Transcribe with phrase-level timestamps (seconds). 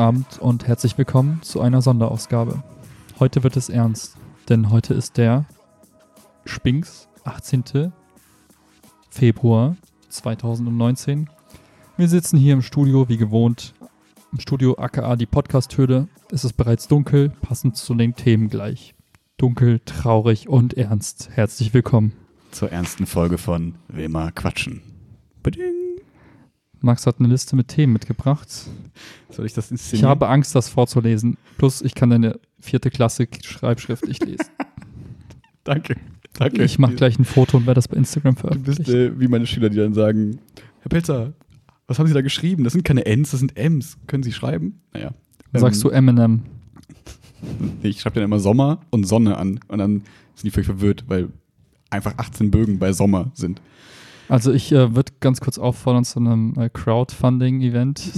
[0.00, 2.62] Abend und herzlich willkommen zu einer Sonderausgabe.
[3.18, 4.16] Heute wird es ernst,
[4.48, 5.44] denn heute ist der
[6.46, 7.92] Spinks 18.
[9.10, 9.76] Februar
[10.08, 11.28] 2019.
[11.98, 13.74] Wir sitzen hier im Studio, wie gewohnt,
[14.32, 16.08] im Studio aka die Podcast-Höhle.
[16.32, 18.94] Es ist bereits dunkel, passend zu den Themen gleich.
[19.36, 21.28] Dunkel, traurig und ernst.
[21.34, 22.14] Herzlich willkommen.
[22.52, 24.80] Zur ernsten Folge von Will mal quatschen.
[25.42, 25.79] Bading.
[26.82, 28.48] Max hat eine Liste mit Themen mitgebracht.
[29.30, 30.08] Soll ich das Ich inszenieren?
[30.08, 31.36] habe Angst, das vorzulesen.
[31.58, 34.46] Plus, ich kann deine vierte Klasse Schreibschrift nicht lesen.
[35.64, 35.96] Danke.
[36.34, 36.64] Danke.
[36.64, 39.16] Ich mache gleich ein Foto und werde das bei Instagram Du bist veröffentlichen.
[39.16, 40.38] äh, wie meine Schüler, die dann sagen:
[40.80, 41.32] Herr Pelzer,
[41.86, 42.64] was haben Sie da geschrieben?
[42.64, 43.98] Das sind keine Ns, das sind Ms.
[44.06, 44.80] Können Sie schreiben?
[44.94, 45.12] Naja.
[45.52, 46.42] Dann sagst du Eminem.
[47.82, 49.60] Nee, ich schreibe dann immer Sommer und Sonne an.
[49.68, 50.02] Und dann
[50.34, 51.30] sind die völlig verwirrt, weil
[51.88, 53.62] einfach 18 Bögen bei Sommer sind.
[54.30, 58.00] Also ich äh, würde ganz kurz auffordern zu einem äh, Crowdfunding-Event.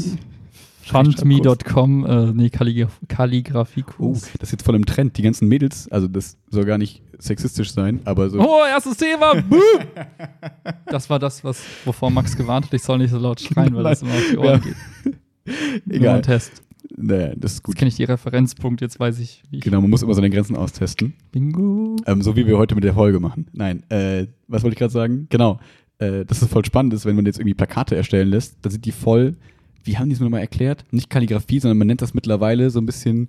[0.84, 4.32] Fundme.com, äh, nee, Kalligraf Oh, Kalligrafiekurs.
[4.38, 5.16] das ist jetzt voll im Trend.
[5.16, 8.40] Die ganzen Mädels, also das soll gar nicht sexistisch sein, aber so.
[8.40, 9.32] Oh, erstes Thema.
[10.86, 12.74] Das war das, was, wovor Max gewarnt hat.
[12.74, 14.58] Ich soll nicht so laut schreien, weil das immer auf die Ohren Ja.
[14.58, 14.76] geht.
[15.86, 16.16] Nur Egal.
[16.16, 16.62] ein Test.
[16.96, 17.76] Naja, das ist Jetzt gut.
[17.76, 19.62] kenne ich die Referenzpunkte, jetzt weiß ich, wie ich.
[19.62, 21.14] Genau, man muss immer seine Grenzen austesten.
[21.30, 21.96] Bingo.
[22.06, 23.46] Ähm, so wie wir heute mit der Folge machen.
[23.52, 25.26] Nein, äh, was wollte ich gerade sagen?
[25.30, 25.58] Genau,
[26.02, 28.84] äh, dass es voll spannend ist, wenn man jetzt irgendwie Plakate erstellen lässt, dann sind
[28.84, 29.36] die voll,
[29.84, 30.84] wie haben die es mir nochmal erklärt?
[30.90, 33.28] Nicht Kalligrafie, sondern man nennt das mittlerweile so ein bisschen,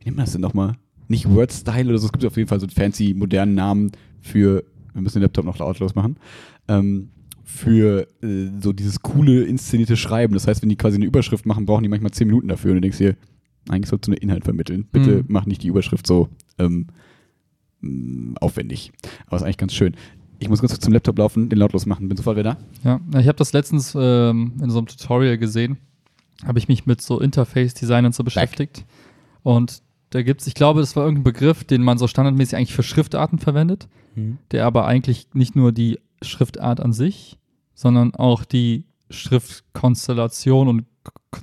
[0.00, 0.76] wie nennt man das denn nochmal?
[1.08, 4.64] Nicht Word-Style oder so, es gibt auf jeden Fall so einen fancy, modernen Namen für,
[4.94, 6.16] wir müssen den Laptop noch lautlos machen,
[6.68, 7.08] ähm,
[7.44, 10.32] für äh, so dieses coole, inszenierte Schreiben.
[10.34, 12.76] Das heißt, wenn die quasi eine Überschrift machen, brauchen die manchmal zehn Minuten dafür und
[12.76, 13.16] du denkst dir,
[13.68, 14.86] eigentlich sollst du einen Inhalt vermitteln.
[14.90, 15.24] Bitte Mhm.
[15.28, 16.86] mach nicht die Überschrift so ähm,
[18.40, 18.92] aufwendig.
[19.26, 19.94] Aber ist eigentlich ganz schön.
[20.42, 22.08] Ich muss kurz zum Laptop laufen, den lautlos machen.
[22.08, 22.98] Bin sofort wieder da.
[23.12, 25.78] Ja, ich habe das letztens ähm, in so einem Tutorial gesehen.
[26.44, 28.84] Habe ich mich mit so Interface-Design und so beschäftigt.
[29.44, 32.82] Und da gibt's, ich glaube, das war irgendein Begriff, den man so standardmäßig eigentlich für
[32.82, 33.88] Schriftarten verwendet,
[34.50, 37.38] der aber eigentlich nicht nur die Schriftart an sich,
[37.74, 40.86] sondern auch die Schriftkonstellation und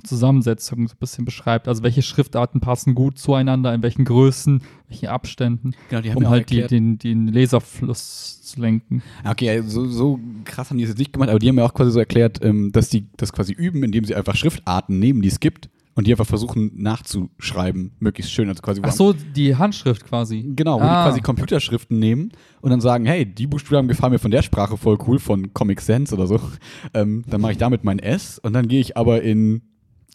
[0.04, 1.68] Zusammensetzung so ein bisschen beschreibt.
[1.68, 6.66] Also welche Schriftarten passen gut zueinander, in welchen Größen, welchen Abständen, Genau, um halt die,
[6.66, 9.02] den, den Leserfluss zu lenken.
[9.24, 11.64] Okay, also so, so krass haben die es jetzt nicht gemacht, aber die haben ja
[11.64, 15.22] auch quasi so erklärt, ähm, dass die das quasi üben, indem sie einfach Schriftarten nehmen,
[15.22, 18.48] die es gibt und die einfach versuchen nachzuschreiben, möglichst schön.
[18.48, 20.52] Also quasi Ach so, die Handschrift quasi.
[20.56, 21.04] Genau, wo Ah.
[21.04, 22.30] die quasi Computerschriften nehmen
[22.60, 25.80] und dann sagen, hey, die Buchstaben gefallen mir von der Sprache voll cool, von Comic
[25.80, 26.40] Sans oder so.
[26.94, 29.62] Ähm, dann mache ich damit mein S und dann gehe ich aber in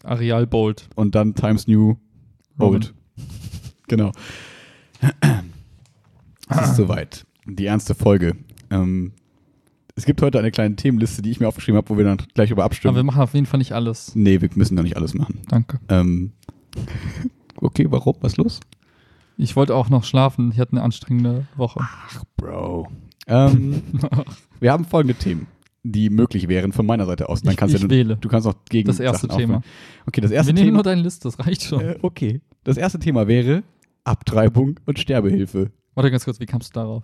[0.02, 0.88] Areal Bold.
[0.94, 1.96] und dann Times New.
[2.56, 2.94] Bold.
[3.88, 4.12] genau.
[6.48, 7.26] Es ist soweit.
[7.46, 8.36] Die ernste Folge.
[8.70, 9.12] Ähm,
[9.96, 12.50] es gibt heute eine kleine Themenliste, die ich mir aufgeschrieben habe, wo wir dann gleich
[12.50, 13.06] über Aber wir abstimmen.
[13.06, 14.14] machen auf jeden Fall nicht alles.
[14.14, 15.40] nee, wir müssen doch nicht alles machen.
[15.48, 15.80] Danke.
[15.88, 16.32] Ähm,
[17.60, 18.14] okay, warum?
[18.20, 18.60] Was ist los?
[19.38, 20.50] Ich wollte auch noch schlafen.
[20.52, 21.80] Ich hatte eine anstrengende Woche.
[22.36, 22.88] Bro.
[23.26, 23.82] Ähm,
[24.60, 25.46] wir haben folgende Themen,
[25.82, 27.42] die möglich wären von meiner Seite aus.
[27.42, 28.16] Dann Ich- kannst ich ja, wähle.
[28.16, 29.56] Du kannst auch gegen Das erste Sachen Thema.
[29.58, 29.72] aufhören.
[30.06, 30.74] Okay, das Wir erste nehmen Thema.
[30.76, 31.80] nur deine Liste, das reicht schon.
[31.80, 32.40] Äh, okay.
[32.64, 33.62] Das erste Thema wäre
[34.04, 35.70] Abtreibung und Sterbehilfe.
[35.94, 37.02] Warte ganz kurz, wie kamst du darauf?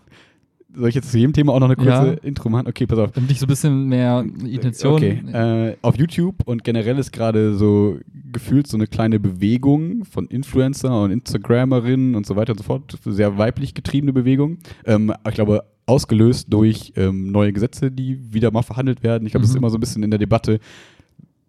[0.75, 2.13] Soll ich jetzt zu jedem Thema auch noch eine kurze Ja.
[2.23, 2.67] Intro machen?
[2.67, 3.11] Okay, pass auf.
[3.13, 4.95] Damit ich so ein bisschen mehr Intention.
[4.95, 7.99] Okay, äh, auf YouTube und generell ist gerade so
[8.33, 12.97] gefühlt so eine kleine Bewegung von Influencer und Instagrammerinnen und so weiter und so fort.
[13.05, 14.59] Sehr weiblich getriebene Bewegung.
[14.87, 19.27] Ähm, ich glaube, ausgelöst durch ähm, neue Gesetze, die wieder mal verhandelt werden.
[19.27, 19.59] Ich glaube, es ist Mhm.
[19.63, 20.59] immer so ein bisschen in der Debatte,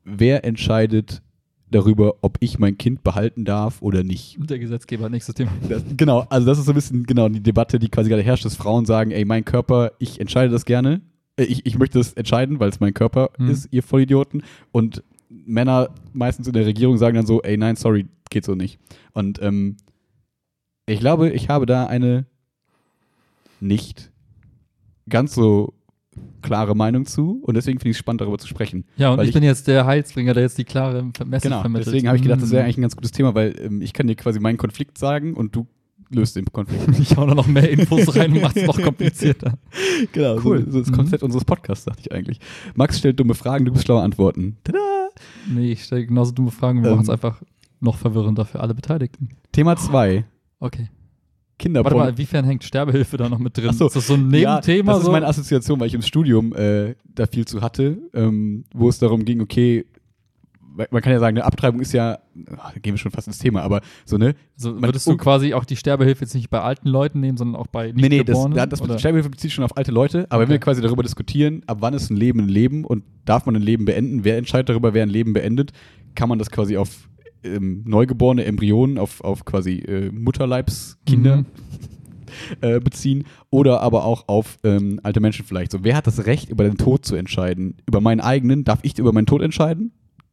[0.04, 1.22] wer entscheidet
[1.72, 4.38] darüber, ob ich mein Kind behalten darf oder nicht.
[4.50, 5.52] Der Gesetzgeber, nächstes Thema.
[5.68, 8.46] Das, genau, also das ist so ein bisschen genau die Debatte, die quasi gerade herrscht,
[8.46, 11.02] dass Frauen sagen, ey, mein Körper, ich entscheide das gerne.
[11.36, 13.50] Äh, Ich, ich möchte das entscheiden, weil es mein Körper Mhm.
[13.50, 14.44] ist, ihr Vollidioten.
[14.72, 18.78] Und Männer meistens in der Regierung sagen dann so, ey, nein, sorry, geht so nicht.
[19.14, 19.78] Und ähm,
[20.86, 22.26] ich glaube, ich habe da eine
[23.60, 24.12] nicht
[25.10, 25.74] ganz so
[26.42, 28.86] klare Meinung zu und deswegen finde ich es spannend, darüber zu sprechen.
[28.98, 31.88] Ja, und ich, ich- bin jetzt der Heilsbringer, der jetzt die klare Message Genau, vermittelt.
[31.88, 32.66] deswegen habe ich gedacht, das wäre Mm.
[32.66, 35.56] eigentlich ein ganz gutes Thema, weil ähm, ich kann dir quasi meinen Konflikt sagen und
[35.56, 35.68] du
[36.10, 36.88] löst den Konflikt.
[37.00, 39.58] Ich hau da noch mehr Infos rein und mach's noch komplizierter.
[40.12, 40.66] Genau, Cool.
[40.66, 40.96] so, so das Mhm.
[40.96, 42.40] Konzept unseres Podcasts, dachte ich eigentlich.
[42.76, 44.58] Max stellt dumme Fragen, du bist schlaue Antworten.
[44.64, 44.80] Tada!
[45.54, 46.82] Nee, ich stelle genauso dumme Fragen.
[46.84, 46.96] Wir Ähm.
[46.96, 47.42] machen es einfach
[47.80, 49.30] noch verwirrender für alle Beteiligten.
[49.52, 50.26] Thema 2.
[50.60, 50.90] Okay.
[51.60, 51.94] Kinderporn.
[51.96, 53.74] Warte mal, inwiefern hängt Sterbehilfe da noch mit drin?
[53.74, 53.88] So.
[53.88, 54.92] Ist das so ein Ja, Nebenthema?
[54.94, 55.12] das ist so?
[55.12, 59.24] meine Assoziation, weil ich im Studium äh, da viel zu hatte, ähm, wo es darum
[59.26, 59.86] ging, okay,
[60.90, 62.18] man kann ja sagen, eine Abtreibung ist ja,
[62.58, 64.34] ach, da gehen wir schon fast ins Thema, aber so, ne?
[64.58, 67.62] Also man- würdest du quasi auch die Sterbehilfe jetzt nicht bei alten Leuten nehmen, sondern
[67.62, 68.98] auch bei Nee, nee, das, das oder?
[68.98, 70.54] Sterbehilfe bezieht sich schon auf alte Leute, aber wenn Okay.
[70.54, 73.62] wir quasi darüber diskutieren, ab wann ist ein Leben ein Leben und darf man ein
[73.62, 75.74] Leben beenden, wer entscheidet darüber, wer ein Leben beendet,
[76.16, 77.08] kann man das quasi auf
[77.44, 81.46] ähm, neugeborene Embryonen auf, auf quasi äh, Mutterleibskinder Mhm.
[82.62, 85.72] äh, beziehen oder aber auch auf ähm, alte Menschen vielleicht.
[85.72, 87.76] So, wer hat das Recht, über den Tod zu entscheiden?
[87.88, 88.64] Über meinen eigenen?
[88.64, 89.92] Darf ich über meinen Tod entscheiden?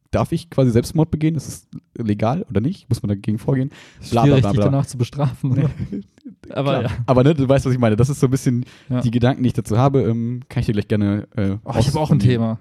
[0.09, 1.35] Darf ich quasi Selbstmord begehen?
[1.35, 1.67] Ist es
[1.97, 2.89] legal oder nicht?
[2.89, 3.69] Muss man dagegen vorgehen?
[4.09, 5.51] Bla, Schwierig, bla, danach zu bestrafen.
[5.53, 5.69] Oder?
[6.49, 6.89] Aber ja.
[7.05, 7.95] Aber ne, du weißt, was ich meine.
[7.95, 8.99] Das ist so ein bisschen Ja.
[9.01, 10.01] die Gedanken, die ich dazu habe.
[10.01, 11.27] Ähm, kann ich dir gleich gerne.
[11.37, 12.59] Äh, Oh, ich habe auch ein Thema.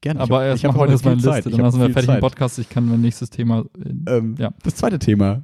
[0.00, 0.20] Gerne.
[0.20, 1.34] Aber ich erst hab machen wir heute das mal in Zeit.
[1.44, 1.50] Liste.
[1.50, 2.20] Ich Dann sind wir fertig Zeit.
[2.20, 2.58] Podcast.
[2.58, 3.64] Ich kann mein nächstes Thema.
[4.06, 4.52] äh, Ähm, Ja.
[4.62, 5.42] Das zweite Thema.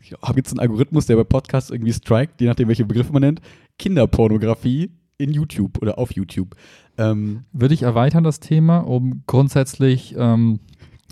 [0.00, 3.22] Ich habe jetzt einen Algorithmus, der bei Podcasts irgendwie strikt, je nachdem, welche Begriffe man
[3.22, 3.40] nennt.
[3.78, 6.54] Kinderpornografie in YouTube oder auf YouTube.
[6.98, 10.60] Ähm, Würde ich erweitern das Thema, um grundsätzlich ähm,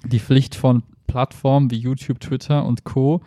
[0.05, 3.23] die Pflicht von Plattformen wie YouTube, Twitter und Co.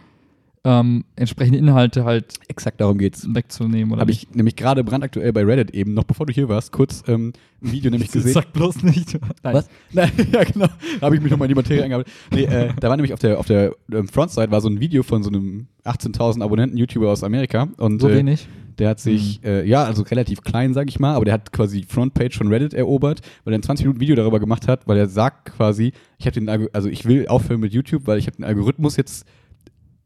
[0.68, 3.28] Ähm, entsprechende Inhalte halt exakt darum geht's.
[3.32, 3.92] wegzunehmen.
[3.92, 7.04] Oder Habe ich nämlich gerade brandaktuell bei Reddit eben, noch bevor du hier warst, kurz
[7.08, 8.34] ähm, ein Video nämlich gesehen.
[8.34, 9.14] Sag bloß nicht.
[9.44, 9.54] Nein.
[9.54, 9.70] Was?
[9.94, 10.68] Nein, ja, genau.
[11.02, 12.12] Habe ich mich nochmal in die Materie eingearbeitet.
[12.34, 15.04] Nee, äh, da war nämlich auf der, auf der ähm, Frontside war so ein Video
[15.04, 17.68] von so einem 18.000 Abonnenten-YouTuber aus Amerika.
[17.78, 18.48] Und, So äh, wenig?
[18.80, 21.82] Der hat sich, äh, ja, also relativ klein, sag ich mal, aber der hat quasi
[21.82, 24.98] die Frontpage von Reddit erobert, weil er ein 20 Minuten Video darüber gemacht hat, weil
[24.98, 28.36] er sagt quasi, ich habe den, also ich will aufhören mit YouTube, weil ich habe
[28.36, 29.26] den Algorithmus jetzt,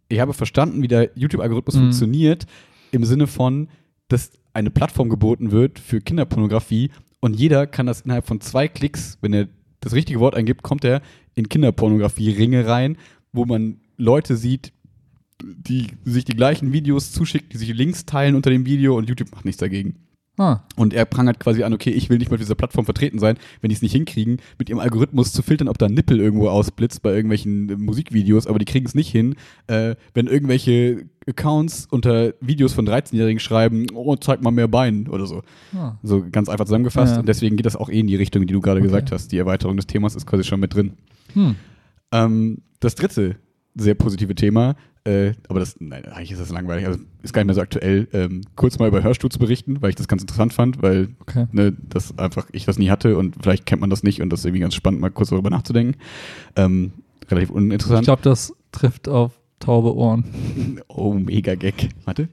[0.09, 1.79] ich habe verstanden, wie der YouTube-Algorithmus Mhm.
[1.79, 2.45] funktioniert,
[2.91, 3.69] im Sinne von,
[4.07, 6.89] dass eine Plattform geboten wird für Kinderpornografie
[7.19, 9.47] und jeder kann das innerhalb von zwei Klicks, wenn er
[9.81, 11.01] das richtige Wort eingibt, kommt er
[11.35, 12.97] in Kinderpornografie-Ringe rein,
[13.31, 14.73] wo man Leute sieht,
[15.41, 19.31] die sich die gleichen Videos zuschicken, die sich Links teilen unter dem Video und YouTube
[19.31, 19.95] macht nichts dagegen.
[20.41, 23.19] Ah, Und er prangert quasi an, okay, ich will nicht mal auf dieser Plattform vertreten
[23.19, 26.17] sein, wenn die es nicht hinkriegen, mit ihrem Algorithmus zu filtern, ob da ein Nippel
[26.21, 29.35] irgendwo ausblitzt bei irgendwelchen äh, Musikvideos, aber die kriegen es nicht hin,
[29.67, 35.25] äh, wenn irgendwelche Accounts unter Videos von 13-Jährigen schreiben, oh, zeig mal mehr Bein oder
[35.27, 35.43] so.
[35.75, 35.97] ah.
[36.03, 37.15] So ganz einfach zusammengefasst.
[37.15, 37.19] Ja.
[37.19, 38.87] Und deswegen geht das auch eh in die Richtung, die du gerade Okay.
[38.87, 39.33] gesagt hast.
[39.33, 40.93] Die Erweiterung des Themas ist quasi schon mit drin.
[41.33, 41.55] Hm.
[42.13, 43.35] Ähm, das dritte
[43.83, 47.47] sehr positive Thema, äh, aber das, nein, eigentlich ist das langweilig, also ist gar nicht
[47.47, 50.81] mehr so aktuell, ähm, kurz mal über Hörsturz berichten, weil ich das ganz interessant fand,
[50.81, 51.45] weil Okay.
[51.51, 54.41] ne, das einfach ich das nie hatte und vielleicht kennt man das nicht und das
[54.41, 55.95] ist irgendwie ganz spannend, mal kurz darüber nachzudenken.
[56.55, 56.91] Ähm,
[57.29, 58.05] relativ Ich uninteressant.
[58.05, 60.25] glaube, das trifft auf taube Ohren.
[60.87, 61.89] Oh, mega Gag.
[62.05, 62.29] Warte.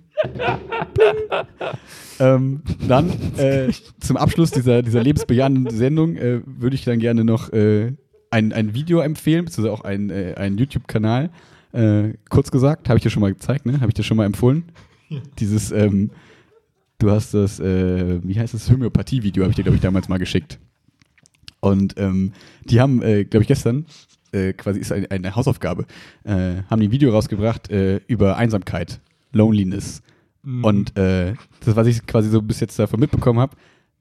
[2.21, 3.71] ähm, dann äh,
[4.01, 7.93] zum Abschluss dieser, dieser lebensbejahenden Sendung äh, würde ich dann gerne noch äh,
[8.31, 11.31] ein, ein Video empfehlen, beziehungsweise auch ein, äh, einen YouTube-Kanal.
[11.73, 13.81] Äh, kurz gesagt, habe ich dir schon mal gezeigt, ne?
[13.81, 14.65] Habe ich dir schon mal empfohlen.
[15.39, 16.11] Dieses, ähm,
[16.99, 20.19] du hast das, äh, wie heißt das, Homöopathie-Video, habe ich dir, glaube ich, damals mal
[20.19, 20.59] geschickt.
[21.61, 22.33] Und ähm,
[22.65, 23.87] die haben, äh, glaube ich, gestern,
[24.33, 25.87] äh, quasi ist eine, eine Hausaufgabe,
[26.25, 29.01] äh, haben die ein Video rausgebracht äh, über Einsamkeit,
[29.33, 30.03] Loneliness.
[30.43, 30.65] Mhm.
[30.65, 31.35] Und äh,
[31.65, 33.57] das, was ich quasi so bis jetzt davon mitbekommen habe,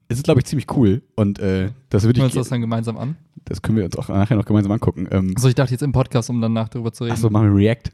[0.08, 1.02] es ist, glaube ich, ziemlich cool.
[1.14, 3.16] Und äh, das würde ich, wir uns das dann gemeinsam an?
[3.46, 5.08] das können wir uns auch nachher noch gemeinsam angucken.
[5.10, 7.14] Ähm, Also ich dachte jetzt im Podcast, um danach darüber zu reden.
[7.14, 7.90] Achso, machen wir React.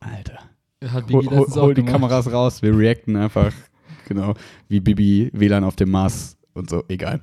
[0.00, 0.38] Alter.
[0.92, 1.82] Hat Hol, Biggie hol, auch hol die.
[1.82, 3.52] Kameras raus, wir reacten einfach,
[4.06, 4.34] genau,
[4.68, 7.20] wie Bibi WLAN auf dem Mars und so, egal.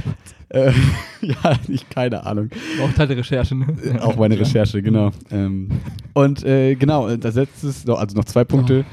[0.48, 0.72] äh,
[1.20, 2.50] ja, ich keine Ahnung.
[2.82, 3.66] Auch Teil der Recherche, ne?
[3.84, 5.10] Äh, Auch meine Recherche, genau.
[5.30, 5.68] Ähm,
[6.14, 8.84] und äh, genau, äh, das letzte ist noch, also noch zwei Punkte.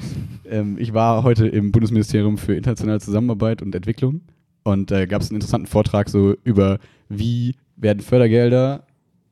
[0.46, 4.22] Ähm, ich war heute im Bundesministerium für internationale Zusammenarbeit und Entwicklung
[4.64, 6.80] und da gab es einen interessanten Vortrag so über,
[7.10, 8.86] wie werden Fördergelder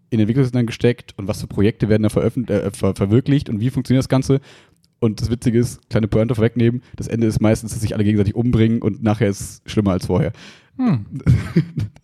[0.09, 4.03] in Entwicklungsländern gesteckt und was für Projekte werden da äh, ver verwirklicht und wie funktioniert
[4.03, 4.41] das Ganze.
[4.99, 8.35] Und das Witzige ist, kleine Pointe vorwegnehmen, das Ende ist meistens, dass sich alle gegenseitig
[8.35, 10.31] umbringen und nachher ist es schlimmer als vorher.
[10.77, 11.05] Hm.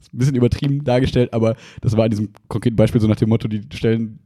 [0.08, 3.18] Das ist ein bisschen übertrieben dargestellt, aber das war in diesem konkreten Beispiel so nach
[3.18, 4.20] dem Motto, die stellen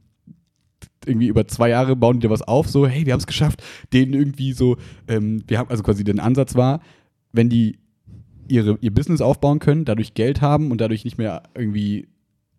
[1.04, 3.64] irgendwie über zwei Jahre bauen die dir was auf, so, hey, wir haben es geschafft,
[3.92, 4.76] denen irgendwie so,
[5.08, 6.80] ähm, wir haben, also quasi der Ansatz war,
[7.32, 7.78] wenn die
[8.52, 12.06] ihre, ihr Business aufbauen können, dadurch Geld haben und dadurch nicht mehr irgendwie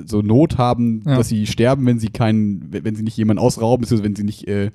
[0.04, 1.18] so Not haben, Ja.
[1.18, 4.48] dass sie sterben, wenn sie keinen, wenn sie nicht jemanden ausrauben, beziehungsweise wenn sie nicht,
[4.48, 4.72] äh,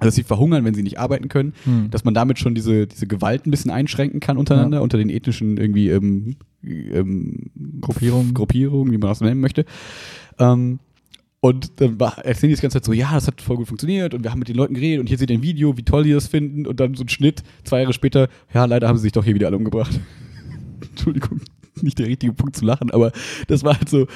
[0.00, 1.90] dass sie verhungern, wenn sie nicht arbeiten können, Hm.
[1.90, 4.82] dass man damit schon diese, diese Gewalt ein bisschen einschränken kann untereinander, Ja.
[4.82, 7.50] unter den ethnischen irgendwie ähm, ähm,
[7.82, 8.32] Gruppierungen.
[8.32, 9.66] Gruppierungen, wie man das nennen möchte.
[10.38, 10.78] Ähm,
[11.42, 14.12] und dann war, erzählen die das ganze Zeit so, ja, das hat voll gut funktioniert
[14.14, 16.04] und wir haben mit den Leuten geredet und hier seht ihr ein Video, wie toll
[16.04, 19.02] die das finden und dann so ein Schnitt, zwei Jahre später, ja, leider haben sie
[19.04, 20.00] sich doch hier wieder alle umgebracht.
[20.90, 21.40] Entschuldigung,
[21.82, 23.12] nicht der richtige Punkt zu lachen, aber
[23.48, 24.06] das war halt so,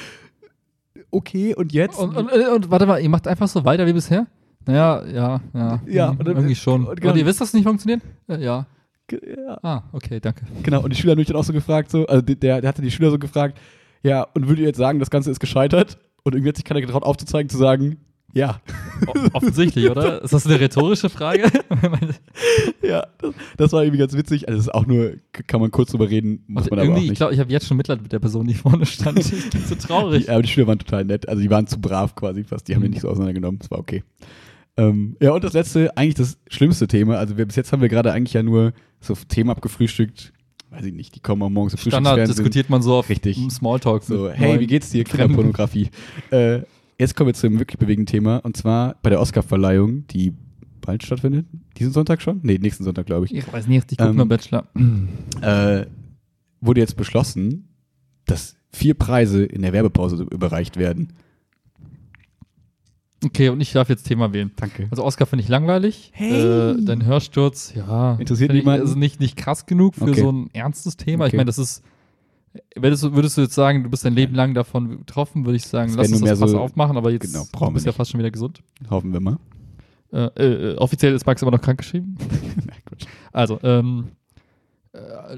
[1.11, 1.97] okay, und jetzt?
[1.99, 4.27] Und, und, und warte mal, ihr macht einfach so weiter wie bisher?
[4.65, 5.81] Naja, ja, ja.
[5.87, 6.85] Ja, hm, und dann- irgendwie schon.
[6.85, 8.01] und genau- Und ihr wisst, dass es nicht funktioniert?
[8.27, 8.65] Äh, ja.
[9.11, 10.45] ja, Ah, okay, danke.
[10.63, 12.81] Genau, und die Schüler haben mich dann auch so gefragt, so, also der, der hatte
[12.81, 13.59] die Schüler so gefragt,
[14.01, 15.97] ja, und würdet ihr jetzt sagen, das Ganze ist gescheitert?
[16.23, 17.97] Und irgendwie hat sich keiner getraut aufzuzeigen, zu sagen,
[18.35, 18.61] ja.
[19.07, 20.21] O- Offensichtlich, oder?
[20.23, 21.43] Ist das eine rhetorische Frage?
[22.83, 24.47] ja, das, das war irgendwie ganz witzig.
[24.47, 25.13] Also, das ist auch nur,
[25.47, 27.17] kann man kurz drüber reden, muss Und man aber auch irgendwie, ich nicht.
[27.17, 29.19] glaube, ich habe jetzt schon Mitleid mit der Person, die vorne stand.
[29.33, 30.25] Ich bin so traurig.
[30.25, 31.27] Die, aber die Schüler waren total nett.
[31.27, 32.67] Also, die waren zu brav quasi fast.
[32.67, 33.59] Die haben den nicht so auseinandergenommen.
[33.59, 34.03] Das war okay.
[34.77, 37.17] Ähm, ja, und das letzte, eigentlich das schlimmste Thema.
[37.17, 40.33] Also, wir, bis jetzt haben wir gerade eigentlich ja nur so Themen abgefrühstückt.
[40.71, 43.37] Weiß ich nicht, die kommen auch morgens im Standard diskutiert man so auf Richtig.
[43.49, 44.03] Smalltalk.
[44.03, 45.05] So, hey, wie geht's dir?
[45.05, 45.89] Kinderpornografie.
[46.31, 46.61] äh,
[46.99, 48.37] jetzt kommen wir zu einem wirklich bewegenden Thema.
[48.37, 50.33] Und zwar bei der Oscarverleihung, die
[50.81, 51.45] bald stattfindet.
[51.77, 52.39] Diesen Sonntag schon?
[52.43, 53.33] Nee, nächsten Sonntag, glaube ich.
[53.35, 54.67] Ich weiß nicht, ich gucke Ähm, nur Bachelor.
[55.41, 55.87] Äh,
[56.61, 57.69] wurde jetzt beschlossen,
[58.25, 61.13] dass vier Preise in der Werbepause überreicht werden.
[63.23, 64.51] Okay, und ich darf jetzt Thema wählen.
[64.55, 64.87] Danke.
[64.91, 66.11] Also Oscar finde ich langweilig.
[66.13, 66.73] Hey.
[66.73, 68.15] Äh, dein Hörsturz, ja.
[68.15, 68.81] Interessiert ich, niemanden?
[68.81, 70.21] Also nicht, nicht krass genug für Okay.
[70.21, 71.25] so ein ernstes Thema.
[71.25, 71.37] Ich Okay.
[71.37, 71.81] meine, das ist.
[72.75, 75.65] Würdest du, würdest du jetzt sagen, du bist dein Leben lang davon betroffen, würde ich
[75.65, 78.19] sagen, lass uns das Fass so- aufmachen, aber jetzt Genau, du bist ja fast schon
[78.19, 78.61] wieder gesund.
[78.89, 79.37] Hoffen wir mal.
[80.13, 82.15] Äh, äh, offiziell ist Max aber noch krankgeschrieben.
[82.65, 83.05] Na, Quatsch.
[83.33, 84.24] Also, ähm, äh,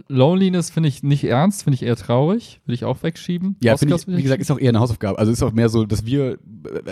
[0.07, 2.61] Loneliness finde ich nicht ernst, finde ich eher traurig.
[2.65, 3.55] Will ich auch wegschieben.
[3.61, 5.17] ja, ich, wie gesagt, ist auch eher eine Hausaufgabe.
[5.17, 6.37] Also ist auch mehr so, dass wir, äh,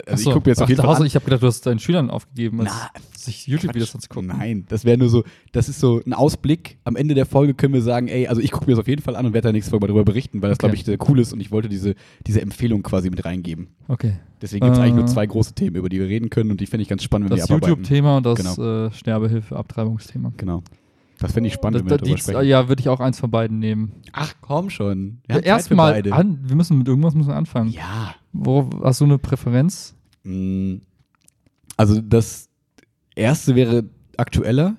[0.08, 1.06] also Achso, ich gucke mir jetzt auf jeden Fall Hause, an.
[1.08, 4.28] Ich habe gedacht, du hast deinen Schülern aufgegeben, Na, sich YouTube-Videos anzugucken.
[4.30, 6.78] Nein, das wäre nur so, das ist so ein Ausblick.
[6.84, 9.02] Am Ende der Folge können wir sagen, ey, also ich gucke mir das auf jeden
[9.02, 10.72] Fall an und werde da nächste Folge mal darüber berichten, weil das, Okay.
[10.76, 11.96] glaube ich, cool ist und ich wollte diese,
[12.26, 13.68] diese Empfehlung quasi mit reingeben.
[13.88, 14.14] Okay.
[14.42, 14.84] Deswegen gibt es Äh.
[14.84, 17.04] eigentlich nur zwei große Themen, über die wir reden können und die finde ich ganz
[17.04, 17.84] spannend, wenn Das wir abarbeiten.
[17.84, 18.86] YouTube-Thema und das Genau.
[18.88, 20.34] äh, Sterbehilfe, Abtreibungsthema.
[20.38, 20.64] Genau.
[21.20, 23.32] Das finde ich spannend, Da, wenn wir da, darüber ja, würde ich auch eins von
[23.32, 23.94] beiden nehmen.
[24.12, 25.22] Ach, komm schon.
[25.28, 27.70] Wir Erstmal wir müssen mit irgendwas müssen anfangen.
[27.70, 28.16] Ja.
[28.34, 29.96] Wo, hast du eine Präferenz?
[30.24, 30.78] Mm,
[31.78, 32.50] Also das
[33.16, 33.86] erste wäre
[34.18, 34.76] aktueller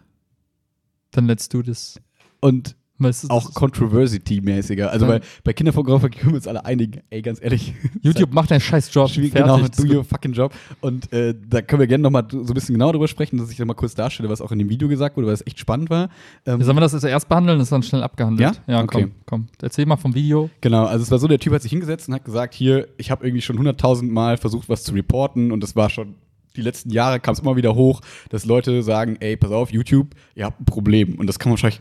[1.11, 2.01] Dann let's do this.
[2.41, 4.87] und Weißt du, auch Controversy-mäßiger.
[4.89, 5.19] Also Ja.
[5.19, 7.03] bei, bei Kinderfotografie können wir uns alle einigen.
[7.11, 7.75] Ey, ganz ehrlich.
[8.03, 9.11] YouTube macht deinen scheiß Job.
[9.11, 9.77] Schwierig, Fertig.
[9.77, 10.53] genau, do your fucking job.
[10.81, 13.59] Und äh, da können wir gerne nochmal so ein bisschen genauer drüber sprechen, dass ich
[13.59, 16.09] nochmal kurz darstelle, was auch in dem Video gesagt wurde, weil es echt spannend war.
[16.47, 17.59] Ähm, Sollen wir das erst behandeln?
[17.59, 18.57] Das ist dann schnell abgehandelt.
[18.67, 18.75] Ja?
[18.75, 19.03] Ja, Okay.
[19.03, 19.47] komm, komm.
[19.61, 20.49] Erzähl mal vom Video.
[20.61, 23.11] Genau, also es war so, der Typ hat sich hingesetzt und hat gesagt, hier, ich
[23.11, 26.15] habe irgendwie schon hunderttausend Mal versucht, was zu reporten und das war schon,
[26.57, 28.01] die letzten Jahre kam es immer wieder hoch,
[28.31, 31.17] dass Leute sagen, ey, pass auf, YouTube, ihr habt ein Problem.
[31.19, 31.81] Und das kann man wahrscheinlich,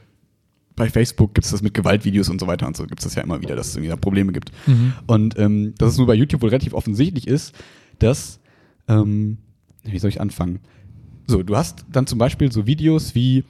[0.76, 3.16] bei Facebook gibt es das mit Gewaltvideos und so weiter und so, gibt es das
[3.16, 4.52] ja immer wieder, dass es irgendwie da Probleme gibt.
[5.08, 7.56] Und ähm, dass es nur bei YouTube wohl relativ offensichtlich ist,
[8.00, 8.40] dass,
[8.88, 9.38] ähm,
[9.84, 10.60] wie soll ich anfangen?
[11.28, 13.44] So, du hast dann zum Beispiel so Videos wie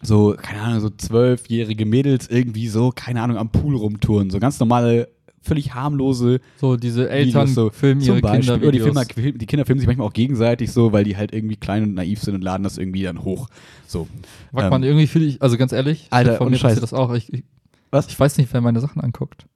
[0.00, 4.30] so, keine Ahnung, so zwölfjährige Mädels irgendwie so, keine Ahnung, am Pool rumtouren.
[4.30, 5.08] So ganz normale,
[5.48, 8.40] völlig harmlose So, diese Eltern Videos, so filmen ihre Beispiel.
[8.54, 11.32] Kinder Oder die, Filme, die Kinder filmen sich manchmal auch gegenseitig so, weil die halt
[11.34, 13.48] irgendwie klein und naiv sind und laden das irgendwie dann hoch.
[13.86, 14.06] So.
[14.52, 17.12] Mal, Ähm, irgendwie fühle ich, also ganz ehrlich, Alter, von mir passiert das auch.
[17.14, 17.42] Ich, ich,
[17.90, 18.06] Was?
[18.08, 19.46] ich weiß nicht, wer meine Sachen anguckt.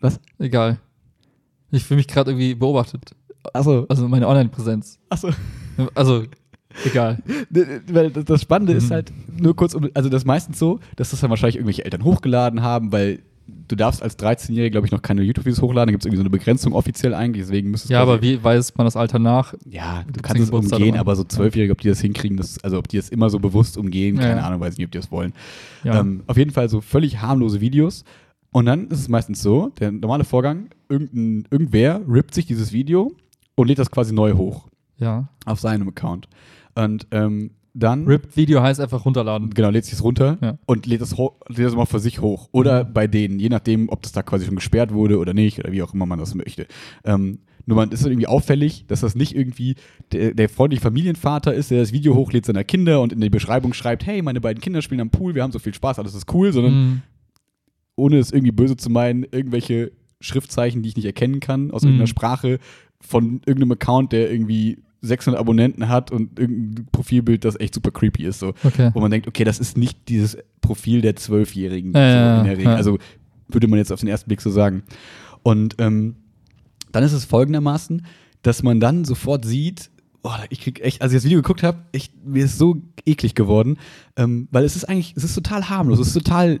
[0.00, 0.20] Was?
[0.38, 0.78] Egal.
[1.70, 3.12] Ich fühle mich gerade irgendwie beobachtet.
[3.52, 4.98] Achso, Also meine Online-Präsenz.
[5.08, 5.30] achso.
[5.94, 6.24] Also,
[6.86, 7.18] egal.
[7.50, 8.94] Weil das- Spannende ist Mhm.
[8.94, 12.62] halt, nur kurz, also das ist meistens so, dass das dann wahrscheinlich irgendwelche Eltern hochgeladen
[12.62, 15.88] haben, weil du darfst als 13-Jährige, glaube ich, noch keine YouTube-Videos hochladen.
[15.88, 18.76] Da gibt es irgendwie so eine Begrenzung offiziell eigentlich, deswegen müsstest Ja, aber wie weist
[18.76, 19.54] man das Alter nach?
[19.68, 22.88] Ja, du kannst es umgehen, aber so Zwölfjährige, ob die das hinkriegen, das, also ob
[22.88, 24.46] die das immer so bewusst umgehen, keine ja.
[24.46, 25.32] Ahnung, weiß nicht, ob die das wollen.
[25.84, 26.00] Ja.
[26.00, 28.04] Ähm, auf jeden Fall so völlig harmlose Videos.
[28.52, 33.12] Und dann ist es meistens so, der normale Vorgang, irgendein, irgendwer rippt sich dieses Video
[33.54, 35.28] und lädt das quasi neu hoch ja.
[35.44, 36.28] auf seinem Account.
[36.74, 39.50] Und ähm, dann RIP-Video heißt einfach runterladen.
[39.50, 40.58] genau, lädt sich es runter Ja.
[40.66, 42.48] und lädt das, lädt das mal für sich hoch.
[42.52, 45.72] Oder bei denen, je nachdem, ob das da quasi schon gesperrt wurde oder nicht, oder
[45.72, 46.66] wie auch immer man das möchte.
[47.04, 49.74] Ähm, nur man ist irgendwie auffällig, dass das nicht irgendwie
[50.12, 53.72] der, der freundliche Familienvater ist, der das Video hochlädt seiner Kinder und in die Beschreibung
[53.74, 56.32] schreibt, hey, meine beiden Kinder spielen am Pool, wir haben so viel Spaß, alles ist
[56.32, 57.02] cool, sondern Mhm.
[57.96, 61.88] ohne es irgendwie böse zu meinen, irgendwelche Schriftzeichen, die ich nicht erkennen kann, aus Mhm.
[61.88, 62.58] irgendeiner Sprache,
[63.00, 68.24] von irgendeinem Account, der irgendwie 600 Abonnenten hat und irgendein Profilbild, das echt super creepy
[68.24, 68.38] ist.
[68.40, 68.90] So Okay.
[68.94, 72.44] wo man denkt, okay, das ist nicht dieses Profil der Zwölfjährigen Ja, so ja, in
[72.44, 72.72] der Regel.
[72.72, 72.76] ja.
[72.76, 72.98] Also
[73.48, 74.82] würde man jetzt auf den ersten Blick so sagen.
[75.42, 76.16] Und ähm,
[76.92, 78.04] dann ist es folgendermaßen,
[78.42, 79.90] dass man dann sofort sieht,
[80.22, 81.78] oh, ich krieg echt, als ich das Video geguckt habe,
[82.24, 83.76] mir ist so eklig geworden,
[84.16, 86.58] ähm, weil es ist eigentlich, es ist total harmlos, es ist total äh,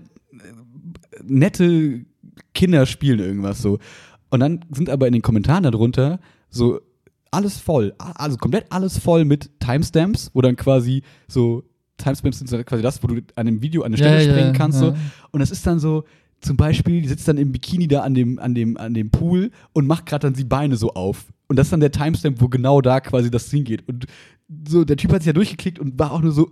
[1.24, 2.04] nette
[2.54, 3.78] Kinder spielen irgendwas so.
[4.30, 6.80] Und dann sind aber in den Kommentaren darunter so
[7.30, 11.64] alles voll, also komplett alles voll mit Timestamps, wo dann quasi so
[11.98, 14.58] Timestamps sind quasi das, wo du an dem Video an eine Stelle ja, springen ja,
[14.58, 14.80] kannst.
[14.80, 14.88] ja.
[14.88, 14.96] So.
[15.32, 16.04] Und das ist dann so,
[16.40, 19.50] zum Beispiel, die sitzt dann im Bikini da an dem, an dem, an dem Pool
[19.72, 21.26] und macht gerade dann die Beine so auf.
[21.48, 23.88] Und das ist dann der Timestamp, wo genau da quasi das hingeht.
[23.88, 24.06] Und
[24.68, 26.50] so, der Typ hat sich ja durchgeklickt und war auch nur so,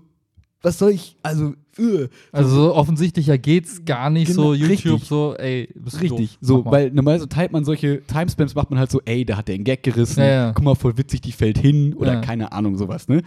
[0.64, 5.04] was soll ich, also, äh, Also so offensichtlicher geht's gar nicht Genau, so YouTube richtig.
[5.09, 8.90] so, ey, bist du Richtig, so, weil normalerweise teilt man solche Timespams, macht man halt
[8.90, 10.52] so, ey, da hat der einen Gag gerissen, Ja, ja.
[10.52, 12.21] guck mal, voll witzig, die fällt hin oder Ja.
[12.21, 13.23] keine Ahnung, sowas, ne?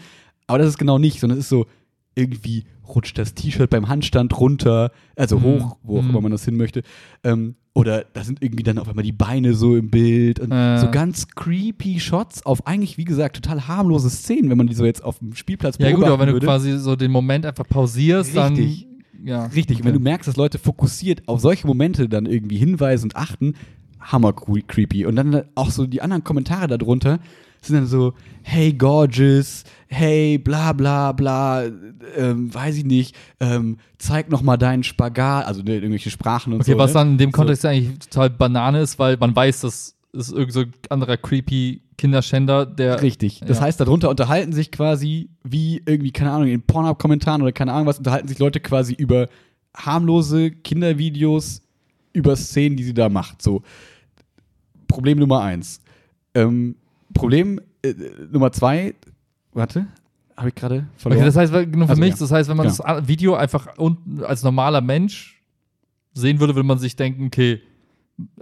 [0.48, 1.66] Aber das ist genau nicht, sondern es ist so,
[2.18, 5.44] irgendwie rutscht das T-Shirt beim Handstand runter, also Mhm.
[5.44, 6.10] hoch, wo auch Mhm.
[6.10, 6.84] immer man das hin möchte.
[7.24, 10.80] Ähm, oder da sind irgendwie dann auf einmal die Beine so im Bild und Ja.
[10.80, 14.86] so ganz creepy Shots auf eigentlich, wie gesagt, total harmlose Szenen, wenn man die so
[14.86, 16.48] jetzt auf dem Spielplatz Ja gut, aber wenn du würde.
[16.48, 18.88] quasi so den Moment einfach pausierst, Richtig.
[18.88, 19.46] dann ja.
[19.48, 23.16] Richtig, und wenn du merkst, dass Leute fokussiert auf solche Momente dann irgendwie hinweisen und
[23.16, 23.54] achten,
[24.00, 25.06] hammer cre- creepy.
[25.06, 27.20] Und dann auch so die anderen Kommentare darunter
[27.62, 31.64] sind dann so, hey gorgeous, hey bla bla bla,
[32.16, 36.62] ähm, weiß ich nicht, ähm, zeig noch mal deinen Spagat, also ne, irgendwelche Sprachen und
[36.62, 36.78] Okay, so.
[36.78, 36.94] was ne?
[36.96, 37.38] dann in dem So.
[37.38, 41.82] Kontext eigentlich total Banane ist, weil man weiß, das ist irgend so ein anderer creepy
[41.98, 43.42] Kinderschänder, der Richtig.
[43.46, 43.64] Das Ja.
[43.66, 47.98] heißt, darunter unterhalten sich quasi wie irgendwie, keine Ahnung, in Pornhub-Kommentaren oder keine Ahnung was,
[47.98, 49.28] unterhalten sich Leute quasi über
[49.76, 51.62] harmlose Kindervideos,
[52.14, 53.42] über Szenen, die sie da macht.
[53.42, 53.64] So.
[54.88, 55.80] Problem Nummer eins.
[56.34, 56.76] Ähm,
[57.18, 57.94] Problem äh,
[58.32, 58.94] Nummer zwei,
[59.54, 59.88] warte,
[60.36, 61.20] habe ich gerade verloren.
[61.20, 62.16] Okay, das heißt, nur für Also, mich, ja.
[62.20, 62.84] das heißt, wenn man Genau.
[63.00, 65.42] das Video einfach unten als normaler Mensch
[66.14, 67.62] sehen würde, würde man sich denken, okay,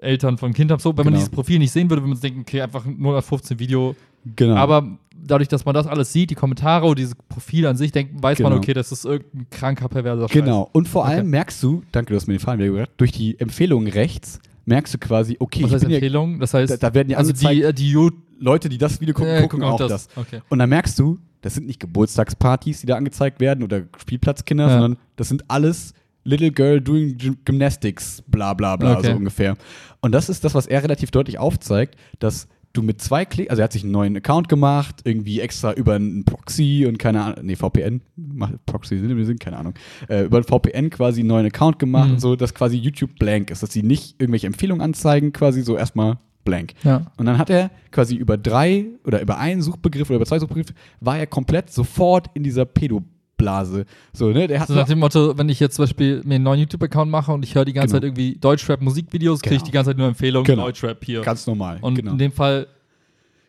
[0.01, 1.17] Eltern von Kind haben so, wenn man Genau.
[1.17, 3.95] dieses Profil nicht sehen würde, würde man sich denken, okay, einfach 015 Video.
[4.35, 4.55] genau.
[4.55, 8.21] Aber dadurch, dass man das alles sieht, die Kommentare und dieses Profil an sich, denkt,
[8.23, 8.61] weiß man, Genau.
[8.61, 10.31] okay, das ist irgendein kranker, perverser Scheiß.
[10.33, 10.69] Genau.
[10.71, 11.15] Und vor Okay.
[11.15, 14.93] allem merkst du, danke, du hast mir den Faden gehört, durch die Empfehlungen rechts merkst
[14.93, 16.39] du quasi, okay, Was ich heißt bin ja, Empfehlung?
[16.39, 17.91] Das heißt, da, da werden ja also die, äh, die
[18.39, 20.07] Leute, die das Video gucken, äh, gucken auch das.
[20.15, 20.41] Okay.
[20.49, 24.73] Und dann merkst du, das sind nicht Geburtstagspartys, die da angezeigt werden oder Spielplatzkinder, Ja.
[24.73, 29.11] sondern das sind alles Little Girl doing Gym- Gymnastics, bla bla bla, Okay.
[29.11, 29.55] so ungefähr.
[30.01, 33.61] Und das ist das, was er relativ deutlich aufzeigt, dass du mit zwei Klick, also
[33.61, 37.45] er hat sich einen neuen Account gemacht, irgendwie extra über einen Proxy und keine Ahnung,
[37.45, 39.75] nee, VPN, macht Proxy Sinn, wir sind, keine Ahnung,
[40.09, 42.13] äh, über einen VPN quasi einen neuen Account gemacht Mhm.
[42.15, 45.77] und so, dass quasi YouTube blank ist, dass sie nicht irgendwelche Empfehlungen anzeigen, quasi so
[45.77, 46.73] erstmal blank.
[46.83, 47.11] Ja.
[47.17, 50.73] Und dann hat er quasi über drei oder über einen Suchbegriff oder über zwei Suchbegriffe,
[51.01, 53.85] war er komplett sofort in dieser Pedoblase.
[54.13, 54.47] So, ne?
[54.47, 57.11] Der hat So nach dem Motto, wenn ich jetzt zum Beispiel mir einen neuen YouTube-Account
[57.11, 57.97] mache und ich höre die ganze Genau.
[57.97, 59.65] Zeit irgendwie Deutschrap-Musikvideos, kriege ich Genau.
[59.65, 60.63] die ganze Zeit nur Empfehlungen, Genau.
[60.65, 61.21] Deutschrap hier.
[61.21, 61.79] ganz normal.
[61.81, 62.11] und genau.
[62.11, 62.67] in dem Fall,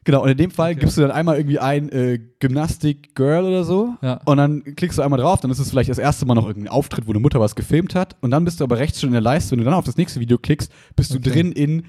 [0.04, 0.80] genau, und in dem Fall Okay.
[0.80, 3.94] gibst du dann einmal irgendwie ein äh, Gymnastik-Girl oder so.
[4.02, 4.20] ja.
[4.24, 6.72] Und dann klickst du einmal drauf, dann ist es vielleicht das erste Mal noch irgendein
[6.72, 8.16] Auftritt, wo eine Mutter was gefilmt hat.
[8.20, 9.52] Und dann bist du aber rechts schon in der Leiste.
[9.52, 11.30] Wenn du dann auf das nächste Video klickst, bist du Okay.
[11.30, 11.84] drin in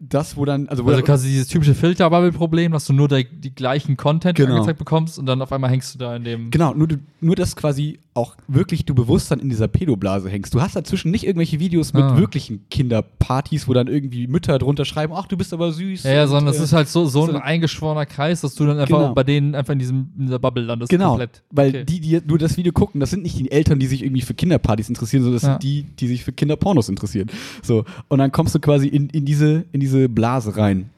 [0.00, 3.54] das, wo dann, also wo Also quasi dieses typische Filter-Bubble-Problem, dass du nur der, die
[3.54, 4.54] gleichen Content Genau.
[4.54, 6.50] angezeigt bekommst und dann auf einmal hängst du da in dem.
[6.50, 6.88] Genau, nur,
[7.20, 10.52] nur dass quasi auch wirklich du bewusst dann in dieser Pedoblase hängst.
[10.52, 12.16] Du hast dazwischen nicht irgendwelche Videos mit Ah.
[12.18, 16.02] wirklichen Kinderpartys, wo dann irgendwie Mütter drunter schreiben, ach, du bist aber süß.
[16.02, 18.66] Ja, ja, sondern es äh, ist halt so, so ein so- eingeschworener Kreis, dass du
[18.66, 19.14] dann einfach Genau.
[19.14, 20.90] bei denen einfach in, diesem, in dieser Bubble landest.
[20.90, 21.42] Genau, Komplett.
[21.50, 21.84] weil Okay.
[21.84, 24.34] die, die nur das Video gucken, das sind nicht die Eltern, die sich irgendwie für
[24.34, 25.52] Kinderpartys interessieren, sondern das Ja.
[25.54, 27.28] sind die, die sich für Kinderpornos interessieren.
[27.62, 30.90] So, und dann kommst du quasi in, in, diese, in diese Blase rein.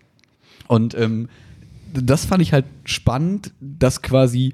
[0.68, 1.28] Und ähm,
[1.92, 4.52] das fand ich halt spannend, dass quasi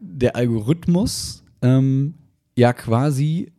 [0.00, 2.14] der Algorithmus ähm,
[2.56, 3.52] ja quasi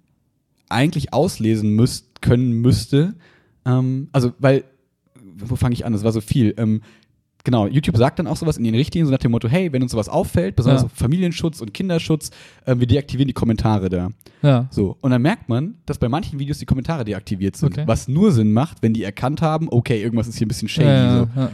[0.70, 3.16] eigentlich auslesen müsst, können müsste.
[3.66, 4.63] Ähm, also, weil,
[5.36, 5.94] wo fange ich an?
[5.94, 6.54] Das war so viel.
[6.58, 6.82] Ähm,
[7.44, 9.82] genau, YouTube sagt dann auch sowas in den Richtlinien, so nach dem Motto, hey, wenn
[9.82, 10.89] uns sowas auffällt, besonders Ja.
[10.94, 12.32] Familienschutz und Kinderschutz,
[12.66, 14.10] ähm, wir deaktivieren die Kommentare da.
[14.42, 14.68] Ja.
[14.72, 17.74] So, und dann merkt man, dass bei manchen Videos die Kommentare deaktiviert sind.
[17.74, 17.84] Okay.
[17.88, 20.88] Was nur Sinn macht, wenn die erkannt haben, okay, irgendwas ist hier ein bisschen shady.
[20.88, 21.50] ja, so.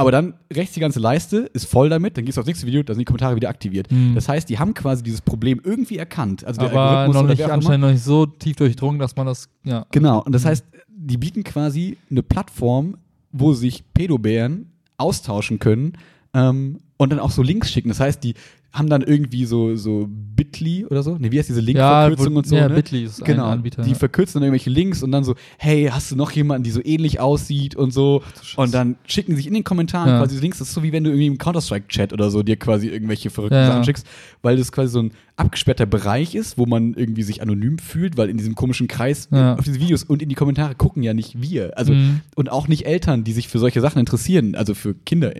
[0.00, 2.82] Aber dann rechts die ganze Leiste ist voll damit, dann gehst du aufs nächste Video,
[2.82, 3.90] da sind die Kommentare wieder aktiviert.
[3.90, 4.14] Hm.
[4.14, 6.42] Das heißt, die haben quasi dieses Problem irgendwie erkannt.
[6.44, 9.50] Also der Aber Algorithmus noch nicht, anscheinend noch nicht so tief durchdrungen, dass man das,
[9.64, 9.84] ja.
[9.92, 10.48] Genau, und das Mhm.
[10.48, 12.96] heißt, die bieten quasi eine Plattform,
[13.32, 15.92] wo sich Pädobären austauschen können
[16.34, 17.90] ähm, und dann auch so Links schicken.
[17.90, 18.34] Das heißt, die
[18.72, 21.18] haben dann irgendwie so, so Bitly oder so.
[21.18, 22.54] Ne, wie heißt diese Linkverkürzung wo- und so?
[22.54, 22.74] ja, ne?
[22.76, 23.96] Bitly ist ein Genau, Anbieter, die ja.
[23.96, 27.18] verkürzen dann irgendwelche Links und dann so, hey, hast du noch jemanden, die so ähnlich
[27.18, 28.22] aussieht und so.
[28.42, 28.60] Scheiße.
[28.60, 30.18] Und dann schicken sich in den Kommentaren Ja.
[30.20, 30.58] quasi Links.
[30.58, 33.56] Das ist so wie wenn du irgendwie im Counter-Strike-Chat oder so dir quasi irgendwelche verrückten
[33.56, 33.66] Ja, ja.
[33.72, 34.06] Sachen schickst,
[34.42, 38.28] weil das quasi so ein abgesperrter Bereich ist, wo man irgendwie sich anonym fühlt, weil
[38.28, 39.54] in diesem komischen Kreis Ja.
[39.56, 41.76] auf diese Videos und in die Kommentare gucken ja nicht wir.
[41.76, 42.20] Also Mhm.
[42.36, 45.32] und auch nicht Eltern, die sich für solche Sachen interessieren, also für Kinder.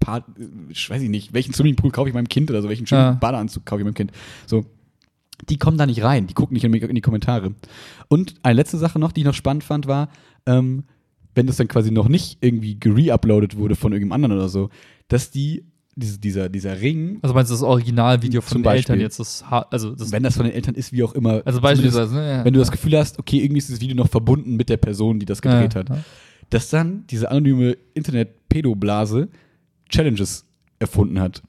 [0.00, 0.24] Part,
[0.68, 3.10] ich weiß ich nicht, welchen Swimmingpool kaufe ich meinem Kind oder so, welchen schönen Ja.
[3.12, 4.10] Badeanzug kaufe ich meinem Kind.
[4.46, 4.64] So,
[5.48, 7.54] die kommen da nicht rein, die gucken nicht in, in die Kommentare.
[8.08, 10.08] Und eine letzte Sache noch, die ich noch spannend fand, war,
[10.46, 10.84] ähm,
[11.34, 14.68] wenn das dann quasi noch nicht irgendwie gereuploadet wurde von irgendeinem anderen oder so,
[15.08, 15.64] dass die,
[15.96, 19.00] diese, dieser, dieser Ring, Also meinst du das Originalvideo von Zum den Eltern Beispiel.
[19.02, 19.18] jetzt?
[19.20, 22.30] Das, also, das, wenn das von den Eltern ist, wie auch immer, also beispielsweise, ne?
[22.38, 22.44] Ja.
[22.44, 25.18] wenn du das Gefühl hast, okay, irgendwie ist das Video noch verbunden mit der Person,
[25.20, 25.98] die das gedreht ja, hat, Ja.
[26.50, 29.28] dass dann diese anonyme Internet-Pedoblase
[29.90, 30.44] Challenges
[30.78, 31.42] erfunden hat.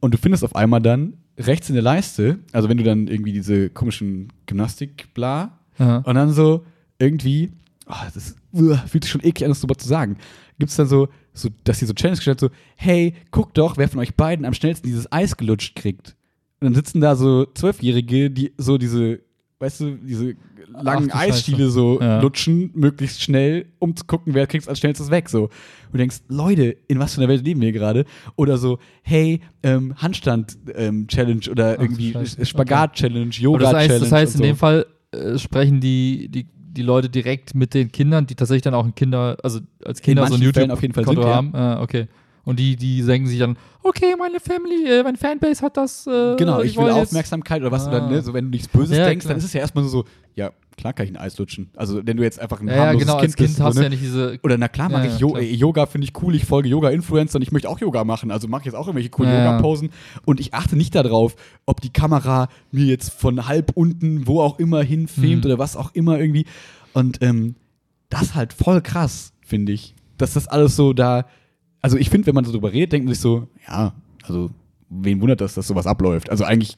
[0.00, 3.32] Und du findest auf einmal dann rechts in der Leiste, also wenn du dann irgendwie
[3.32, 5.98] diese komischen Gymnastik, bla, Ja.
[5.98, 6.64] und dann so
[6.98, 7.52] irgendwie,
[7.86, 10.16] oh, das uah, fühlt sich schon eklig an, das drüber zu sagen,
[10.58, 13.88] gibt es dann so, so, dass die so Challenge gestellt so, hey, guck doch, wer
[13.88, 16.16] von euch beiden am schnellsten dieses Eis gelutscht kriegt.
[16.60, 19.20] Und dann sitzen da so Zwölfjährige, die so diese,
[19.60, 20.34] weißt du, diese
[20.68, 21.34] langen Ach Scheiße.
[21.34, 22.20] Eisstiele so Ja.
[22.20, 25.28] lutschen, möglichst schnell, um zu gucken, wer kriegt als schnellstes weg.
[25.28, 25.44] So.
[25.44, 25.50] Und
[25.92, 28.04] du denkst, Leute, in was für einer Welt leben wir gerade?
[28.36, 32.14] Oder so, hey, ähm, Handstand-Challenge oder Ach irgendwie.
[32.44, 33.78] Spagat-Challenge, Aber das Yoga-Challenge.
[33.94, 34.44] heißt, das heißt in so.
[34.44, 38.74] dem Fall äh, sprechen die, die, die Leute direkt mit den Kindern, die tatsächlich dann
[38.74, 41.54] auch ein Kinder, also als Kinder so ein manchen Fällen auf jeden Fall YouTube-Konto sind,
[41.54, 41.60] ja.
[41.68, 41.78] haben.
[41.78, 42.06] Ah, okay.
[42.48, 46.06] Und die, die denken sich dann, okay, meine Family, äh, mein Fanbase hat das.
[46.06, 48.08] Äh, Genau, ich will wollen jetzt- Aufmerksamkeit oder was du dann, Ah.
[48.10, 49.34] ne, so wenn du nichts Böses Ja, denkst, klar.
[49.34, 51.68] dann ist es ja erstmal so, ja, klar kann ich ein Eis lutschen.
[51.76, 53.60] Also, wenn du jetzt einfach ein Ja, harmloses genau, Kind als Kind bist.
[53.60, 53.84] hast so, du ne?
[53.84, 54.38] ja nicht diese.
[54.42, 55.42] Oder na klar mag Ja, ich Jo- klar.
[55.42, 58.62] Yoga, finde ich cool, ich folge Yoga-Influencer und ich möchte auch Yoga machen, also mache
[58.62, 59.44] ich jetzt auch irgendwelche coolen Ja.
[59.44, 59.90] Yoga-Posen
[60.24, 64.58] und ich achte nicht darauf, ob die Kamera mir jetzt von halb unten, wo auch
[64.58, 65.50] immer hin filmt Mhm.
[65.50, 66.46] oder was auch immer irgendwie
[66.94, 67.56] und ähm,
[68.08, 71.26] das ist halt voll krass, finde ich, dass das alles so da,
[71.80, 73.92] also ich finde, wenn man so drüber redet, denkt man sich so, ja,
[74.24, 74.50] also
[74.90, 76.30] wen wundert das, dass sowas abläuft?
[76.30, 76.76] Also eigentlich,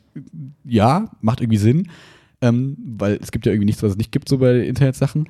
[0.64, 1.88] ja, macht irgendwie Sinn,
[2.40, 5.28] ähm, weil es gibt ja irgendwie nichts, was es nicht gibt, so bei Internetsachen.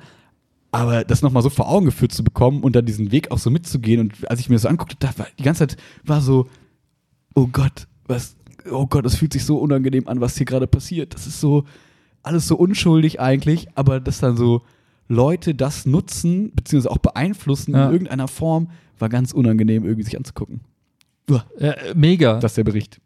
[0.71, 3.49] Aber das nochmal so vor Augen geführt zu bekommen und dann diesen Weg auch so
[3.49, 6.47] mitzugehen und als ich mir das so anguckte, da war die ganze Zeit war so,
[7.35, 8.35] oh Gott, was,
[8.71, 11.13] oh Gott, das fühlt sich so unangenehm an, was hier gerade passiert.
[11.13, 11.65] Das ist so,
[12.23, 14.61] alles so unschuldig eigentlich, aber dass dann so
[15.09, 17.87] Leute das nutzen, beziehungsweise auch beeinflussen Ja.
[17.87, 18.69] in irgendeiner Form,
[19.01, 20.61] war ganz unangenehm irgendwie sich anzugucken.
[21.29, 22.39] Uah, äh, mega.
[22.39, 22.99] Das ist der Bericht.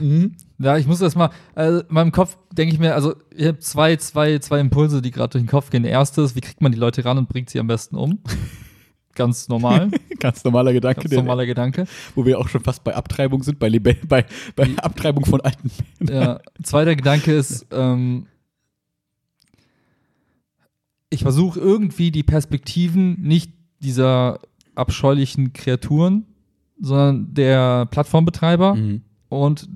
[0.00, 0.32] Mhm.
[0.58, 3.58] Ja, ich muss erst mal, also in meinem Kopf denke ich mir, also ich habe
[3.58, 5.82] zwei, zwei, zwei Impulse, die gerade durch den Kopf gehen.
[5.82, 8.18] Der erste ist, wie kriegt man die Leute ran und bringt sie am besten um?
[9.14, 11.86] Ganz normal, Ganz normaler Gedanke, ganz der- normaler Gedanke.
[12.14, 16.22] wo wir auch schon fast bei Abtreibung sind, bei, bei, bei Abtreibung von alten Männern.
[16.22, 18.26] Ja, zweiter Gedanke ist, ähm,
[21.16, 24.38] ich versuche irgendwie die Perspektiven nicht dieser
[24.74, 26.26] abscheulichen Kreaturen,
[26.80, 29.00] sondern der Plattformbetreiber Mhm.
[29.28, 29.68] und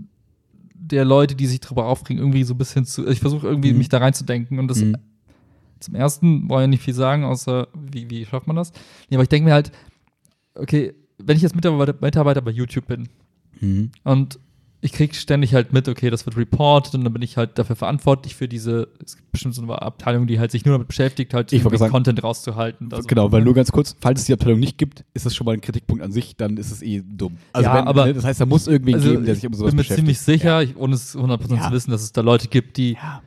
[0.74, 3.06] der Leute, die sich darüber aufregen, irgendwie so ein bisschen zu.
[3.08, 3.78] Ich versuche irgendwie Mhm.
[3.78, 4.58] mich da reinzudenken.
[4.58, 4.96] Und das Mhm.
[5.78, 8.72] zum ersten brauche ich nicht viel sagen, außer wie, wie schafft man das?
[9.08, 9.70] Nee, aber ich denke mir halt,
[10.54, 13.08] okay, wenn ich jetzt Mitarbeiter, Mitarbeiter bei YouTube bin
[13.60, 13.90] Mhm.
[14.04, 14.38] und
[14.82, 17.76] ich krieg ständig halt mit, okay, das wird reported und dann bin ich halt dafür
[17.76, 21.34] verantwortlich für diese, es gibt bestimmt so eine Abteilung, die halt sich nur damit beschäftigt,
[21.34, 22.88] halt Ich irgendwie sagen- Content rauszuhalten.
[22.92, 25.44] Also, genau, weil nur ganz kurz, falls es die Abteilung nicht gibt, ist das schon
[25.44, 27.36] mal ein Kritikpunkt an sich, dann ist es eh dumm.
[27.52, 29.52] Also Ja, wenn, aber- ne, das heißt, da muss irgendwen also geben, der sich um
[29.52, 29.98] sowas bin mir beschäftigt.
[30.06, 31.68] ziemlich sicher, ich, ohne es 100% Ja.
[31.68, 33.22] zu wissen, dass es da Leute gibt, die, Ja.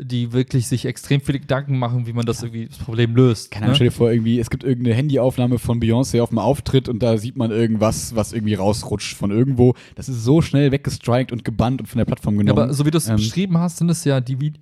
[0.00, 3.50] Die wirklich sich extrem viele Gedanken machen, wie man das irgendwie das Problem löst.
[3.50, 3.76] Keine Ahnung, ne?
[3.76, 7.18] stell dir vor, irgendwie, es gibt irgendeine Handyaufnahme von Beyoncé auf dem Auftritt und da
[7.18, 9.74] sieht man irgendwas, was irgendwie rausrutscht von irgendwo.
[9.96, 12.58] Das ist so schnell weggestrikt und gebannt und von der Plattform Ja, genommen.
[12.62, 14.60] aber so wie du es Ähm, beschrieben hast, sind es ja die Vide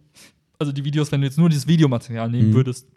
[0.59, 2.55] also die Videos, wenn du jetzt nur dieses Videomaterial nehmen Mhm.
[2.55, 2.88] würdest,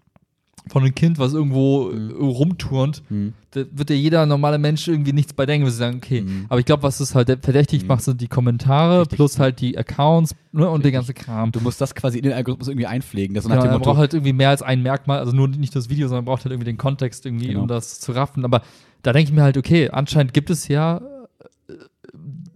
[0.67, 2.09] von einem Kind, was irgendwo Mhm.
[2.11, 3.33] äh, rumturnt, Mhm.
[3.51, 6.21] da wird ja jeder normale Mensch irgendwie nichts bei denken, wir sagen, okay.
[6.21, 6.45] Mhm.
[6.49, 7.87] Aber ich glaube, was es halt verdächtig Mhm.
[7.87, 9.15] macht, sind die Kommentare Richtig.
[9.17, 11.51] plus halt die Accounts ne, und der ganze Kram.
[11.51, 13.33] Du musst das quasi in den Algorithmus irgendwie einpflegen.
[13.35, 16.07] Das Genau, Motto, braucht halt irgendwie mehr als ein Merkmal, also nur nicht das Video,
[16.07, 17.61] sondern braucht halt irgendwie den Kontext irgendwie, Genau.
[17.61, 18.43] um das zu raffen.
[18.45, 18.61] Aber
[19.01, 21.01] da denke ich mir halt, okay, anscheinend gibt es ja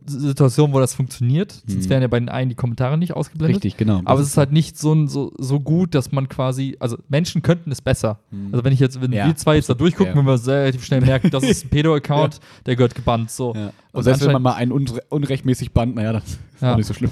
[0.05, 1.51] Situationen, wo das funktioniert.
[1.67, 1.89] Sonst Mhm.
[1.89, 3.57] wären ja bei den einen die Kommentare nicht ausgeblendet.
[3.57, 4.01] richtig, genau.
[4.05, 7.71] Aber es ist halt nicht so, so, so gut, dass man quasi, also Menschen könnten
[7.71, 8.19] es besser.
[8.31, 8.49] Mhm.
[8.51, 10.19] Also wenn ich jetzt, wenn Ja, wir zwei jetzt da durchgucken, ja.
[10.19, 13.31] wenn wir sehr relativ schnell merken, das ist ein Pedo-Account, der gehört gebannt.
[13.31, 13.53] So.
[13.55, 13.67] Ja.
[13.67, 16.73] Und, Und selbst wenn man mal einen unre unrechtmäßig bannt, naja, das ist Ja.
[16.73, 17.11] auch nicht so schlimm.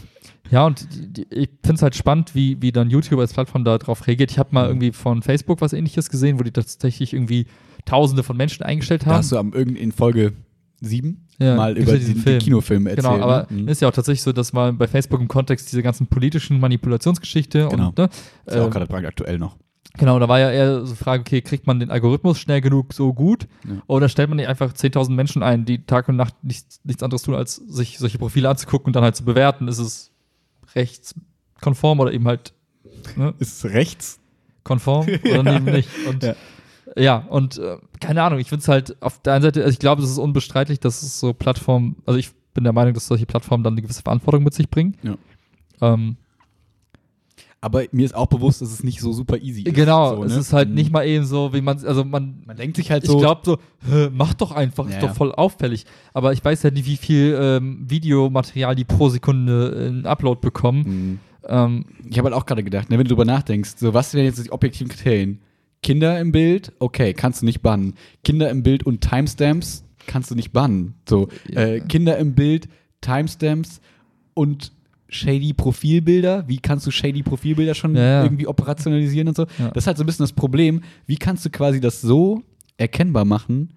[0.50, 3.64] Ja, und die, die, ich finde es halt spannend, wie, wie dann YouTube als Plattform
[3.64, 4.32] darauf reagiert.
[4.32, 4.70] Ich habe mal Mhm.
[4.72, 7.46] irgendwie von Facebook was ähnliches gesehen, wo die tatsächlich irgendwie
[7.86, 9.16] Tausende von Menschen eingestellt Da haben.
[9.18, 10.34] hast du am in Folge
[10.82, 13.06] 7 Ja, mal über ja diesen den Kinofilm erzählt.
[13.14, 13.62] Genau, aber ne?
[13.64, 13.68] Mhm.
[13.68, 17.68] ist ja auch tatsächlich so, dass mal bei Facebook im Kontext diese ganzen politischen Manipulationsgeschichte
[17.70, 17.88] Genau.
[17.90, 18.10] und ne,
[18.46, 19.58] ist ja auch ähm, gerade brandaktuell noch.
[19.98, 22.94] Genau, da war ja eher so die Frage, okay, kriegt man den Algorithmus schnell genug
[22.94, 23.48] so gut?
[23.68, 23.82] Ja.
[23.88, 27.24] Oder stellt man nicht einfach 10.000 Menschen ein, die Tag und Nacht nichts, nichts anderes
[27.24, 29.68] tun, als sich solche Profile anzugucken und dann halt zu bewerten?
[29.68, 30.12] Ist es
[30.76, 32.54] rechtskonform oder eben halt
[33.18, 34.20] ne, Ist es rechts?
[34.64, 35.08] konform
[35.40, 35.90] oder eben nicht?
[36.08, 36.36] Und Ja.
[36.98, 39.80] Ja, und äh, keine Ahnung, ich finde es halt auf der einen Seite, also ich
[39.80, 43.26] glaube, es ist unbestreitlich, dass es so Plattformen, also ich bin der Meinung, dass solche
[43.26, 44.98] Plattformen dann eine gewisse Verantwortung mit sich bringen.
[45.04, 45.16] Ja.
[45.82, 46.18] Ähm,
[47.64, 49.74] Aber mir ist auch bewusst, dass es nicht so super easy ist.
[49.76, 50.40] genau, so, es ne?
[50.40, 50.76] ist halt Mhm.
[50.76, 53.20] nicht mal eben so, wie man, also man, Man denkt sich halt ich so.
[53.20, 53.58] glaube so,
[54.12, 55.86] mach doch einfach, Ja, ist doch voll auffällig.
[56.14, 60.82] Aber ich weiß ja nicht, wie viel ähm, Videomaterial die pro Sekunde in Upload bekommen.
[60.86, 61.20] Mhm.
[61.48, 64.26] Ähm, Ich habe halt auch gerade gedacht, ne, wenn du drüber nachdenkst, so was wären
[64.26, 65.40] jetzt die objektiven Kriterien?
[65.84, 67.96] Kinder im Bild, okay, kannst du nicht bannen.
[68.24, 70.96] Kinder im Bild und Timestamps, kannst du nicht bannen.
[71.10, 71.62] So, Ja.
[71.62, 72.68] äh, Kinder im Bild,
[73.02, 73.82] Timestamps
[74.34, 74.72] und
[75.10, 76.48] shady Profilbilder.
[76.48, 78.24] Wie kannst du shady Profilbilder schon Ja, ja.
[78.24, 79.46] irgendwie operationalisieren und so?
[79.74, 80.82] Das ist halt so ein bisschen das Problem.
[81.08, 82.44] Wie kannst du quasi das so
[82.78, 83.74] erkennbar machen,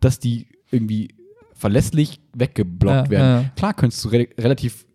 [0.00, 1.08] dass die irgendwie
[1.54, 3.50] verlässlich weggeblockt werden?
[3.56, 4.86] Klar könntest du re relativ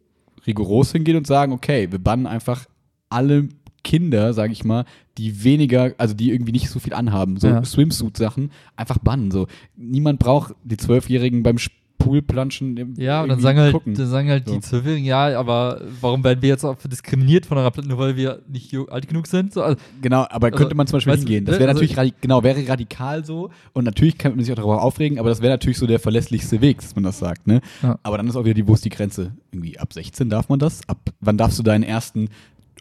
[0.45, 2.65] rigoros hingehen und sagen, okay, wir bannen einfach
[3.09, 3.49] alle
[3.83, 4.85] Kinder, sage ich mal,
[5.17, 7.63] die weniger, also die irgendwie nicht so viel anhaben, so Ja.
[7.63, 9.29] Swimsuit-Sachen, einfach bannen.
[9.31, 9.47] So.
[9.75, 11.57] Niemand braucht die Zwölfjährigen beim
[11.99, 12.75] Poolplanschen.
[12.75, 14.55] im- Ja, und dann sagen halt, dann sagen halt So.
[14.55, 18.17] die Zwölfjährigen, ja, aber warum werden wir jetzt auch diskriminiert von einer Platte, nur weil
[18.17, 19.53] wir nicht alt genug sind?
[19.53, 21.45] So, also, Genau, aber Also, könnte man zum Beispiel hingehen.
[21.45, 24.57] Das ne, wäre also- natürlich, genau, wäre radikal so und natürlich kann man sich auch
[24.57, 27.61] darüber aufregen, aber das wäre natürlich so der verlässlichste Weg, dass man das sagt, ne?
[27.81, 27.97] Ja.
[28.03, 29.31] Aber dann ist auch wieder die, wo ist die Grenze?
[29.53, 30.81] Irgendwie ab 16 darf man das?
[30.89, 32.27] Ab wann darfst du deinen ersten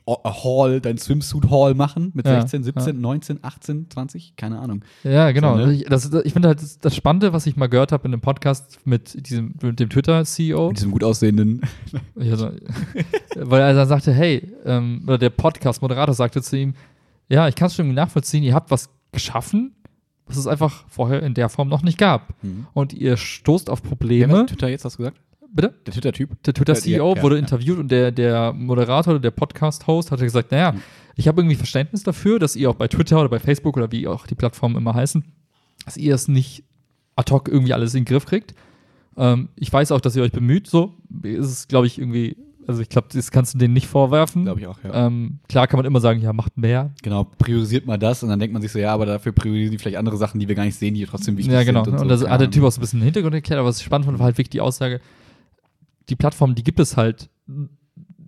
[0.05, 2.11] O- Haul, deinen Swimsuit-Haul machen?
[2.15, 4.35] Mit Ja, 16, 17, 19, 18, 20?
[4.37, 4.85] Keine Ahnung.
[5.05, 5.57] ja, genau.
[5.57, 5.75] So, ne?
[5.75, 8.21] ich, das, ich finde halt das, das Spannende, was ich mal gehört habe in einem
[8.21, 10.69] Podcast mit diesem mit dem Twitter-CEO.
[10.69, 11.61] Mit diesem gut aussehenden.
[12.19, 12.51] Also,
[13.37, 16.75] weil er dann sagte, hey, ähm, oder der Podcast-Moderator sagte zu ihm,
[17.29, 19.75] ja, ich kann es schon irgendwie nachvollziehen, ihr habt was geschaffen,
[20.27, 22.35] was es einfach vorher in der Form noch nicht gab.
[22.43, 22.67] Mhm.
[22.75, 24.33] Und ihr stoßt auf Wer Probleme.
[24.33, 25.21] war Twitter jetzt, hast du gesagt?
[25.55, 25.75] Bitte?
[25.87, 26.43] Der Twitter-Typ?
[26.45, 30.51] Der Twitter-CEO Ja, ja, wurde interviewt und der, der Moderator oder der Podcast-Host hatte gesagt,
[30.51, 30.83] naja, Mhm.
[31.17, 34.07] ich habe irgendwie Verständnis dafür, dass ihr auch bei Twitter oder bei Facebook oder wie
[34.09, 35.25] auch die Plattformen immer heißen,
[35.85, 36.65] dass ihr es nicht
[37.17, 38.55] ad hoc irgendwie alles in den Griff kriegt.
[39.17, 42.37] Ähm, ich weiß auch, dass ihr euch bemüht, so ist es, glaube ich, irgendwie,
[42.67, 44.45] also ich glaube, das kannst du denen nicht vorwerfen.
[44.45, 45.07] Glaube ich auch, ja.
[45.07, 46.93] Ähm, klar kann man immer sagen, ja, macht mehr.
[47.03, 49.79] Genau, priorisiert mal das und dann denkt man sich so, ja, aber dafür priorisieren die
[49.79, 51.85] vielleicht andere Sachen, die wir gar nicht sehen, die trotzdem wichtig ja, genau.
[51.85, 51.93] sind.
[51.95, 52.05] Und, so.
[52.07, 52.51] das hat der.
[52.51, 54.39] Typ auch so ein bisschen den Hintergrund erklärt, aber was ich spannend fand, war halt
[54.39, 55.01] wirklich die Aussage,
[56.09, 57.31] die Plattform, die gibt es halt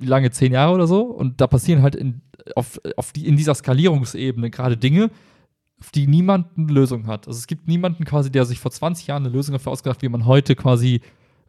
[0.01, 2.23] lange, zehn Jahre oder so, und da passieren halt in,
[2.57, 5.11] auf, auf die, in dieser Skalierungsebene gerade Dinge,
[5.81, 7.27] auf die niemand eine Lösung hat.
[7.27, 10.03] Also es gibt niemanden quasi, der sich vor 20 Jahren eine Lösung dafür ausgedacht hat,
[10.03, 11.01] wie man heute quasi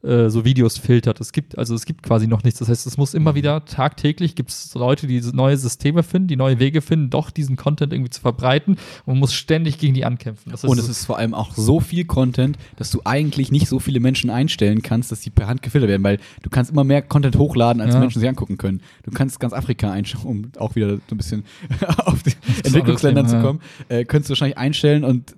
[0.06, 1.20] äh, so Videos filtert.
[1.20, 2.60] Es gibt, also es gibt quasi noch nichts.
[2.60, 3.36] Das heißt, es muss immer Mhm.
[3.36, 7.56] wieder tagtäglich gibt es Leute, die neue Systeme finden, die neue Wege finden, doch diesen
[7.56, 8.76] Content irgendwie zu verbreiten.
[9.06, 10.52] Und man muss ständig gegen die ankämpfen.
[10.52, 13.80] Das Und es ist vor allem auch so viel Content, dass du eigentlich nicht so
[13.80, 17.02] viele Menschen einstellen kannst, dass die per Hand gefiltert werden, weil du kannst immer mehr
[17.02, 18.00] Content hochladen, als Ja.
[18.00, 18.82] Menschen sich angucken können.
[19.04, 21.44] Du kannst ganz Afrika einstellen, um auch wieder so ein bisschen
[22.06, 22.34] auf die
[22.76, 25.36] anderes zu kommen, äh, könntest du wahrscheinlich einstellen und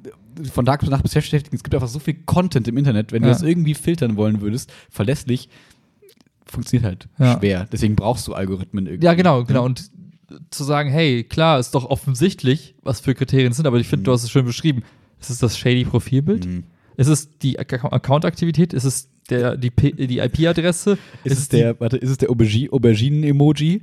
[0.51, 1.55] von Tag zu Nacht beschäftigen.
[1.55, 3.33] Es gibt einfach so viel Content im Internet, wenn du Ja.
[3.33, 5.49] das irgendwie filtern wollen würdest, verlässlich,
[6.45, 7.37] funktioniert halt Ja.
[7.39, 7.67] schwer.
[7.71, 9.05] Deswegen brauchst du Algorithmen irgendwie.
[9.05, 9.65] Ja, genau, genau.
[9.65, 9.89] Und
[10.49, 14.03] zu sagen, hey, klar, ist doch offensichtlich, was für Kriterien es sind, aber ich finde,
[14.03, 14.83] du hast es schön beschrieben.
[15.19, 16.45] Ist es das shady Profilbild?
[16.45, 16.63] Mhm.
[16.97, 18.73] Ist es die Ac- Account-Aktivität?
[18.73, 20.97] Ist es der, die, die IP-Adresse?
[21.23, 23.81] Ist, es der, warte, ist es der Aubergi- Auberginen-Emoji?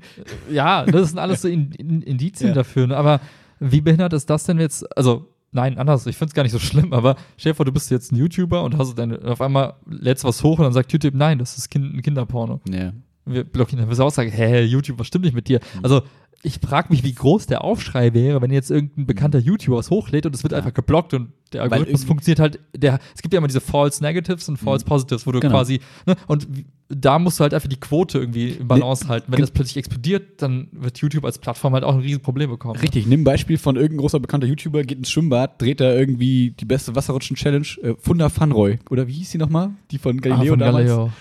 [0.51, 2.55] Ja, das sind alles so in, in, Indizien Ja.
[2.55, 2.87] dafür.
[2.89, 2.97] Ne?
[2.97, 3.21] Aber
[3.61, 4.85] wie behindert ist das denn jetzt?
[4.97, 6.07] Also, nein, anders.
[6.07, 8.17] Ich finde es gar nicht so schlimm, aber stell dir vor, du bist jetzt ein
[8.17, 11.57] YouTuber und hast dann auf einmal lädst was hoch und dann sagt YouTube, nein, das
[11.57, 12.61] ist kind, ein Kinderporno.
[12.69, 12.93] Ja.
[13.25, 15.61] wir blockieren, dann auch sagen, hä, YouTube, was stimmt nicht mit dir?
[15.77, 15.81] Mhm.
[15.85, 16.03] Also,
[16.45, 20.27] ich frage mich, wie groß der Aufschrei wäre, wenn jetzt irgendein bekannter YouTuber was hochlädt
[20.27, 20.59] und es wird Ja.
[20.59, 24.49] einfach geblockt und der Algorithmus funktioniert halt, der, es gibt ja immer diese False Negatives
[24.49, 24.89] und False Mhm.
[24.89, 25.55] Positives, wo du Genau.
[25.55, 26.47] quasi, ne, und
[26.89, 29.33] da musst du halt einfach die Quote irgendwie im Balance halten.
[29.33, 32.79] Wenn das plötzlich explodiert, dann wird YouTube als Plattform halt auch ein Riesenproblem bekommen.
[32.79, 36.51] Richtig, nimm ein Beispiel von irgendein großer bekannter YouTuber, geht ins Schwimmbad, dreht da irgendwie
[36.51, 37.67] die beste Wasserrutschen-Challenge.
[37.83, 38.79] Äh, Funda Fanroy.
[38.91, 39.71] Oder wie hieß die nochmal?
[39.91, 40.89] Die von Ah, Galileo von damals?
[40.89, 41.13] Galileo.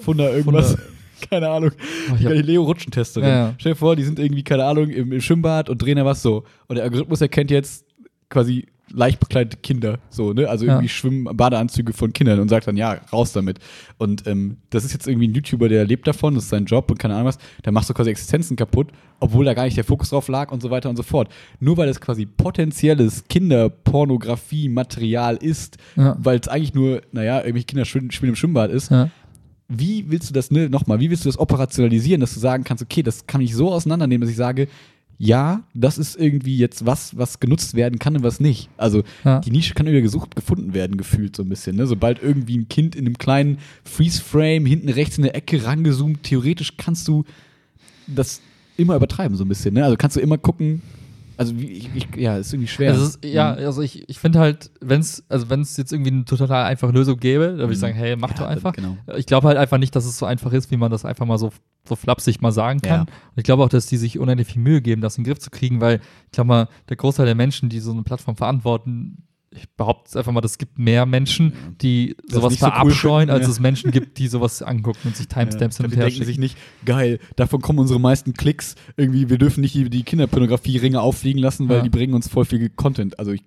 [0.00, 0.68] Funda irgendwas.
[0.70, 0.82] Funda-
[1.30, 1.70] keine Ahnung.
[2.12, 3.28] Oh, Galileo-Rutschentesterin.
[3.28, 3.54] Ja, ja.
[3.58, 6.22] Stell dir vor, die sind irgendwie, keine Ahnung, im, im Schwimmbad und drehen da was
[6.22, 6.44] so.
[6.68, 7.84] Und der Algorithmus erkennt jetzt
[8.28, 10.48] quasi leicht bekleidete Kinder, so, ne?
[10.48, 10.72] Also Ja.
[10.72, 13.60] irgendwie Schwimmen, Badeanzüge von Kindern und sagt dann, ja, raus damit.
[13.98, 16.90] Und ähm, das ist jetzt irgendwie ein YouTuber, der lebt davon, das ist sein Job
[16.90, 18.88] und keine Ahnung was, der macht so quasi Existenzen kaputt,
[19.20, 21.28] obwohl da gar nicht der Fokus drauf lag und so weiter und so fort.
[21.60, 26.16] Nur weil es quasi potenzielles Kinderpornografie-Material ist, Ja.
[26.18, 29.08] weil es eigentlich nur, naja, irgendwelche Kinder spielen im Schwimmbad ist, ja.
[29.70, 32.82] Wie willst du das, ne, nochmal, wie willst du das operationalisieren, dass du sagen kannst,
[32.82, 34.68] okay, das kann ich so auseinandernehmen, dass ich sage,
[35.16, 38.68] ja, das ist irgendwie jetzt was, was genutzt werden kann und was nicht.
[38.78, 39.38] Also Ja.
[39.40, 41.76] die Nische kann wieder gesucht, gefunden werden, gefühlt so ein bisschen.
[41.76, 41.86] Ne?
[41.86, 46.76] Sobald irgendwie ein Kind in einem kleinen Freeze-Frame hinten rechts in der Ecke rangezoomt, theoretisch
[46.78, 47.24] kannst du
[48.06, 48.40] das
[48.78, 49.74] immer übertreiben so ein bisschen.
[49.74, 49.84] Ne?
[49.84, 50.80] Also kannst du immer gucken,
[51.40, 52.92] also wie, ich, ich, ja, ist irgendwie schwer.
[52.94, 53.64] Ist, ja, Mhm.
[53.66, 57.18] also ich, ich finde halt, wenn es also wenn's jetzt irgendwie eine total einfache Lösung
[57.18, 57.80] gäbe, dann würde ich Mhm.
[57.80, 58.72] sagen, hey, mach Ja, doch einfach.
[58.74, 58.96] Genau.
[59.16, 61.38] Ich glaube halt einfach nicht, dass es so einfach ist, wie man das einfach mal
[61.38, 61.50] so,
[61.88, 62.92] so flapsig mal sagen kann.
[62.92, 63.00] Ja.
[63.02, 65.38] Und ich glaube auch, dass die sich unendlich viel Mühe geben, das in den Griff
[65.40, 69.22] zu kriegen, weil ich glaube mal, der Großteil der Menschen, die so eine Plattform verantworten,
[69.52, 72.72] ich behaupte jetzt einfach mal, es gibt mehr Menschen, die Das sowas nicht so cool
[72.72, 76.06] verabscheuen, als es Menschen gibt, die sowas angucken und sich Timestamps Ja, hin und her
[76.06, 78.76] denken sich nicht, geil, davon kommen unsere meisten Klicks.
[78.96, 81.82] Irgendwie, wir dürfen nicht die, die Kinderpornografie-Ringe auffliegen lassen, weil Ja.
[81.82, 83.18] die bringen uns voll viel Content.
[83.18, 83.42] Also ich,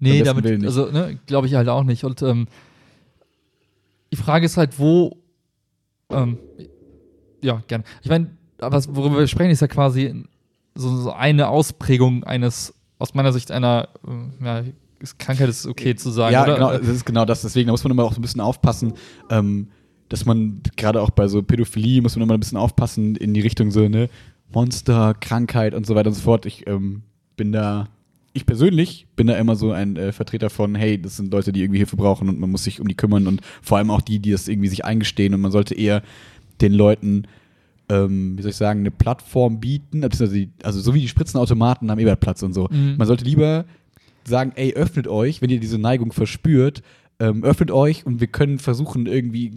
[0.00, 2.04] Nee, damit, also, ne, glaube ich halt auch nicht.
[2.04, 2.46] Und ähm,
[4.12, 5.16] die Frage ist halt, wo.
[6.10, 6.38] Ähm,
[7.42, 7.84] ja, gerne.
[8.02, 10.24] Ich meine, was, worüber wir sprechen, ist ja quasi
[10.74, 13.88] so, so eine Ausprägung eines, aus meiner Sicht einer,
[14.40, 14.62] äh, ja,
[15.04, 16.54] ist Krankheit ist okay zu sagen, ja, oder?
[16.54, 17.42] genau, das ist genau das.
[17.42, 18.94] Deswegen da muss man immer auch so ein bisschen aufpassen,
[19.30, 19.68] ähm,
[20.08, 23.40] dass man gerade auch bei so Pädophilie muss man immer ein bisschen aufpassen in die
[23.40, 24.08] Richtung so, ne,
[24.52, 26.46] Monster, Krankheit und so weiter und so fort.
[26.46, 27.02] Ich ähm,
[27.36, 27.88] bin da,
[28.32, 31.62] ich persönlich bin da immer so ein äh, Vertreter von, hey, das sind Leute, die
[31.62, 34.18] irgendwie Hilfe brauchen und man muss sich um die kümmern und vor allem auch die,
[34.18, 36.02] die das irgendwie sich eingestehen und man sollte eher
[36.60, 37.26] den Leuten
[37.88, 40.26] ähm, wie soll ich sagen, eine Plattform bieten, also,
[40.62, 42.68] also so wie die Spritzenautomaten am Ebertplatz und so.
[42.70, 42.96] Mhm.
[42.96, 43.64] Man sollte lieber
[44.26, 46.82] sagen, ey, öffnet euch, wenn ihr diese Neigung verspürt,
[47.20, 49.52] ähm, öffnet euch und wir können versuchen irgendwie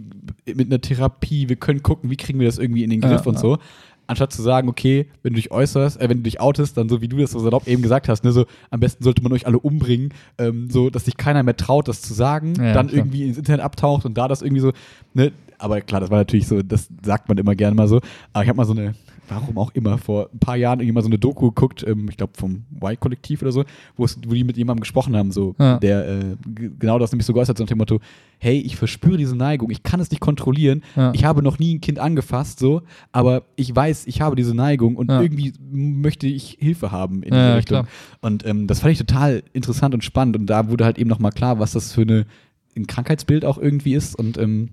[0.46, 3.26] mit einer Therapie, wir können gucken, wie kriegen wir das irgendwie in den Griff Ja,
[3.26, 3.40] und ja.
[3.40, 3.58] so.
[4.06, 7.02] Anstatt zu sagen, okay, wenn du dich äußerst, äh, wenn du dich outest, dann so
[7.02, 9.46] wie du das so salopp eben gesagt hast, ne, so am besten sollte man euch
[9.46, 12.98] alle umbringen, ähm, so dass sich keiner mehr traut, das zu sagen, Ja, dann klar.
[13.00, 14.72] irgendwie ins Internet abtaucht und da das irgendwie so,
[15.12, 18.00] ne, aber klar, das war natürlich so, das sagt man immer gerne mal so.
[18.32, 18.94] Aber ich habe mal so eine,
[19.28, 22.16] warum auch immer, vor ein paar Jahren irgendwie mal so eine Doku geguckt, ähm, ich
[22.16, 23.64] glaube vom Y-Kollektiv oder so,
[23.96, 25.78] wo, die mit jemandem gesprochen haben, so, Ja.
[25.78, 26.36] der äh,
[26.78, 28.00] genau das nämlich so geäußert hat, so nach dem Motto,
[28.38, 31.12] hey, ich verspüre diese Neigung, ich kann es nicht kontrollieren, Ja.
[31.14, 34.96] ich habe noch nie ein Kind angefasst, so, aber ich weiß, ich habe diese Neigung
[34.96, 35.20] und Ja.
[35.20, 37.82] irgendwie möchte ich Hilfe haben in diese Richtung.
[37.82, 37.88] klar.
[38.20, 41.32] Und ähm, das fand ich total interessant und spannend und da wurde halt eben nochmal
[41.32, 42.26] klar, was das für eine,
[42.76, 44.70] ein Krankheitsbild auch irgendwie ist und ähm,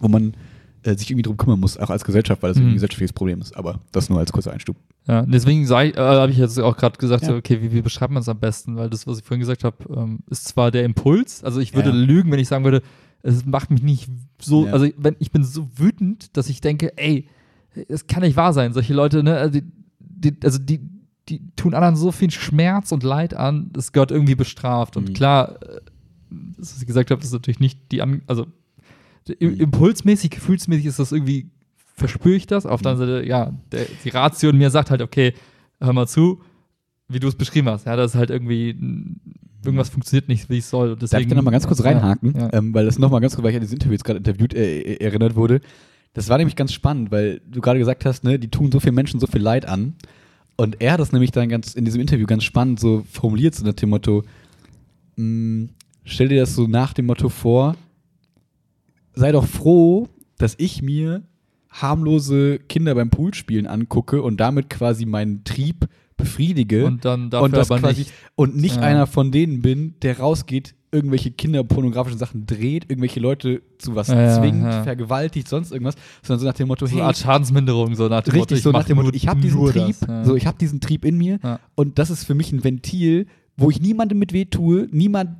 [0.00, 0.34] wo man
[0.82, 2.68] äh, sich irgendwie drum kümmern muss, auch als Gesellschaft, weil das Mhm.
[2.68, 3.56] ein gesellschaftliches Problem ist.
[3.56, 4.76] Aber das nur als kurzer Einstub.
[5.06, 7.28] Ja, deswegen äh, habe ich jetzt auch gerade gesagt, Ja.
[7.30, 8.76] so, okay, wie, wie beschreibt man es am besten?
[8.76, 11.90] Weil das, was ich vorhin gesagt habe, ähm, ist zwar der Impuls, also ich würde
[11.90, 11.94] Ja.
[11.96, 12.82] lügen, wenn ich sagen würde,
[13.22, 14.08] es macht mich nicht
[14.40, 14.72] so, Ja.
[14.72, 17.26] also wenn ich bin so wütend, dass ich denke, ey,
[17.88, 18.72] es kann nicht wahr sein.
[18.72, 19.64] Solche Leute, ne, also die,
[20.00, 20.80] die, also die,
[21.28, 24.96] die tun anderen so viel Schmerz und Leid an, das gehört irgendwie bestraft.
[24.96, 25.12] Und Mhm.
[25.14, 25.80] klar, äh,
[26.58, 28.46] das, was ich gesagt habe, ist natürlich nicht die, an, also.
[29.34, 31.50] Impulsmäßig, gefühlsmäßig ist das irgendwie,
[31.94, 32.66] verspüre ich das.
[32.66, 35.34] Auf der anderen Seite, ja, der, die Ratio in mir sagt halt, okay,
[35.80, 36.40] hör mal zu,
[37.08, 37.86] wie du es beschrieben hast.
[37.86, 38.76] Ja, das ist halt irgendwie,
[39.64, 40.92] irgendwas funktioniert nicht, wie es soll.
[40.92, 42.34] Und Darf deswegen, ich da nochmal ganz kurz ja, reinhaken?
[42.36, 44.54] Ja, Ähm, weil das nochmal ganz kurz, weil ich an dieses Interview jetzt gerade interviewt,
[44.54, 45.60] äh, erinnert wurde.
[46.14, 48.94] Das war nämlich ganz spannend, weil du gerade gesagt hast, ne, die tun so vielen
[48.94, 49.94] Menschen so viel Leid an.
[50.56, 53.64] Und er hat das nämlich dann ganz in diesem Interview ganz spannend so formuliert, so
[53.64, 54.24] nach dem Motto,
[55.16, 55.68] mh,
[56.04, 57.76] stell dir das so nach dem Motto vor,
[59.18, 61.22] sei doch froh, dass ich mir
[61.70, 67.52] harmlose Kinder beim Poolspielen angucke und damit quasi meinen Trieb befriedige Und dann dafür und
[67.56, 68.12] das aber quasi nicht.
[68.34, 68.82] und nicht Ja.
[68.82, 74.34] einer von denen bin, der rausgeht, irgendwelche kinderpornografischen Sachen dreht, irgendwelche Leute zu was Ja,
[74.40, 74.82] zwingt, ja.
[74.82, 78.22] vergewaltigt, sonst irgendwas, sondern so nach dem Motto, So hey, eine Art Schadensminderung, so nach
[78.22, 80.56] dem Motto, richtig so nach dem Motto, ich habe diesen Trieb, das, so ich habe
[80.58, 81.38] diesen Trieb in mir
[81.74, 83.26] und das ist für mich ein Ventil,
[83.56, 85.30] wo ich niemandem mit weh tue, niemand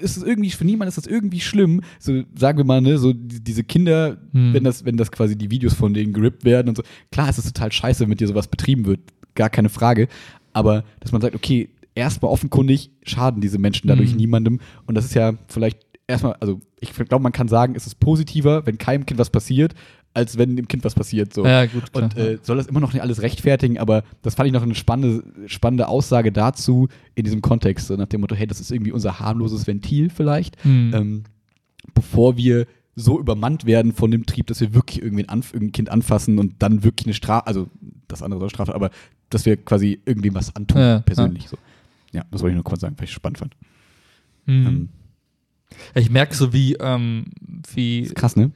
[0.00, 1.82] ist es irgendwie für niemand ist das irgendwie schlimm.
[1.98, 4.54] So sagen wir mal, ne, so die, diese Kinder, Hm.
[4.54, 6.82] wenn das wenn das quasi die Videos von denen gerippt werden und so.
[7.10, 9.00] Klar, es ist total scheiße, wenn mit dir sowas betrieben wird,
[9.34, 10.08] gar keine Frage,
[10.52, 14.16] aber dass man sagt, okay, erstmal offenkundig schaden diese Menschen dadurch Hm.
[14.16, 18.00] niemandem und das ist ja vielleicht erstmal, also ich glaube, man kann sagen, es ist
[18.00, 19.74] positiver, wenn keinem Kind was passiert,
[20.14, 21.44] als wenn dem Kind was passiert so.
[21.46, 22.04] Ja, gut, klar.
[22.04, 24.74] Und äh, soll das immer noch nicht alles rechtfertigen, aber das fand ich noch eine
[24.74, 28.92] spannende, spannende Aussage dazu in diesem Kontext, so nach dem Motto, hey, das ist irgendwie
[28.92, 30.92] unser harmloses Ventil vielleicht, Hm.
[30.94, 31.24] ähm,
[31.94, 32.66] bevor wir
[32.96, 36.38] so übermannt werden von dem Trieb, dass wir wirklich irgendwie ein, Anf irgendein Kind anfassen
[36.38, 37.68] und dann wirklich eine Strafe, also
[38.08, 38.90] das andere soll Strafe, aber
[39.30, 41.48] dass wir quasi irgendwie was antun, Ja, persönlich.
[41.48, 41.58] So.
[42.12, 43.54] Ja, das wollte ich nur kurz sagen, weil ich es spannend fand.
[44.46, 44.66] Hm.
[44.66, 44.88] Ähm,
[45.94, 47.26] ich merke so, wie, ähm,
[47.74, 48.50] wie, ist krass, ne?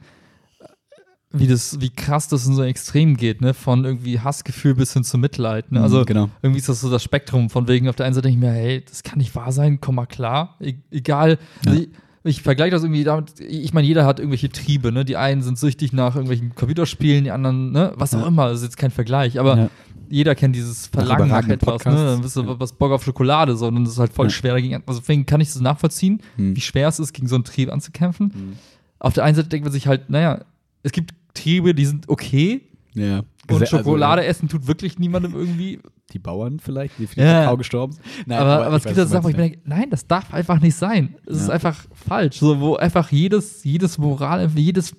[1.33, 3.53] Wie, das, wie krass das in so ein Extrem geht, ne?
[3.53, 5.71] Von irgendwie Hassgefühl bis hin zu Mitleid.
[5.71, 5.81] Ne?
[5.81, 6.29] Also Mhm, genau.
[6.43, 8.57] irgendwie ist das so das Spektrum von wegen, auf der einen Seite denke ich mir,
[8.57, 10.55] hey, das kann nicht wahr sein, komm mal klar.
[10.61, 11.39] E egal.
[11.65, 11.89] Also ich,
[12.25, 15.03] ich vergleiche das irgendwie damit, ich meine, jeder hat irgendwelche Triebe, ne?
[15.05, 17.93] Die einen sind süchtig nach irgendwelchen Computerspielen, die anderen, ne?
[17.95, 18.27] Was auch Ja.
[18.27, 19.69] immer, das ist jetzt kein Vergleich, aber Ja.
[20.09, 21.95] jeder kennt dieses Verlangen nach etwas, ne?
[21.95, 22.59] Dann bist du Ja.
[22.59, 24.29] was Bock auf Schokolade, so, und dann ist halt voll Ja.
[24.29, 24.83] schwer dagegen.
[24.85, 26.55] Also deswegen kann ich das nachvollziehen, Hm.
[26.55, 28.31] wie schwer es ist, gegen so einen Trieb anzukämpfen.
[28.33, 28.53] Hm.
[28.99, 30.45] Auf der einen Seite denkt man sich halt, naja,
[30.83, 32.69] es gibt Triebe, die sind okay.
[32.93, 33.19] Ja.
[33.49, 35.79] Und Gese- Schokolade Also, essen tut wirklich niemandem irgendwie.
[36.11, 37.55] die Bauern vielleicht, die für den Ja.
[37.55, 38.03] Gestorben sind.
[38.27, 40.31] Nein, aber, aber, ich es gibt weiß, Sachen, wo ich mir denke, nein, das darf
[40.31, 41.15] einfach nicht sein.
[41.25, 41.53] Es ist Ja.
[41.55, 42.37] einfach falsch.
[42.37, 44.95] So, wo einfach jedes, jedes Moral, jedes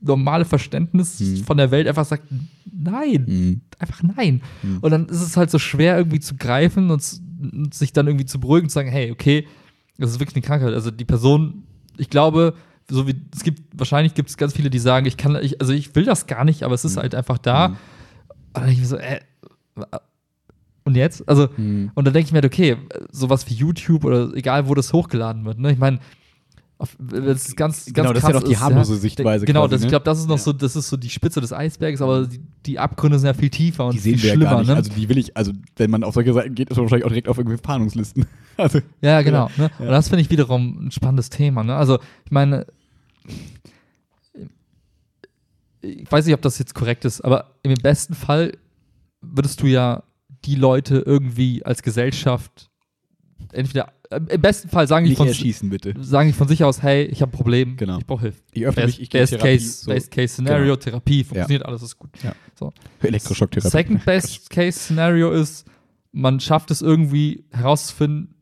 [0.00, 1.36] normale Verständnis Hm.
[1.38, 2.24] von der Welt einfach sagt,
[2.72, 3.26] nein.
[3.26, 3.60] Hm.
[3.78, 4.40] einfach nein.
[4.60, 4.78] Hm.
[4.82, 7.20] Und dann ist es halt so schwer, irgendwie zu greifen und,
[7.52, 9.46] und sich dann irgendwie zu beruhigen und zu sagen, hey, okay,
[9.98, 10.74] das ist wirklich eine Krankheit.
[10.74, 11.64] Also die Person,
[11.96, 12.54] ich glaube,
[12.92, 15.72] so wie es gibt, wahrscheinlich gibt es ganz viele, die sagen, ich kann, ich, also
[15.72, 17.02] ich will das gar nicht, aber es ist Hm.
[17.02, 17.66] halt einfach da.
[17.68, 17.76] Hm.
[18.54, 19.20] Und dann denke ich mir so, äh,
[20.84, 21.28] und jetzt?
[21.28, 21.90] Also, Hm.
[21.94, 22.76] und dann denke ich mir, halt, okay,
[23.10, 25.58] sowas wie YouTube oder egal, wo das hochgeladen wird.
[25.58, 25.72] Ne?
[25.72, 26.00] Ich meine,
[26.98, 29.80] das ist ganz, ganz Genau, das ist ja doch die harmlose Sichtweise Genau, quasi, das,
[29.82, 29.90] ich ne?
[29.90, 30.42] glaube, das ist noch Ja.
[30.42, 33.50] so, das ist so die Spitze des Eisbergs, aber die, die Abgründe sind ja viel
[33.50, 34.50] tiefer und Die sehen viel wir ja schlimmer.
[34.50, 34.68] gar nicht.
[34.68, 34.74] Ne?
[34.74, 37.10] Also die will ich, also wenn man auf solche Seiten geht, ist man wahrscheinlich auch
[37.10, 38.26] direkt auf irgendwelche Fahndungslisten.
[38.58, 39.48] Also, Ja, genau.
[39.56, 39.70] Ne?
[39.78, 41.62] Und das finde ich wiederum ein spannendes Thema.
[41.64, 41.74] Ne?
[41.74, 42.66] Also, ich meine,
[45.80, 48.56] ich weiß nicht, ob das jetzt korrekt ist, aber im besten Fall
[49.20, 50.04] würdest du ja
[50.44, 52.70] die Leute irgendwie als Gesellschaft
[53.52, 53.92] entweder,
[54.28, 57.36] im besten Fall sagen die, von, sagen die von sich aus, hey, ich habe ein
[57.36, 57.98] Problem, Genau.
[57.98, 58.42] ich brauche Hilfe.
[58.52, 59.56] Ich öffne Best, mich, ich gehe best, Therapie.
[59.58, 59.90] case, so.
[59.90, 60.76] best Case Scenario, Genau.
[60.76, 62.10] Therapie, funktioniert, alles ist gut.
[62.22, 62.34] Ja.
[62.58, 62.72] So.
[63.00, 63.70] Elektroschocktherapie.
[63.70, 65.66] Second Best Case Scenario ist,
[66.12, 68.34] man schafft es irgendwie herauszufinden,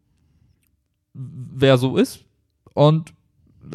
[1.14, 2.24] wer so ist.
[2.74, 3.12] Und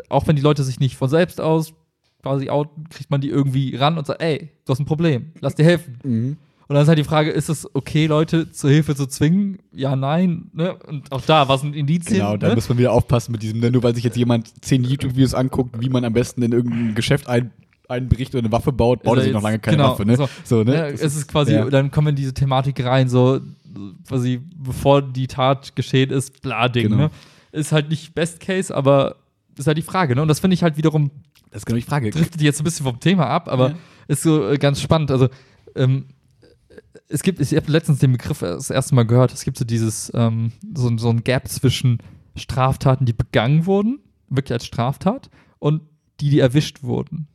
[0.09, 1.73] auch wenn die Leute sich nicht von selbst aus
[2.21, 5.55] quasi outen, kriegt man die irgendwie ran und sagt, ey, du hast ein Problem, lass
[5.55, 5.99] dir helfen.
[6.03, 6.37] Mhm.
[6.67, 9.59] Und dann ist halt die Frage, ist es okay, Leute zur Hilfe zu zwingen?
[9.71, 10.49] Ja, nein.
[10.51, 10.73] Ne?
[10.73, 12.17] Und auch da, was sind Indizien?
[12.17, 12.55] Genau, da ne?
[12.55, 15.79] muss man wieder aufpassen mit diesem, ne, nur weil sich jetzt jemand zehn YouTube-Videos anguckt,
[15.79, 17.51] wie man am besten in irgendein Geschäft ein,
[17.87, 20.17] einbricht oder eine Waffe baut, baut er sich noch lange keine genau, Waffe, ne?
[20.17, 20.27] so.
[20.43, 20.73] So, ne?
[20.73, 21.69] Ja, es ist quasi, ja.
[21.69, 23.39] dann kommen wir in diese Thematik rein, so
[24.07, 26.97] quasi bevor die Tat geschehen ist, bla Ding, Genau.
[26.97, 27.11] ne?
[27.51, 29.17] Ist halt nicht Best Case, aber
[29.57, 30.21] ist halt die Frage, ne?
[30.21, 31.11] Und das finde ich halt wiederum,
[31.51, 32.09] Das ist genau die Frage.
[32.09, 33.75] driftet jetzt ein bisschen vom Thema ab, aber Ja.
[34.07, 35.11] ist so äh, ganz spannend.
[35.11, 35.29] Also,
[35.75, 36.05] ähm,
[37.07, 40.11] es gibt, ich habe letztens den Begriff das erste Mal gehört, es gibt so dieses,
[40.15, 41.99] ähm, so, so ein Gap zwischen
[42.35, 43.99] Straftaten, die begangen wurden,
[44.29, 45.29] wirklich als Straftat,
[45.59, 45.81] und
[46.19, 47.27] die, die erwischt wurden.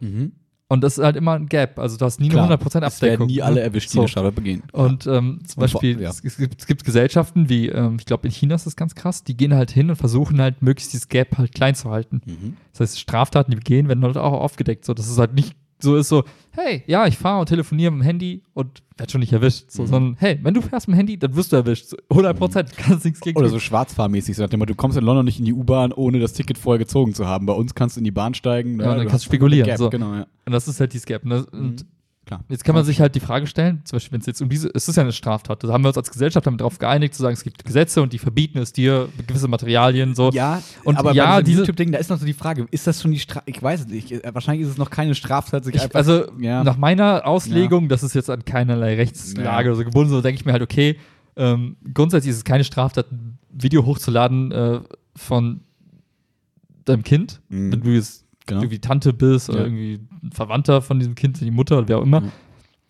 [0.00, 0.32] Mhm.
[0.72, 1.78] Und das ist halt immer ein Gap.
[1.78, 3.26] Also du hast nie Klar, eine 100% Es werden Abdeckung.
[3.26, 3.44] nie ne?
[3.44, 4.00] alle erwischt, die So.
[4.00, 4.62] eine Straftat begehen.
[4.72, 6.08] Und ähm, zum Beispiel, ja.
[6.08, 9.22] es, gibt, es gibt Gesellschaften wie, ähm, ich glaube in China ist das ganz krass,
[9.22, 12.22] die gehen halt hin und versuchen halt möglichst dieses Gap halt klein zu halten.
[12.24, 12.56] Mhm.
[12.72, 14.86] Das heißt, Straftaten, die begehen, werden halt auch aufgedeckt.
[14.86, 18.00] So, dass es halt nicht so ist so, hey, ja, ich fahre und telefoniere mit
[18.00, 19.70] dem Handy und werd schon nicht erwischt.
[19.70, 19.86] So, Mhm.
[19.88, 21.86] sondern, hey, wenn du fährst mit dem Handy, dann wirst du erwischt.
[21.86, 24.96] So, 100 Prozent, kannst nichts gegen Oder so schwarzfahrmäßig, so nach dem Motto, du kommst
[24.96, 27.46] in London nicht in die U-Bahn, ohne das Ticket vorher gezogen zu haben.
[27.46, 28.78] Bei uns kannst du in die Bahn steigen.
[28.78, 29.90] Ja, dann du kannst hast du spekulieren, Gap, so.
[29.90, 30.26] Genau, ja.
[30.46, 31.24] Und das ist halt dieses Gap.
[31.24, 31.44] Ne?
[31.52, 31.86] Und Mhm.
[32.36, 32.44] Klar.
[32.48, 34.70] Jetzt kann man sich halt die Frage stellen, zum Beispiel, wenn es jetzt um diese,
[34.74, 37.22] es ist ja eine Straftat, da haben wir uns als Gesellschaft damit darauf geeinigt, zu
[37.22, 40.30] sagen, es gibt Gesetze und die verbieten es dir, gewisse Materialien so.
[40.32, 42.86] Ja, Und aber ja, bei diesem diese- YouTube-Ding, da ist noch so die Frage, ist
[42.86, 43.54] das schon die Straftat?
[43.54, 44.12] Ich weiß es nicht.
[44.12, 45.94] Äh, Wahrscheinlich ist es noch keine Straftat, Ich, einfach.
[45.94, 46.64] also ja.
[46.64, 49.72] nach meiner Auslegung, das ist jetzt an keinerlei Rechtslage Ja.
[49.72, 50.98] oder so gebunden, so denke ich mir halt, okay,
[51.36, 54.80] ähm, grundsätzlich ist es keine Straftat, ein Video hochzuladen äh,
[55.16, 55.60] von
[56.84, 57.72] deinem Kind, Mhm.
[57.72, 58.60] wenn du jetzt Genau.
[58.62, 59.64] irgendwie Tante bist oder Ja.
[59.66, 62.22] irgendwie ein Verwandter von diesem Kind, die Mutter oder wer auch immer.
[62.22, 62.28] Ja.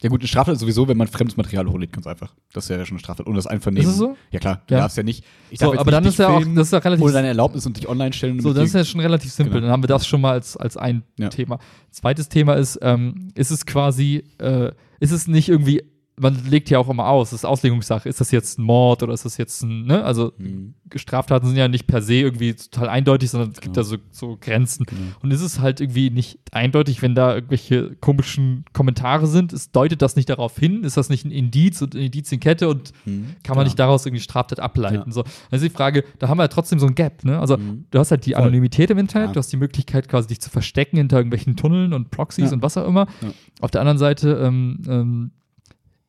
[0.03, 2.35] Ja gut, eine Straftat ist sowieso, wenn man fremdes Material hochlädt, ganz einfach.
[2.53, 3.25] Das wäre ja schon eine Straftat.
[3.25, 3.87] Und das Einvernehmen.
[3.87, 4.17] Ist es so?
[4.33, 4.81] Ja klar, du Ja.
[4.81, 5.25] darfst ja nicht.
[5.49, 7.67] Ich So, aber nicht dann ist ja auch, das ist ja relativ ohne deine Erlaubnis
[7.67, 8.41] und dich online stellen.
[8.41, 9.53] So, das ist ja schon relativ simpel.
[9.55, 9.67] Genau.
[9.67, 11.29] Dann haben wir das schon mal als, als ein Ja.
[11.29, 11.61] Thema.
[11.93, 15.85] Zweites Thema ist, ähm, ist es quasi, äh, ist es nicht irgendwie,
[16.21, 19.15] man legt ja auch immer aus, das ist Auslegungssache, ist das jetzt ein Mord oder
[19.15, 20.05] ist das jetzt ein, ne?
[20.05, 20.75] Also Mhm.
[20.95, 23.83] Straftaten sind ja nicht per se irgendwie total eindeutig, sondern es gibt Genau.
[23.83, 24.85] da so, so Grenzen.
[24.85, 25.01] Genau.
[25.23, 30.03] Und ist es halt irgendwie nicht eindeutig, wenn da irgendwelche komischen Kommentare sind, es deutet
[30.03, 33.37] das nicht darauf hin, ist das nicht ein Indiz und eine Indizienkette und Mhm.
[33.43, 33.65] kann man Klar.
[33.65, 35.13] nicht daraus irgendwie Straftat ableiten.
[35.13, 35.25] So.
[35.51, 37.39] Also die Frage, da haben wir ja trotzdem so ein Gap, ne?
[37.41, 37.87] Also Mhm.
[37.91, 38.43] du hast halt die Voll.
[38.43, 39.33] Anonymität im Internet, Ja.
[39.33, 42.53] du hast die Möglichkeit quasi dich zu verstecken hinter irgendwelchen Tunneln und Proxys Ja.
[42.53, 43.07] und was auch immer.
[43.23, 43.29] Ja.
[43.63, 45.31] Auf der anderen Seite, ähm, ähm,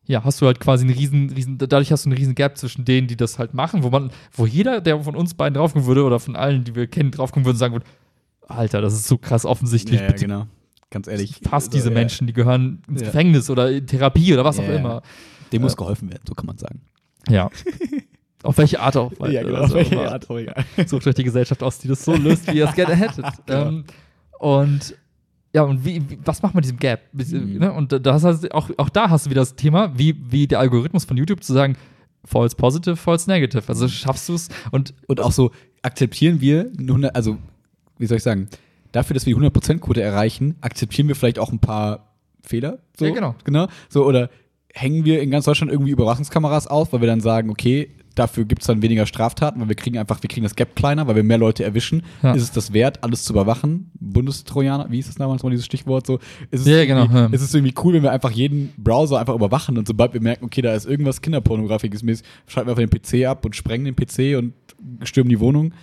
[0.06, 2.84] ja, hast du halt quasi einen riesen, riesen, dadurch hast du einen riesen Gap zwischen
[2.86, 6.04] denen, die das halt machen, wo man, wo jeder, der von uns beiden draufkommen würde
[6.04, 7.86] oder von allen, die wir kennen, draufkommen würde und sagen würde,
[8.48, 10.02] Alter, das ist so krass offensichtlich.
[10.02, 10.48] Ja, ja, genau.
[10.92, 11.40] Ganz ehrlich.
[11.42, 11.94] Passt so, diese ja.
[11.94, 13.08] Menschen, die gehören ins Ja.
[13.08, 14.76] Gefängnis oder in Therapie oder was Ja, auch ja.
[14.76, 15.02] immer.
[15.52, 16.82] Dem muss geholfen werden, so kann man sagen.
[17.30, 17.50] Ja.
[18.44, 19.12] Auf welche Art auch.
[19.30, 19.62] Ja, genau.
[19.62, 20.88] Also, Ja, aber- ja, egal.
[20.88, 23.26] Sucht euch die Gesellschaft aus, die das so löst, wie ihr es gerne hättet.
[23.46, 23.68] Genau.
[23.70, 23.84] ähm,
[24.40, 24.96] und
[25.56, 27.02] ja, und wie, wie, was macht man diesem Gap?
[27.12, 27.58] Bis- Mhm.
[27.60, 27.72] Ne?
[27.72, 30.60] Und da hast du auch, auch da hast du wieder das Thema, wie, wie der
[30.60, 31.76] Algorithmus von YouTube zu sagen,
[32.26, 33.64] false positive, false negative.
[33.68, 35.52] Also schaffst du es und Und auch so,
[35.82, 37.38] akzeptieren wir, eine 100 also,
[37.98, 38.48] wie soll ich sagen,
[38.94, 42.80] dafür, dass wir die 100%-Quote erreichen, akzeptieren wir vielleicht auch ein paar Fehler.
[42.98, 43.36] So, Ja, genau.
[43.44, 43.68] genau.
[43.90, 44.30] So, oder
[44.74, 48.62] hängen wir in ganz Deutschland irgendwie Überwachungskameras auf, weil wir dann sagen, okay, dafür gibt
[48.62, 51.24] es dann weniger Straftaten, weil wir kriegen einfach, wir kriegen das Gap kleiner, weil wir
[51.24, 52.04] mehr Leute erwischen.
[52.22, 52.34] Ja.
[52.34, 53.92] Ist es das wert, alles zu überwachen?
[54.00, 56.20] Bundestrojaner, wie ist das damals mal dieses Stichwort so?
[56.52, 57.26] Ist es Ja, irgendwie, genau, ja.
[57.28, 60.46] Ist es irgendwie cool, wenn wir einfach jeden Browser einfach überwachen und sobald wir merken,
[60.46, 63.96] okay, da ist irgendwas Kinderpornografiges mäßig, schalten wir einfach den PC ab und sprengen den
[63.96, 64.54] PC und
[65.08, 65.74] stürmen die Wohnung.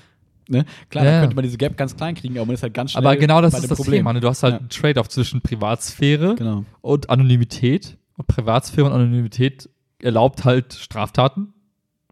[0.49, 0.65] Ne?
[0.89, 2.91] Klar, Ja, dann könnte man diese Gap ganz klein kriegen, aber man ist halt ganz
[2.93, 4.01] schnell aber genau das ist das Problem.
[4.01, 4.13] Thema.
[4.15, 4.21] Ne?
[4.21, 6.65] Du hast halt einen Trade-off zwischen Privatsphäre Genau.
[6.81, 7.97] und Anonymität.
[8.17, 9.69] Und Privatsphäre und Anonymität
[10.03, 11.53] erlaubt halt Straftaten.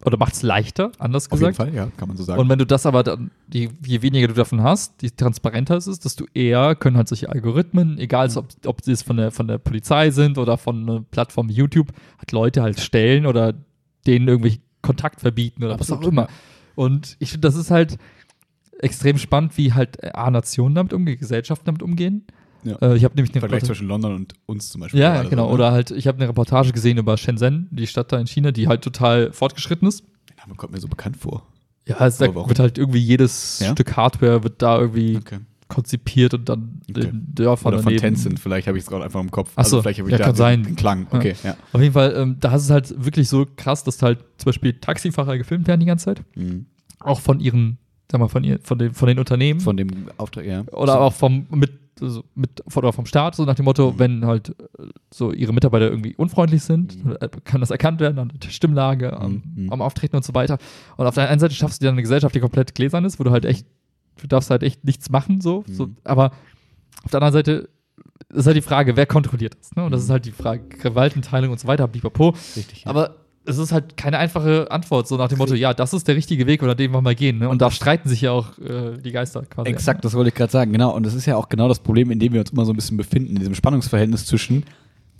[0.04, 1.70] Oder macht es leichter, anders Auf jeden gesagt.
[1.70, 2.40] Fall, ja, kann man so sagen.
[2.40, 5.86] Und wenn du das aber dann, je, je weniger du davon hast, je transparenter es
[5.86, 9.48] ist, desto eher können halt solche Algorithmen, egal ob, ob sie es von der, von
[9.48, 13.54] der Polizei sind oder von einer Plattform YouTube, halt Leute halt stellen oder
[14.06, 16.28] denen irgendwie Kontakt verbieten oder was Absolut, auch immer.
[16.76, 17.98] Und ich finde, das ist halt,
[18.78, 22.26] extrem spannend, wie halt A, Nationen damit umgehen, Gesellschaften damit umgehen.
[22.64, 22.76] Ja.
[22.82, 25.00] Äh, ich habe nämlich eine Vergleich zwischen London und uns zum Beispiel.
[25.00, 25.44] ja, genau.
[25.44, 25.54] so, ne?
[25.54, 28.68] Oder halt, ich habe eine Reportage gesehen über Shenzhen, die Stadt da in China, die
[28.68, 30.04] halt total fortgeschritten ist.
[30.28, 31.46] Der Name kommt mir so bekannt vor.
[31.86, 32.48] Ja, es, warum?
[32.48, 33.72] wird halt irgendwie jedes Ja?
[33.72, 35.38] Stück Hardware wird da irgendwie Okay.
[35.68, 37.08] konzipiert und dann Okay.
[37.08, 38.14] in Dörfern Oder von daneben.
[38.14, 39.52] Tencent, vielleicht habe ich es gerade einfach im Kopf.
[39.56, 40.62] Ach so, vielleicht habe ich ja, da kann sein.
[40.64, 41.06] den Klang.
[41.10, 41.56] Okay, ja.
[41.72, 44.74] Auf jeden Fall, ähm, da ist es halt wirklich so krass, dass halt zum Beispiel
[44.74, 46.22] Taxifahrer gefilmt werden die ganze Zeit.
[46.34, 46.66] Mhm.
[47.00, 47.78] Auch von ihren,
[48.10, 49.60] sag mal, von, ihr, von, den, von den Unternehmen.
[49.60, 50.64] Von dem Auftrag, ja.
[50.72, 51.72] oder auch vom, mit,
[52.02, 53.98] also mit, oder vom Staat, so nach dem Motto, Mhm.
[53.98, 57.16] wenn halt äh, so ihre Mitarbeiter irgendwie unfreundlich sind, Mhm.
[57.20, 59.72] äh, kann das erkannt werden an der Stimmlage, am, Mhm.
[59.72, 60.58] am Auftreten und so weiter.
[60.96, 63.24] Und auf der einen Seite schaffst du dir eine Gesellschaft, die komplett gläsern ist, wo
[63.24, 63.66] du halt echt,
[64.20, 65.64] du darfst halt echt nichts machen, so.
[65.66, 65.72] Mhm.
[65.74, 66.32] so aber
[67.04, 67.68] auf der anderen Seite
[68.30, 69.74] ist halt die Frage, wer kontrolliert das?
[69.76, 69.84] Ne?
[69.84, 70.04] Und das Mhm.
[70.06, 72.30] ist halt die Frage, Gewaltenteilung und so weiter, blipapo.
[72.56, 72.84] Richtig.
[72.84, 72.90] ja.
[72.90, 73.16] Aber
[73.48, 76.46] es ist halt keine einfache Antwort, so nach dem Motto, ja, das ist der richtige
[76.46, 77.38] Weg, oder den wollen wir gehen.
[77.38, 77.48] Ne?
[77.48, 79.70] Und da streiten sich ja auch äh, die Geister quasi.
[79.70, 80.94] Exakt, das wollte ich gerade sagen, genau.
[80.94, 82.76] Und das ist ja auch genau das Problem, in dem wir uns immer so ein
[82.76, 84.64] bisschen befinden, in diesem Spannungsverhältnis zwischen,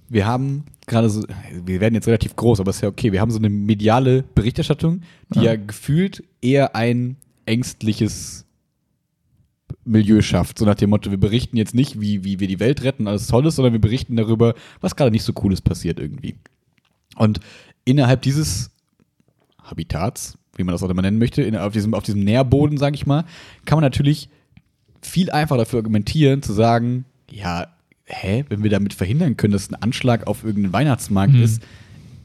[0.09, 1.23] wir haben gerade so,
[1.65, 5.03] wir werden jetzt relativ groß, aber ist ja okay, wir haben so eine mediale Berichterstattung,
[5.35, 5.57] die ja, Ja.
[5.57, 7.17] gefühlt eher ein
[7.47, 8.45] ängstliches
[9.85, 10.59] Milieu schafft.
[10.59, 13.27] So nach dem Motto, wir berichten jetzt nicht, wie, wie wir die Welt retten, alles
[13.27, 16.37] Tolles, sondern wir berichten darüber, was gerade nicht so Cooles passiert irgendwie.
[17.17, 17.41] Und
[17.89, 18.71] innerhalb dieses
[19.63, 22.95] Habitats, wie man das auch immer nennen möchte, in, auf, diesem, auf diesem Nährboden, sage
[22.97, 23.25] ich mal,
[23.65, 24.29] kann man natürlich
[25.03, 27.69] viel einfacher dafür argumentieren, zu sagen, ja,
[28.05, 31.43] hä, wenn wir damit verhindern können, dass ein Anschlag auf irgendeinen Weihnachtsmarkt Hm.
[31.43, 31.63] ist,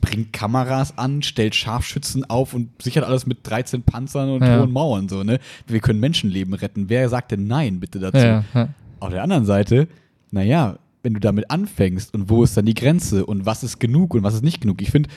[0.01, 4.59] bringt Kameras an, stellt Scharfschützen auf und sichert alles mit 13 Panzern und Ja.
[4.59, 5.39] hohen Mauern so, ne?
[5.67, 6.89] Wir können Menschenleben retten.
[6.89, 8.17] Wer sagt denn nein, bitte dazu?
[8.17, 8.69] Ja, ja.
[8.99, 9.87] Auf der anderen Seite,
[10.31, 14.13] naja, wenn du damit anfängst und wo ist dann die Grenze und was ist genug
[14.13, 14.81] und was ist nicht genug?
[14.81, 15.09] Ich finde,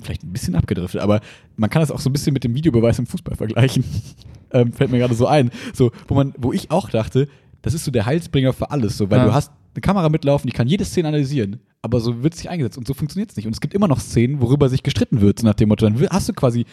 [0.00, 1.20] vielleicht ein bisschen abgedriftet, aber
[1.56, 3.84] man kann das auch so ein bisschen mit dem Videobeweis im Fußball vergleichen.
[4.52, 5.50] ähm, fällt mir gerade so ein.
[5.74, 7.28] So, wo man, wo ich auch dachte,
[7.62, 9.26] das ist so der Heilsbringer für alles, so, weil Ja.
[9.26, 12.50] du hast eine Kamera mitlaufen, die kann jede Szene analysieren, aber so wird es nicht
[12.50, 13.46] eingesetzt und so funktioniert es nicht.
[13.46, 15.98] Und es gibt immer noch Szenen, worüber sich gestritten wird, so nach dem Motto, dann
[16.10, 16.64] hast du quasi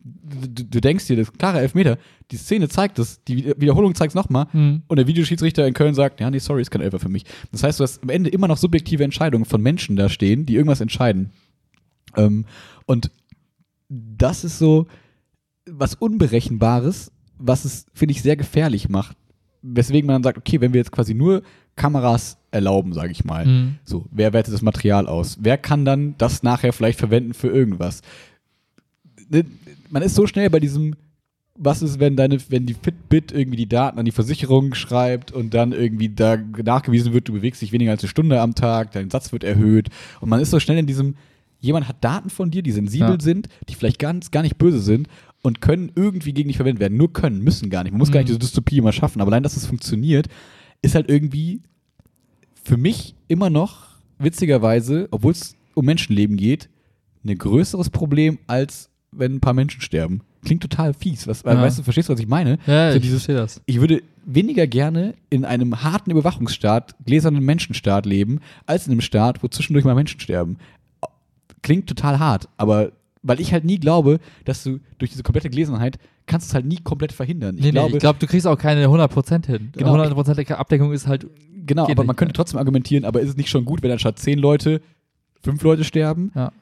[0.00, 1.98] Du, du denkst dir, das ist klare Elfmeter,
[2.30, 4.82] die Szene zeigt es, die Wiederholung zeigt es nochmal Mhm.
[4.86, 7.24] und der Videoschiedsrichter in Köln sagt, ja, nee, sorry, ist kein Elfer für mich.
[7.50, 10.54] Das heißt, du hast am Ende immer noch subjektive Entscheidungen von Menschen da stehen, die
[10.54, 11.30] irgendwas entscheiden.
[12.18, 12.44] Ähm,
[12.86, 13.10] und
[13.88, 14.86] das ist so
[15.70, 19.16] was Unberechenbares, was es, finde ich, sehr gefährlich macht.
[19.62, 21.42] Weswegen man dann sagt, okay, wenn wir jetzt quasi nur
[21.76, 23.74] Kameras erlauben, sage ich mal, Mhm.
[23.84, 25.38] so, wer wertet das Material aus?
[25.40, 28.02] Wer kann dann das nachher vielleicht verwenden für irgendwas?
[29.28, 29.44] Ne,
[29.90, 30.94] Man ist so schnell bei diesem,
[31.54, 35.54] was ist, wenn deine, wenn die Fitbit irgendwie die Daten an die Versicherung schreibt und
[35.54, 39.10] dann irgendwie da nachgewiesen wird, du bewegst dich weniger als eine Stunde am Tag, dein
[39.10, 39.88] Satz wird erhöht
[40.20, 41.16] und man ist so schnell in diesem,
[41.60, 43.20] jemand hat Daten von dir, die sensibel Ja.
[43.20, 45.08] sind, die vielleicht ganz, gar nicht böse sind
[45.42, 46.96] und können irgendwie gegen dich verwendet werden.
[46.98, 47.92] Nur können, müssen gar nicht.
[47.92, 48.38] Man muss gar nicht Mhm.
[48.38, 50.28] diese Dystopie immer schaffen, aber allein, dass es funktioniert,
[50.82, 51.60] ist halt irgendwie
[52.62, 53.86] für mich immer noch,
[54.18, 56.68] witzigerweise, obwohl es um Menschenleben geht,
[57.26, 60.20] ein größeres Problem, als wenn ein paar Menschen sterben.
[60.44, 61.26] Klingt total fies.
[61.26, 61.60] Was, Ja.
[61.60, 62.58] Weißt du, verstehst du, was ich meine?
[62.66, 63.60] Ja, So ich dieses, verstehe das.
[63.66, 69.42] ich würde weniger gerne in einem harten Überwachungsstaat, gläsernen Menschenstaat leben, als in einem Staat,
[69.42, 70.58] wo zwischendurch mal Menschen sterben.
[71.62, 72.92] Klingt total hart, aber
[73.22, 76.66] weil ich halt nie glaube, dass du durch diese komplette Gläsernheit kannst du es halt
[76.66, 77.56] nie komplett verhindern.
[77.58, 79.70] Ich Nee, glaube, nee, ich glaube, du kriegst auch keine 100% hin.
[79.72, 79.96] Genau.
[79.96, 81.26] 100% Abdeckung ist halt,
[81.66, 84.38] Genau, aber man könnte trotzdem argumentieren, aber ist es nicht schon gut, wenn anstatt zehn
[84.38, 84.80] Leute
[85.42, 86.32] fünf Leute sterben?
[86.34, 86.52] ja.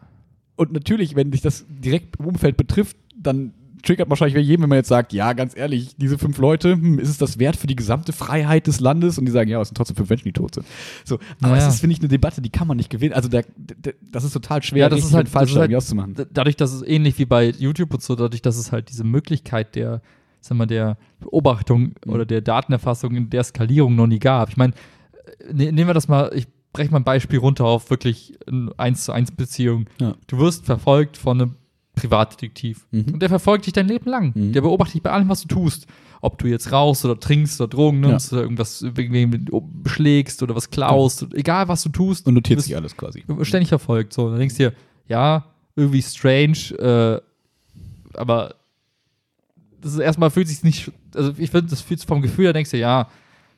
[0.59, 3.53] Und natürlich, wenn dich das direkt im Umfeld betrifft, dann
[3.87, 6.99] triggert wahrscheinlich bei jedem, wenn man jetzt sagt, ja, ganz ehrlich, diese fünf Leute, hm,
[6.99, 9.19] ist es das wert für die gesamte Freiheit des Landes?
[9.19, 10.67] Und die sagen, ja, es sind trotzdem fünf Menschen, die tot sind.
[11.05, 11.67] So, aber Naja.
[11.69, 13.15] es ist, finde ich, eine Debatte, die kann man nicht gewinnen.
[13.15, 16.15] Also da, da, das ist total schwer, Ja, das ist halt- falsch halt- auszumachen.
[16.33, 19.75] Dadurch, dass es ähnlich wie bei YouTube und so, dadurch, dass es halt diese Möglichkeit
[19.75, 20.03] der,
[20.41, 22.13] sag mal, der Beobachtung Mhm.
[22.13, 24.51] oder der Datenerfassung in der Skalierung noch nie gab.
[24.51, 24.73] Ich meine,
[25.53, 29.05] ne, nehmen wir das mal, ich breche mal ein Beispiel runter auf wirklich eine 1
[29.05, 29.87] zu 1 Beziehung.
[30.01, 30.15] Ja.
[30.27, 31.55] Du wirst verfolgt von einem
[31.97, 32.87] Privatdetektiv.
[32.93, 33.15] Mhm.
[33.15, 34.33] Und der verfolgt dich dein Leben lang.
[34.35, 34.53] Mhm.
[34.53, 35.87] Der beobachtet dich bei allem, was du tust.
[36.21, 38.85] Ob du jetzt rauchst oder trinkst oder Drogen nimmst oder irgendwas
[39.83, 42.27] beschlägst oder was klaust, egal was du tust.
[42.27, 43.25] Und notiert sich alles quasi.
[43.43, 44.13] ständig verfolgt.
[44.13, 44.77] So, dann denkst du dir,
[45.09, 45.45] ja,
[45.75, 47.21] irgendwie strange, äh,
[48.17, 48.55] aber
[49.81, 52.53] das ist erstmal fühlt sich nicht, also ich finde, das fühlt sich vom Gefühl her,
[52.53, 53.09] denkst du, ja,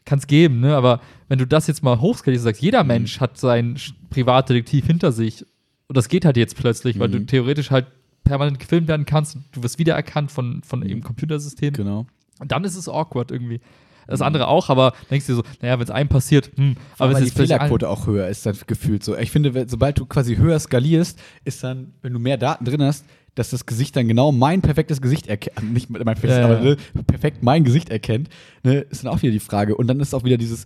[0.04, 0.74] kann es geben, ne?
[0.74, 2.88] Aber wenn du das jetzt mal hochskalierst und sagst, jeder Mhm.
[2.88, 3.78] Mensch hat seinen
[4.10, 5.44] Privatdetektiv hinter sich
[5.86, 7.26] und das geht halt jetzt plötzlich, weil du Mhm.
[7.28, 7.86] theoretisch halt
[8.28, 11.74] permanent gefilmt werden kannst und du wirst wiedererkannt von, von eben Computersystemen.
[11.74, 12.06] Genau.
[12.38, 13.60] Und dann ist es awkward irgendwie.
[14.06, 17.12] Das andere auch, aber denkst du dir so, naja, wenn es einem passiert, hm, Aber
[17.12, 19.14] es die ist allen- Fehlerquote auch höher ist, dann gefühlt so.
[19.16, 23.04] Ich finde, sobald du quasi höher skalierst, ist dann, wenn du mehr Daten drin hast,
[23.34, 26.44] dass das Gesicht dann genau mein perfektes Gesicht erkennt, nicht mein perfektes, ja.
[26.46, 26.76] aber ne,
[27.06, 28.30] perfekt mein Gesicht erkennt,
[28.62, 29.76] ne, ist dann auch wieder die Frage.
[29.76, 30.64] Und dann ist auch wieder dieses,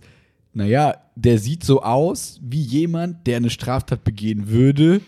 [0.53, 5.01] naja, der sieht so aus wie jemand, der eine Straftat begehen würde,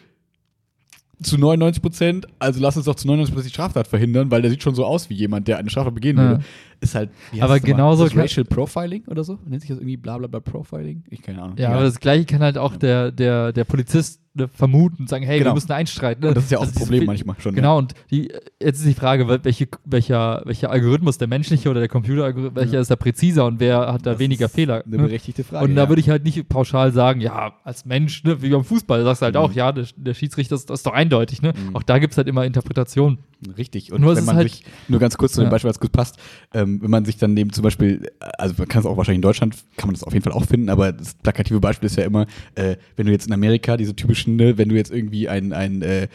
[1.22, 4.52] zu 99 Prozent, also lass uns doch zu 99 Prozent die Straftat verhindern, weil der
[4.52, 6.24] sieht schon so aus wie jemand, der eine Straftat begehen Ja.
[6.24, 6.44] würde.
[6.86, 7.10] Ist halt,
[7.40, 9.40] Aber genauso Ist Racial Profiling oder so?
[9.46, 11.04] Nennt sich das irgendwie bla bla bla Profiling?
[11.10, 11.58] Ich keine Ahnung.
[11.58, 15.26] Ja, aber das Gleiche kann halt auch der, der, der Polizist ne, vermuten und sagen,
[15.26, 15.52] hey, Genau.
[15.52, 16.22] wir müssen einstreiten.
[16.24, 16.28] Ne?
[16.30, 17.56] Und das ist ja auch Also das dieses Problem Bi- manchmal schon.
[17.56, 18.32] Genau, und die,
[18.62, 22.74] jetzt ist die Frage, wel- welche, welcher, welcher Algorithmus, der menschliche oder der Computeralgorithmus, welcher
[22.76, 22.82] Ja.
[22.82, 24.84] ist da präziser und wer hat da Das weniger ist Fehler?
[24.86, 25.04] Eine ne?
[25.04, 25.66] berechtigte Frage.
[25.66, 25.90] Und da ja.
[25.90, 29.26] würde ich halt nicht pauschal sagen, ja, als Mensch, ne, wie beim Fußball, sagst du
[29.26, 29.42] halt Mhm.
[29.42, 31.54] auch, ja, der, der Schiedsrichter, das, das ist doch eindeutig, ne?
[31.56, 31.76] Mhm.
[31.76, 33.20] Auch da gibt es halt immer Interpretationen.
[33.58, 33.92] Richtig.
[33.92, 35.50] Und Nur wenn ist man halt- sich, nur ganz kurz zu dem Ja.
[35.52, 36.18] Beispiel, was gut passt,
[36.54, 39.24] ähm, wenn man sich dann neben zum Beispiel, also man kann es auch wahrscheinlich in
[39.24, 42.04] Deutschland, kann man das auf jeden Fall auch finden, aber das plakative Beispiel ist ja
[42.04, 45.54] immer, äh, wenn du jetzt in Amerika diese typischen, ne, wenn du jetzt irgendwie einen,
[45.54, 46.08] einen äh,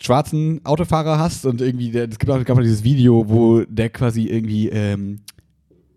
[0.00, 4.68] schwarzen Autofahrer hast und irgendwie, es gibt auch, gab dieses Video, wo der quasi irgendwie,
[4.68, 5.20] ähm,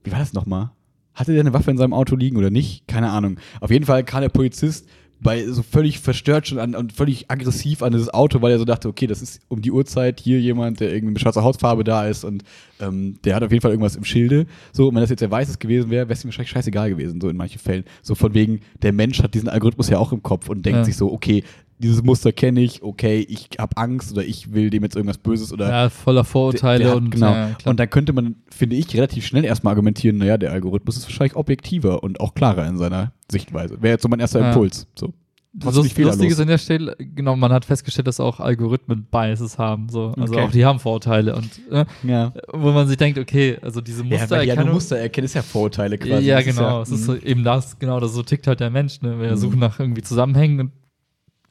[0.03, 0.71] wie war das nochmal?
[1.13, 2.87] Hatte der eine Waffe in seinem Auto liegen oder nicht?
[2.87, 3.37] Keine Ahnung.
[3.61, 4.87] Auf jeden Fall kam der Polizist
[5.23, 8.65] bei so völlig verstört schon an, und völlig aggressiv an dieses Auto, weil er so
[8.65, 12.05] dachte, okay, das ist um die Uhrzeit hier jemand, der irgendwie mit schwarzer Hautfarbe da
[12.07, 12.43] ist und
[12.79, 14.45] ähm, der hat auf jeden Fall irgendwas im Schilde.
[14.73, 17.21] So, und wenn das jetzt der Weißes gewesen wäre, wäre es ihm wahrscheinlich scheißegal gewesen,
[17.21, 17.85] so in manchen Fällen.
[18.01, 20.83] So von wegen, der Mensch hat diesen Algorithmus ja auch im Kopf und denkt Ja.
[20.83, 21.43] sich so, okay,
[21.83, 25.51] dieses Muster kenne ich, okay, ich habe Angst oder ich will dem jetzt irgendwas Böses
[25.53, 27.31] oder Ja, voller Vorurteile der hat- und genau.
[27.31, 31.03] ja, und dann könnte man, finde ich, relativ schnell erstmal argumentieren, naja, der Algorithmus ist
[31.03, 33.81] wahrscheinlich objektiver und auch klarer in seiner Sichtweise.
[33.81, 34.47] Wäre jetzt so mein erster Ja.
[34.49, 34.87] Impuls.
[34.95, 35.13] So.
[35.55, 36.31] Das Lustige fehlerlos.
[36.31, 39.87] ist an der Stelle, genau, man hat festgestellt, dass auch Algorithmen Biases haben.
[39.87, 40.07] So.
[40.17, 40.43] Also Okay.
[40.45, 42.33] auch die haben Vorurteile und äh, Ja.
[42.51, 44.73] wo man sich denkt, okay, also diese Ja, die ja nur Mustererkennung.
[44.73, 46.25] Muster erkennen, ist ja Vorurteile Ja, quasi.
[46.25, 46.81] ja, Das ist genau.
[46.81, 47.19] es ist so mhm.
[47.23, 49.01] eben das, genau, das so tickt halt der Mensch.
[49.01, 49.19] Ne?
[49.19, 49.37] Wir Mhm.
[49.37, 50.71] suchen nach irgendwie Zusammenhängen und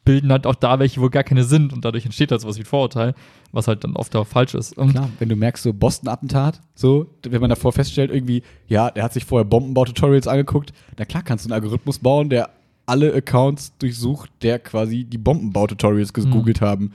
[0.05, 2.65] bilden halt auch da welche, wo gar keine sind und dadurch entsteht halt sowas wie
[2.65, 3.15] Vorurteil,
[3.53, 4.77] was halt dann oft auch falsch ist.
[4.77, 9.05] Und Klar, wenn du merkst, so Boston-Attentat, so, wenn man davor feststellt, irgendwie, ja, der
[9.05, 12.51] hat sich vorher Bombenbau-Tutorials angeguckt, na klar kannst du einen Algorithmus bauen, der
[12.87, 16.93] alle Accounts durchsucht, der quasi die Bombenbau-Tutorials gegoogelt haben.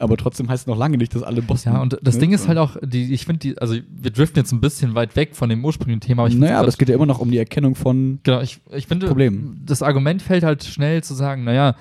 [0.00, 1.74] Aber trotzdem heißt es noch lange nicht, dass alle Boston.
[1.74, 2.22] ja, und das ne?
[2.22, 5.14] Ding ist halt auch, die, ich finde die, also wir driften jetzt ein bisschen weit
[5.14, 7.30] weg von dem ursprünglichen Thema, aber ich naja, aber es geht ja immer noch um
[7.30, 8.18] die Erkennung von.
[8.24, 9.60] Genau, ich, ich finde, Problem.
[9.64, 11.76] das Argument fällt halt schnell zu sagen, naja,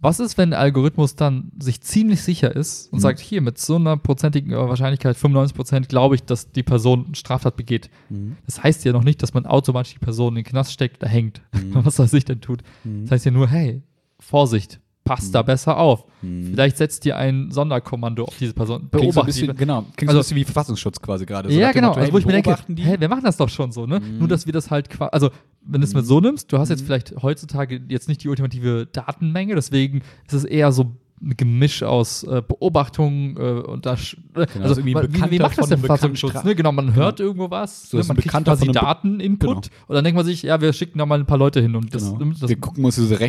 [0.00, 3.02] was ist, wenn der Algorithmus dann sich ziemlich sicher ist und Mhm.
[3.02, 7.14] sagt, hier mit so einer prozentigen Wahrscheinlichkeit, 95 Prozent, glaube ich, dass die Person eine
[7.16, 7.90] Straftat begeht.
[8.46, 11.06] Das heißt ja noch nicht, dass man automatisch die Person in den Knast steckt, da
[11.06, 11.42] hängt.
[11.52, 11.74] Mhm.
[11.84, 12.62] Was soll sich denn tut?
[12.84, 13.82] Das heißt ja nur, hey,
[14.18, 15.32] Vorsicht, passt Mhm.
[15.32, 16.04] da besser auf.
[16.22, 16.50] Mhm.
[16.52, 18.90] Vielleicht setzt ihr ein Sonderkommando auf diese Person.
[18.92, 21.50] Klingt so bisschen, genau, klingt Also- so ein bisschen wie Verfassungsschutz quasi gerade.
[21.50, 21.88] So ja, genau.
[21.88, 23.98] Motto, Also, wo ich mir denke, hey, wir machen das doch schon so, ne?
[24.00, 24.18] Mhm.
[24.18, 25.30] Nur, dass wir das halt quasi, also,
[25.62, 26.86] wenn du es mit so nimmst, du hast jetzt Mhm.
[26.86, 32.22] vielleicht heutzutage jetzt nicht die ultimative Datenmenge, deswegen ist es eher so ein Gemisch aus
[32.22, 33.96] äh, Beobachtungen äh, und da, äh,
[34.54, 36.30] Genau, also irgendwie wie, wie, macht das Verfassungsschutz?
[36.32, 36.54] bekannten Ne?
[36.54, 38.04] Genau, man hört irgendwo was, So ne?
[38.08, 39.76] man kriegt quasi Daten-Input Genau.
[39.88, 41.94] und dann denkt man sich, ja, wir schicken da mal ein paar Leute hin und
[41.94, 42.32] das, Genau.
[42.40, 43.20] das wir gucken uns diese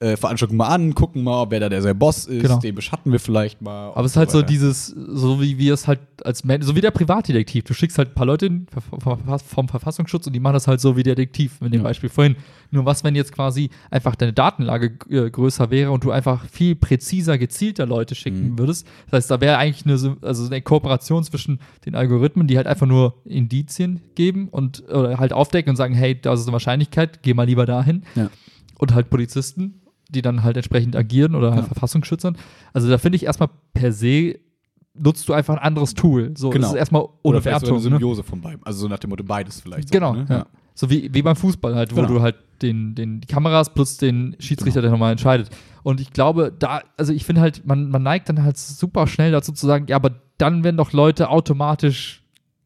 [0.00, 2.58] Rechtsrock-Veranstaltung mal an, gucken mal, wer da der sein Boss ist, Genau.
[2.58, 3.88] den beschatten wir vielleicht mal.
[3.90, 6.80] Aber es ist halt so dieses, so wie wir es halt als Mensch, so wie
[6.80, 7.64] der Privatdetektiv.
[7.64, 8.66] Du schickst halt ein paar Leute hin,
[9.46, 11.84] vom Verfassungsschutz und die machen das halt so wie Detektiv, mit dem Ja.
[11.84, 12.36] Beispiel vorhin.
[12.70, 16.74] Nur was, wenn jetzt quasi einfach deine Datenlage äh, größer wäre und du einfach viel
[16.74, 18.58] präziser, gezielter Leute schicken Mhm.
[18.58, 18.86] würdest.
[19.10, 22.86] Das heißt, da wäre eigentlich eine, also eine Kooperation zwischen den Algorithmen, die halt einfach
[22.86, 27.34] nur Indizien geben und oder halt aufdecken und sagen, hey, da ist eine Wahrscheinlichkeit, geh
[27.34, 28.02] mal lieber dahin.
[28.14, 28.28] Ja.
[28.78, 29.80] Und halt Polizisten,
[30.10, 31.66] die dann halt entsprechend agieren oder halt Ja.
[31.66, 32.36] Verfassungsschützern.
[32.72, 34.38] Also da finde ich erstmal per se
[34.98, 36.32] nutzt du einfach ein anderes Tool.
[36.38, 36.62] So, Genau.
[36.62, 37.76] das ist erstmal ohne Oder sogar Wertung.
[37.76, 37.90] eine Ne?
[37.90, 38.64] Symbiose von beiden.
[38.64, 39.90] Also so nach dem Motto beides vielleicht.
[39.90, 40.26] Genau, ne?
[40.28, 40.46] ja.
[40.74, 42.08] So wie, wie beim Fußball halt, wo Genau.
[42.14, 45.50] du halt den, den die Kameras plus den Schiedsrichter, der nochmal entscheidet.
[45.82, 49.32] Und ich glaube, da, also ich finde halt, man, man neigt dann halt super schnell
[49.32, 52.22] dazu zu sagen, ja, aber dann werden doch Leute automatisch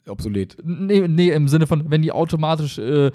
[0.08, 0.56] Obsolet.
[0.64, 3.10] Nee, nee, im Sinne von, wenn die automatisch äh,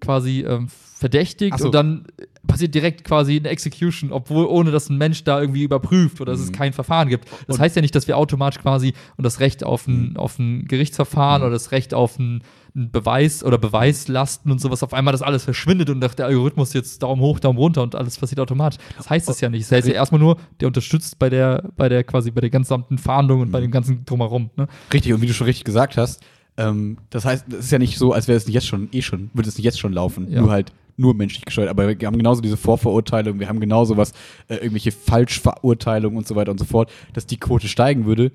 [0.00, 1.66] quasi ähm, verdächtigt so.
[1.66, 2.04] und dann
[2.46, 6.40] passiert direkt quasi eine Execution, obwohl ohne dass ein Mensch da irgendwie überprüft oder dass
[6.40, 6.54] es Mhm.
[6.54, 7.26] kein Verfahren gibt.
[7.46, 10.16] Das Und- heißt ja nicht, dass wir automatisch quasi und das Recht auf ein, Mhm.
[10.16, 11.46] auf ein Gerichtsverfahren Mhm.
[11.46, 12.42] oder das Recht auf ein,
[12.76, 17.02] ein Beweis oder Beweislasten und sowas auf einmal das alles verschwindet und der Algorithmus jetzt
[17.02, 18.78] Daumen hoch, Daumen runter und alles passiert automatisch.
[18.96, 19.64] Das heißt es ja nicht.
[19.64, 22.98] Das heißt ja erstmal nur, der unterstützt bei der, bei der quasi bei der gesamten
[22.98, 23.64] Fahndung und bei Mhm.
[23.64, 24.50] dem ganzen drumherum.
[24.56, 24.66] Ne?
[24.92, 26.22] Richtig, und wie du schon richtig gesagt hast,
[26.56, 29.02] ähm, das heißt, es ist ja nicht so, als wäre es nicht jetzt schon, eh
[29.02, 30.30] schon, würde es nicht jetzt schon laufen.
[30.30, 30.40] Ja.
[30.40, 31.70] Nur halt nur menschlich gesteuert.
[31.70, 34.12] Aber wir haben genauso diese Vorverurteilung, wir haben genauso was,
[34.48, 38.32] äh, irgendwelche Falschverurteilungen und so weiter und so fort, dass die Quote steigen würde.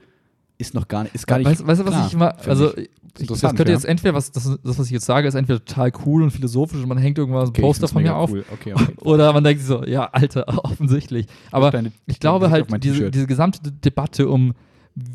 [0.58, 1.48] ist noch gar nicht, ist gar nicht.
[1.48, 2.90] Weißt, weißt du, was klar, ich finde also ich.
[3.20, 3.70] ich, das könnte ja.
[3.72, 6.82] jetzt entweder, was, das, das, was ich jetzt sage, ist entweder total cool und philosophisch
[6.82, 8.32] und man hängt irgendwas ein Okay, ich Poster von mir mega auf.
[8.32, 8.46] Cool.
[8.52, 8.94] Okay, okay.
[9.02, 11.28] Oder man denkt sich so, ja, Alter, offensichtlich.
[11.52, 14.54] Aber deine- ich glaube halt, diese, diese gesamte De- Debatte um,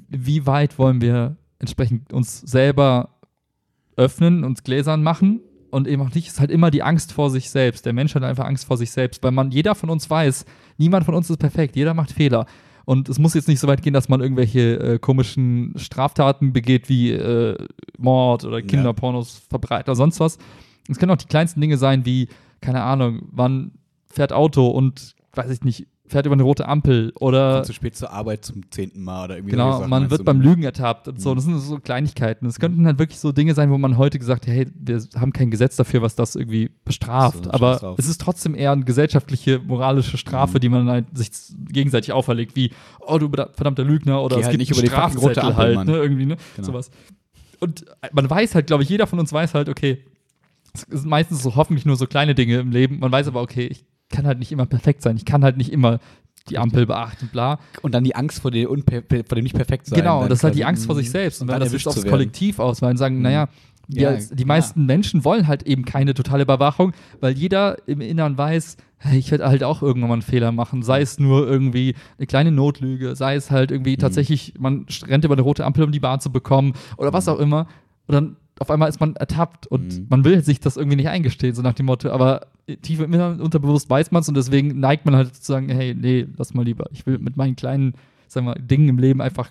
[0.09, 3.11] wie weit wollen wir entsprechend uns selber
[3.97, 5.41] öffnen, uns gläsern machen
[5.71, 7.87] und eben auch nicht, ist halt immer die Angst vor sich selbst.
[7.87, 10.45] Der Mensch hat einfach Angst vor sich selbst, weil man, jeder von uns weiß,
[10.79, 12.47] niemand von uns ist perfekt, jeder macht Fehler.
[12.87, 16.89] Und es muss jetzt nicht so weit gehen, dass man irgendwelche äh, komischen Straftaten begeht,
[16.89, 17.57] wie äh,
[17.99, 18.67] Mord oder Ja.
[18.67, 20.39] Kinderpornos verbreitet oder sonst was.
[20.89, 22.29] Es können auch die kleinsten Dinge sein, wie,
[22.61, 23.73] keine Ahnung, man
[24.07, 27.97] fährt Auto und, weiß ich nicht, fährt über eine rote Ampel oder Kommt zu spät
[27.97, 31.21] zur Arbeit zum zehnten Mal oder irgendwie Genau, Sachen, man wird beim Lügen ertappt und
[31.21, 31.31] so.
[31.31, 31.35] Mhm.
[31.37, 32.47] Das sind so Kleinigkeiten.
[32.47, 35.33] Es könnten halt wirklich so Dinge sein, wo man heute gesagt hat, hey, wir haben
[35.33, 37.45] kein Gesetz dafür, was das irgendwie bestraft.
[37.45, 40.61] So, Aber es ist trotzdem eher eine gesellschaftliche, moralische Strafe, Mhm.
[40.61, 41.31] die man halt sich
[41.71, 44.89] gegenseitig auferlegt, wie, oh, du verdammter Lügner oder Geh es halt gibt nicht über die
[44.89, 45.87] fucking rote Strafzettel Ampel, halt, Mann.
[45.87, 46.67] ne, irgendwie, ne, Genau.
[46.67, 46.91] sowas.
[47.61, 50.03] Und man weiß halt, glaube ich, jeder von uns weiß halt, okay,
[50.73, 53.01] es sind meistens so hoffentlich nur so kleine Dinge im Leben.
[53.01, 55.17] Man weiß aber, okay, ich kann halt nicht immer perfekt sein.
[55.17, 55.99] Ich kann halt nicht immer
[56.49, 57.59] die Ampel beachten, bla.
[57.83, 59.99] Und dann die Angst vor, der Unper vor dem nicht perfekt sein.
[60.01, 61.41] Genau, das ist halt die Angst vor sich selbst.
[61.41, 62.11] Und dann wenn das jetzt aufs werden.
[62.11, 63.23] Kollektiv ausweihen, sagen, Mhm.
[63.23, 63.49] naja,
[63.93, 68.39] Ja, ja, die meisten Menschen wollen halt eben keine totale Überwachung, weil jeder im Innern
[68.39, 68.77] weiß,
[69.15, 70.83] ich werde halt auch irgendwann mal einen Fehler machen.
[70.85, 73.99] Sei es nur irgendwie eine kleine Notlüge, sei es halt irgendwie Mhm.
[73.99, 77.41] tatsächlich, man rennt über eine rote Ampel, um die Bahn zu bekommen oder was auch
[77.41, 77.67] immer.
[78.07, 80.07] Und dann auf einmal ist man ertappt und Mhm.
[80.11, 82.47] man will sich das irgendwie nicht eingestehen, so nach dem Motto, aber
[82.83, 86.27] tief im unterbewusst weiß man es und deswegen neigt man halt zu sagen, hey, nee,
[86.37, 86.87] lass mal lieber.
[86.93, 87.95] Ich will mit meinen kleinen,
[88.29, 89.51] sagen wir, Dingen im Leben einfach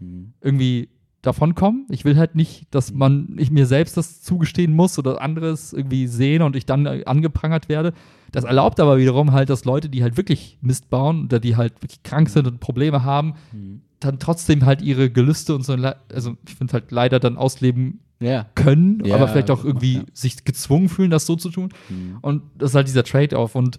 [0.00, 0.32] Mhm.
[0.42, 0.88] irgendwie
[1.22, 1.86] davonkommen.
[1.90, 6.06] Ich will halt nicht, dass man ich mir selbst das zugestehen muss oder anderes irgendwie
[6.06, 7.92] sehen und ich dann äh, angeprangert werde.
[8.30, 11.74] Das erlaubt aber wiederum halt, dass Leute, die halt wirklich Mist bauen oder die halt
[11.82, 13.80] wirklich krank sind und Probleme haben, Mhm.
[14.00, 15.72] dann trotzdem halt ihre Gelüste und so,
[16.12, 18.46] also ich finde halt leider dann ausleben Ja.
[18.54, 20.04] können, Ja, aber vielleicht auch irgendwie ja.
[20.12, 21.68] sich gezwungen fühlen, das so zu tun.
[21.88, 22.18] Mhm.
[22.20, 23.78] Und das ist halt dieser Trade-off und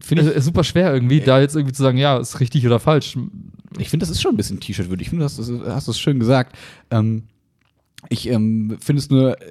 [0.00, 2.80] Finde es ist super schwer irgendwie, da jetzt irgendwie zu sagen, ja, ist richtig oder
[2.80, 3.16] falsch.
[3.78, 5.06] Ich finde, das ist schon ein bisschen T-Shirt-würdig.
[5.06, 6.56] Ich finde, das, hast du es schön gesagt.
[6.90, 7.24] Ähm,
[8.08, 9.44] ich ähm, finde es nur, äh,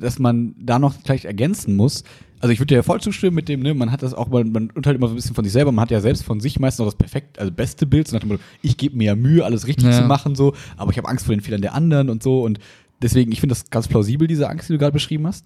[0.00, 2.04] dass man da noch vielleicht ergänzen muss.
[2.40, 4.50] Also ich würde dir ja voll zustimmen mit dem, ne, man hat das auch, man,
[4.50, 6.58] man urteilt immer so ein bisschen von sich selber, man hat ja selbst von sich
[6.58, 9.14] meistens noch das perfekt, also beste Bild, so nach dem Motto, ich gebe mir ja
[9.14, 9.92] Mühe, alles richtig Ja.
[9.92, 12.58] zu machen, so, aber ich habe Angst vor den Fehlern der anderen und so und
[13.02, 15.44] deswegen, ich finde das ganz plausibel, diese Angst, die du gerade beschrieben hast.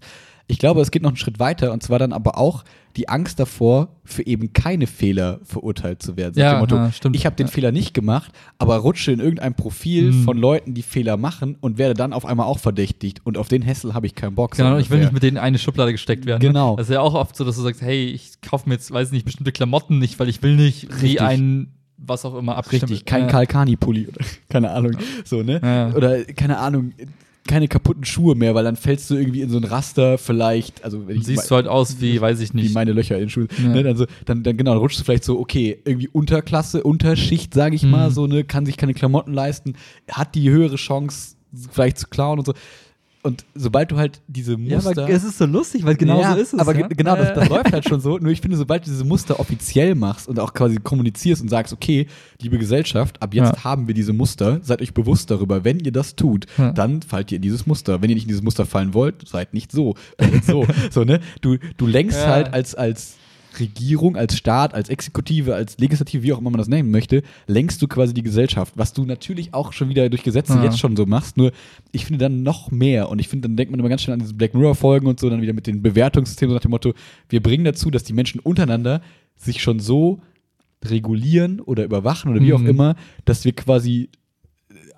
[0.48, 2.62] Ich glaube, es geht noch einen Schritt weiter und zwar dann aber auch
[2.96, 6.34] die Angst davor, für eben keine Fehler verurteilt zu werden.
[6.38, 7.16] Ja, Motto, ja, stimmt.
[7.16, 7.52] ich habe den Ja.
[7.52, 10.22] Fehler nicht gemacht, aber rutsche in irgendein Profil Mhm.
[10.24, 13.62] von Leuten, die Fehler machen und werde dann auf einmal auch verdächtigt und auf den
[13.62, 14.52] Hessel habe ich keinen Bock.
[14.56, 16.40] Genau, ich will nicht mit denen in eine Schublade gesteckt werden.
[16.40, 16.70] Genau.
[16.72, 16.76] Ne?
[16.76, 19.10] Das ist ja auch oft so, dass du sagst, hey, ich kaufe mir jetzt, weiß
[19.10, 21.20] nicht, bestimmte Klamotten nicht, weil ich will nicht wie Richtig.
[21.22, 22.92] ein, was auch immer, abgestimmt.
[22.92, 23.26] Richtig, kein Ja.
[23.28, 24.92] Kalkani-Pulli oder keine Ahnung.
[25.24, 25.60] So, ne?
[25.62, 25.92] Ja.
[25.92, 26.92] Oder keine Ahnung,
[27.46, 30.84] keine kaputten Schuhe mehr, weil dann fällst du irgendwie in so ein Raster vielleicht.
[30.84, 32.74] Also, wenn ich siehst du halt aus wie, weiß ich wie nicht.
[32.74, 33.48] meine Löcher in den Schuhen.
[33.62, 33.68] Ja.
[33.70, 37.54] Ne, dann, so, dann, dann genau, dann rutschst du vielleicht so, okay, irgendwie Unterklasse, Unterschicht,
[37.54, 38.14] sage ich mal, Mhm.
[38.14, 39.74] so, ne, kann sich keine Klamotten leisten,
[40.10, 41.36] hat die höhere Chance,
[41.70, 42.54] vielleicht zu klauen und so.
[43.26, 45.02] Und sobald du halt diese ja, Muster.
[45.02, 46.60] aber es ist so lustig, weil genau Ja, so ist es.
[46.60, 46.86] Aber ja?
[46.86, 48.18] ge- genau, das, das läuft halt schon so.
[48.18, 51.72] Nur ich finde, sobald du diese Muster offiziell machst und auch quasi kommunizierst und sagst,
[51.72, 52.06] okay,
[52.40, 53.64] liebe Gesellschaft, ab jetzt Ja.
[53.64, 56.70] haben wir diese Muster, seid euch bewusst darüber, wenn ihr das tut, Ja.
[56.72, 58.00] dann fallt ihr in dieses Muster.
[58.00, 59.94] Wenn ihr nicht in dieses Muster fallen wollt, seid nicht so.
[60.18, 60.64] Werdet so.
[60.90, 61.20] so, ne?
[61.40, 62.28] Du, du lenkst Ja.
[62.28, 63.16] halt als, als
[63.60, 67.80] Regierung, als Staat, als Exekutive, als Legislative, wie auch immer man das nennen möchte, lenkst
[67.82, 70.64] du quasi die Gesellschaft, was du natürlich auch schon wieder durch Gesetze Ja.
[70.64, 71.52] jetzt schon so machst, nur
[71.92, 74.20] ich finde dann noch mehr und ich finde, dann denkt man immer ganz schnell an
[74.20, 76.94] diese Black Mirror-Folgen und so, dann wieder mit den Bewertungssystemen so nach dem Motto,
[77.28, 79.00] wir bringen dazu, dass die Menschen untereinander
[79.36, 80.20] sich schon so
[80.84, 82.66] regulieren oder überwachen oder wie auch Mhm.
[82.68, 84.08] immer, dass wir quasi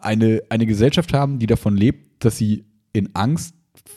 [0.00, 3.54] eine, eine Gesellschaft haben, die davon lebt, dass sie in Angst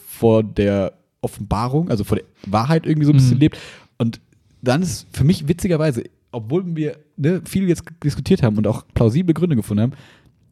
[0.07, 3.39] vor der Offenbarung, also vor der Wahrheit irgendwie so ein bisschen Mhm.
[3.41, 3.57] lebt.
[3.97, 4.19] Und
[4.61, 9.33] dann ist für mich witzigerweise, obwohl wir ne, viel jetzt diskutiert haben und auch plausible
[9.33, 9.93] Gründe gefunden haben,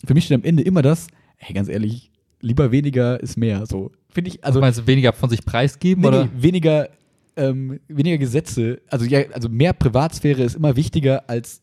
[0.06, 1.08] für mich steht am Ende immer das,
[1.38, 3.66] hey, ganz ehrlich, lieber weniger ist mehr.
[3.66, 6.26] So finde ich, also Also meinst du weniger von sich preisgeben nee, oder?
[6.26, 6.90] nee, weniger,
[7.36, 11.62] ähm, weniger Gesetze, also ja, also mehr Privatsphäre ist immer wichtiger als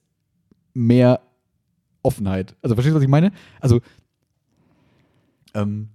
[0.74, 1.20] mehr
[2.02, 2.54] Offenheit.
[2.62, 3.32] Also verstehst du, was ich meine?
[3.60, 3.80] Also
[5.54, 5.88] ähm,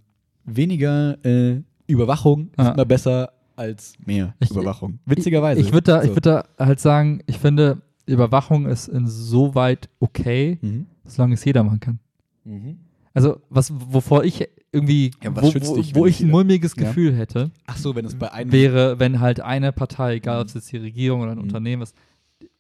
[0.46, 2.72] weniger äh, Überwachung ist Ja.
[2.72, 5.00] immer besser als mehr Ich- Überwachung.
[5.06, 5.62] Witzigerweise.
[5.62, 6.16] Ich würde da, ich So.
[6.16, 10.88] würd da halt sagen, ich finde, Überwachung ist insoweit okay, Mhm.
[11.06, 12.00] solange es jeder machen kann.
[12.44, 12.78] Mhm.
[13.14, 16.84] Also, was, wovor ich irgendwie, Ja, was wo, wo, dich, wo ich ein mulmiges Ja.
[16.88, 20.48] Gefühl hätte, Ach so, wenn es bei einem wäre, wenn halt eine Partei, egal ob
[20.48, 20.58] es Mhm.
[20.60, 21.44] jetzt die Regierung oder ein Mhm.
[21.44, 21.96] Unternehmen ist,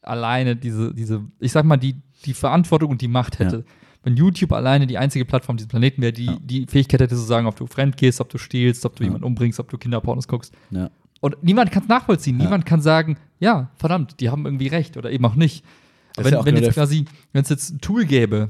[0.01, 3.63] alleine diese, diese, ich sag mal, die, die Verantwortung und die Macht hätte.
[4.03, 6.37] Wenn YouTube alleine die einzige Plattform dieses Planeten wäre, die Ja.
[6.41, 9.07] die Fähigkeit hätte zu sagen, ob du fremd gehst, ob du stiehlst, ob du Ja.
[9.09, 10.53] jemanden umbringst, ob du Kinderpornos guckst.
[10.71, 10.89] Ja.
[11.19, 12.37] Und niemand kann es nachvollziehen.
[12.37, 15.63] Niemand kann sagen, ja, verdammt, die haben irgendwie recht oder eben auch nicht.
[16.15, 18.49] Das Aber wenn, wenn jetzt quasi, wenn es jetzt ein Tool gäbe,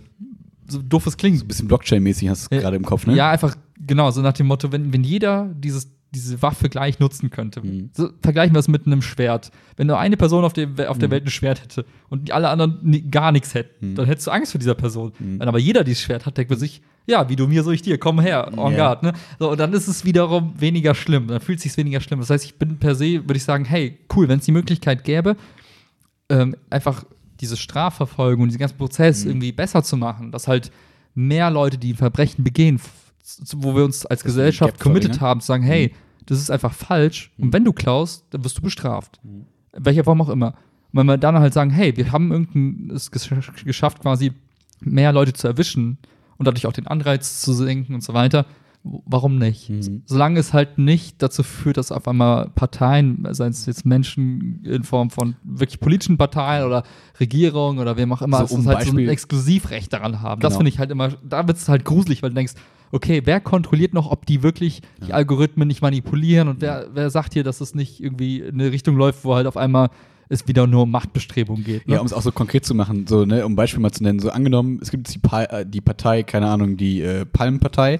[0.69, 2.61] so doof es klingt, So ein bisschen Blockchain-mäßig hast du es Ja.
[2.61, 3.13] gerade im Kopf, ne?
[3.15, 7.29] ja, einfach, genau, so nach dem Motto, wenn, wenn jeder dieses, diese Waffe gleich nutzen
[7.29, 7.61] könnte.
[7.61, 7.89] Mhm.
[7.93, 9.49] So, vergleichen wir es mit einem Schwert.
[9.77, 11.11] Wenn nur eine Person auf der, auf der Mhm.
[11.11, 13.95] Welt ein Schwert hätte und die alle anderen gar nichts hätten, Mhm.
[13.95, 15.13] dann hättest du Angst vor dieser Person.
[15.19, 15.39] Mhm.
[15.39, 17.81] Wenn aber jeder dieses Schwert hat, denkt man sich, ja, wie du mir, so ich
[17.81, 18.69] dir, komm her, en Ja.
[18.71, 19.05] garde.
[19.07, 19.13] Ne?
[19.39, 21.27] So, und dann ist es wiederum weniger schlimm.
[21.27, 22.19] Dann fühlt es sich weniger schlimm.
[22.19, 25.03] Das heißt, ich bin per se, würde ich sagen, hey, cool, wenn es die Möglichkeit
[25.05, 25.35] gäbe,
[26.29, 27.05] ähm, einfach
[27.39, 29.31] diese Strafverfolgung, diesen ganzen Prozess Mhm.
[29.31, 30.71] irgendwie besser zu machen, dass halt
[31.15, 32.79] mehr Leute, die Verbrechen begehen,
[33.57, 35.27] wo wir uns als Gesellschaft committed verringern.
[35.29, 35.93] haben, zu sagen, hey,
[36.25, 39.19] das ist einfach falsch und wenn du klaust, dann wirst du bestraft.
[39.23, 39.45] Mhm.
[39.73, 40.47] Welcher Form auch immer.
[40.93, 44.33] Und wenn wir dann halt sagen, hey, wir haben irgendein, es gesch- geschafft, quasi
[44.81, 45.97] mehr Leute zu erwischen
[46.37, 48.45] und dadurch auch den Anreiz zu senken und so weiter,
[48.83, 49.69] warum nicht?
[49.69, 50.01] Mhm.
[50.05, 54.83] Solange es halt nicht dazu führt, dass auf einmal Parteien, seien es jetzt Menschen in
[54.83, 56.83] Form von wirklich politischen Parteien oder
[57.19, 60.41] Regierung oder wem auch immer, So, um halt so ein Beispiel- Exklusivrecht daran haben.
[60.41, 60.59] Das Genau.
[60.59, 62.53] finde ich halt immer, da wird es halt gruselig, weil du denkst,
[62.91, 67.33] okay, wer kontrolliert noch, ob die wirklich die Algorithmen nicht manipulieren und wer, wer sagt
[67.33, 69.89] hier, dass es nicht irgendwie in eine Richtung läuft, wo halt auf einmal
[70.31, 71.87] es wieder nur um Machtbestrebung geht.
[71.87, 71.95] Ne?
[71.95, 74.01] Ja, um es auch so konkret zu machen, so, ne, um ein Beispiel mal zu
[74.01, 77.99] nennen, so angenommen, es gibt die, pa äh, die Partei, keine Ahnung, die äh, Palmenpartei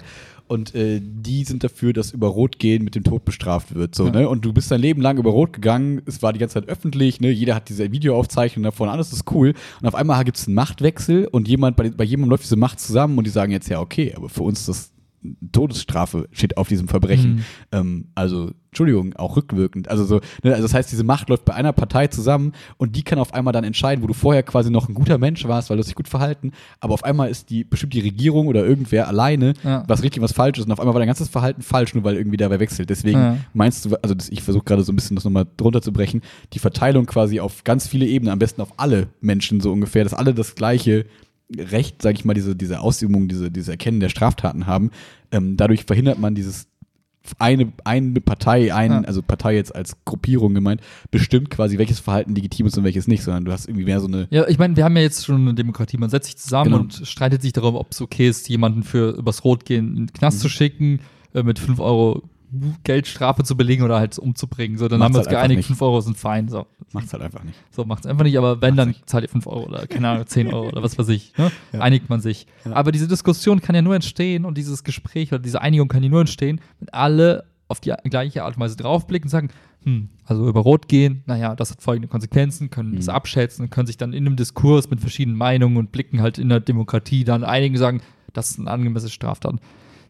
[0.52, 4.06] und äh, die sind dafür, dass über Rot gehen mit dem Tod bestraft wird, so,
[4.06, 4.12] Ja.
[4.12, 6.68] ne, und du bist dein Leben lang über Rot gegangen, es war die ganze Zeit
[6.68, 9.54] öffentlich, ne, jeder hat diese Videoaufzeichnung davon, alles ist cool.
[9.80, 12.80] Und auf einmal gibt es einen Machtwechsel und jemand, bei, bei jemandem läuft diese Macht
[12.80, 14.91] zusammen und die sagen jetzt, ja, okay, aber für uns ist das
[15.52, 17.36] Todesstrafe steht auf diesem Verbrechen.
[17.36, 17.44] Mhm.
[17.72, 19.88] Ähm, also, Entschuldigung, auch rückwirkend.
[19.88, 23.02] Also so, ne, also das heißt, diese Macht läuft bei einer Partei zusammen und die
[23.02, 25.76] kann auf einmal dann entscheiden, wo du vorher quasi noch ein guter Mensch warst, weil
[25.76, 29.08] du hast dich gut verhalten, aber auf einmal ist die bestimmt die Regierung oder irgendwer
[29.08, 29.84] alleine, Ja.
[29.88, 32.16] was richtig was falsch ist und auf einmal war dein ganzes Verhalten falsch, nur weil
[32.16, 32.88] irgendwie dabei wechselt.
[32.88, 33.36] Deswegen Ja.
[33.52, 36.22] meinst du, also das, ich versuche gerade so ein bisschen das nochmal drunter zu brechen,
[36.54, 40.14] die Verteilung quasi auf ganz viele Ebenen, am besten auf alle Menschen so ungefähr, dass
[40.14, 41.04] alle das gleiche
[41.58, 44.90] Recht, sage ich mal, diese, diese Ausübung, diese, diese Erkennen der Straftaten haben.
[45.30, 46.66] Ähm, dadurch verhindert man dieses
[47.38, 49.00] eine, eine Partei, ein, Ja.
[49.02, 50.80] also Partei jetzt als Gruppierung gemeint,
[51.12, 54.08] bestimmt quasi, welches Verhalten legitim ist und welches nicht, sondern du hast irgendwie mehr so
[54.08, 54.26] eine.
[54.30, 55.98] Ja, ich meine, wir haben ja jetzt schon eine Demokratie.
[55.98, 56.82] Man setzt sich zusammen Genau.
[56.82, 60.12] und streitet sich darum, ob es okay ist, jemanden für übers Rot gehen in den
[60.12, 60.42] Knast Mhm.
[60.42, 61.00] zu schicken,
[61.32, 62.22] äh, mit 5 Euro
[62.84, 64.76] Geldstrafe zu belegen oder halt umzubringen.
[64.78, 65.66] So, dann Macht's haben wir uns halt geeinigt, nicht.
[65.68, 66.48] 5 Euro sind fein.
[66.48, 67.58] So, Macht's halt einfach nicht.
[67.70, 69.08] so macht es einfach nicht, aber wenn, Macht's dann nicht.
[69.08, 71.32] zahlt ihr 5 Euro oder keine Ahnung, 10 Euro oder was weiß ich.
[71.38, 71.50] Ne?
[71.72, 71.80] Ja.
[71.80, 72.46] Einigt man sich.
[72.64, 72.72] Ja.
[72.72, 76.08] Aber diese Diskussion kann ja nur entstehen und dieses Gespräch oder diese Einigung kann ja
[76.08, 79.48] nur entstehen, wenn alle auf die gleiche Art und Weise draufblicken und sagen,
[79.84, 83.12] hm, also über Rot gehen, naja, das hat folgende Konsequenzen, können das Mhm.
[83.14, 86.60] abschätzen, können sich dann in einem Diskurs mit verschiedenen Meinungen und Blicken halt in der
[86.60, 88.00] Demokratie dann einigen und sagen,
[88.34, 89.54] das ist ein angemessene Straftat.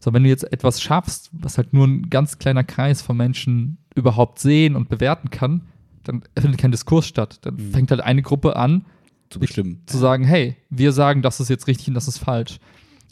[0.03, 3.79] So, wenn du jetzt etwas schaffst, was halt nur ein ganz kleiner Kreis von Menschen
[3.95, 5.63] überhaupt sehen und bewerten kann,
[6.03, 7.39] dann findet kein Diskurs statt.
[7.43, 7.71] Dann Mhm.
[7.73, 8.85] fängt halt eine Gruppe an,
[9.31, 9.83] Zu bestimmen.
[9.87, 12.59] zu sagen, hey, wir sagen, das ist jetzt richtig und das ist falsch.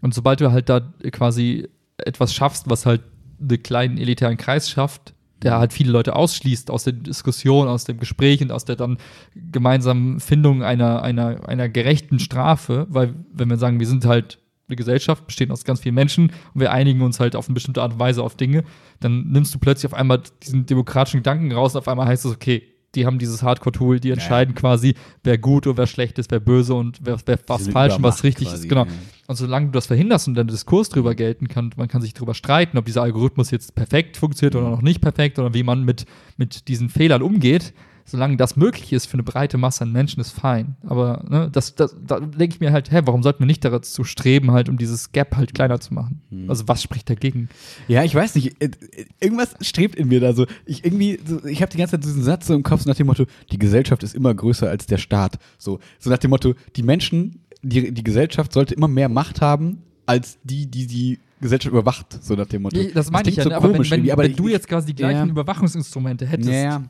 [0.02, 0.80] Und sobald du halt da
[1.12, 1.68] quasi
[1.98, 3.02] etwas schaffst, was halt
[3.40, 7.98] einen kleinen elitären Kreis schafft, der halt viele Leute ausschließt aus der Diskussion, aus dem
[7.98, 8.98] Gespräch und aus der dann
[9.34, 14.38] gemeinsamen Findung einer, einer, einer gerechten Strafe, weil wenn wir sagen, wir sind halt
[14.70, 17.82] eine Gesellschaft, bestehen aus ganz vielen Menschen und wir einigen uns halt auf eine bestimmte
[17.82, 18.64] Art und Weise auf Dinge,
[19.00, 22.32] dann nimmst du plötzlich auf einmal diesen demokratischen Gedanken raus und auf einmal heißt es,
[22.32, 22.62] okay,
[22.94, 26.74] die haben dieses Hardcore-Tool, die entscheiden quasi, wer gut oder wer schlecht ist, wer böse
[26.74, 28.68] und wer, wer was falsch und was richtig quasi, ist.
[28.68, 28.84] Genau.
[28.84, 28.90] ja.
[29.28, 32.34] Und solange du das verhinderst und der Diskurs drüber gelten kann, man kann sich darüber
[32.34, 36.04] streiten, ob dieser Algorithmus jetzt perfekt funktioniert oder noch nicht perfekt oder wie man mit,
[36.36, 37.72] mit diesen Fehlern umgeht,
[38.04, 40.76] solange das möglich ist für eine breite Masse an Menschen, ist fein.
[40.86, 44.04] Aber ne, das, das, da denke ich mir halt, hä, warum sollten wir nicht dazu
[44.04, 46.20] streben, halt, um dieses Gap halt kleiner zu machen?
[46.48, 47.48] Also was spricht dagegen?
[47.88, 48.62] Ja, ich weiß nicht.
[48.62, 50.46] äh, äh, Irgendwas strebt in mir da so.
[50.66, 53.06] Ich irgendwie, ich habe die ganze Zeit diesen Satz so im Kopf so nach dem
[53.06, 55.38] Motto: Die Gesellschaft ist immer größer als der Staat.
[55.58, 59.82] So, so nach dem Motto: Die Menschen, die, die Gesellschaft sollte immer mehr Macht haben
[60.06, 62.18] als die, die die Gesellschaft überwacht.
[62.22, 62.76] So nach dem Motto.
[62.76, 63.56] Nee, das meine ich klingt ja, so ne?
[63.56, 65.26] aber wenn, wenn, aber wenn ich- du jetzt quasi die gleichen Ja.
[65.26, 66.82] Überwachungsinstrumente hättest, Ja, ja.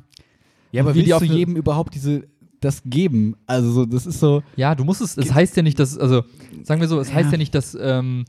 [0.72, 2.24] Ja, aber wie die auf jedem überhaupt diese
[2.60, 3.36] das geben?
[3.46, 4.42] Also so, das ist so.
[4.56, 6.24] Ja, du musst es, es heißt ja nicht, dass, also
[6.62, 7.14] sagen wir so, es Ja.
[7.14, 8.26] heißt ja nicht, dass, ähm,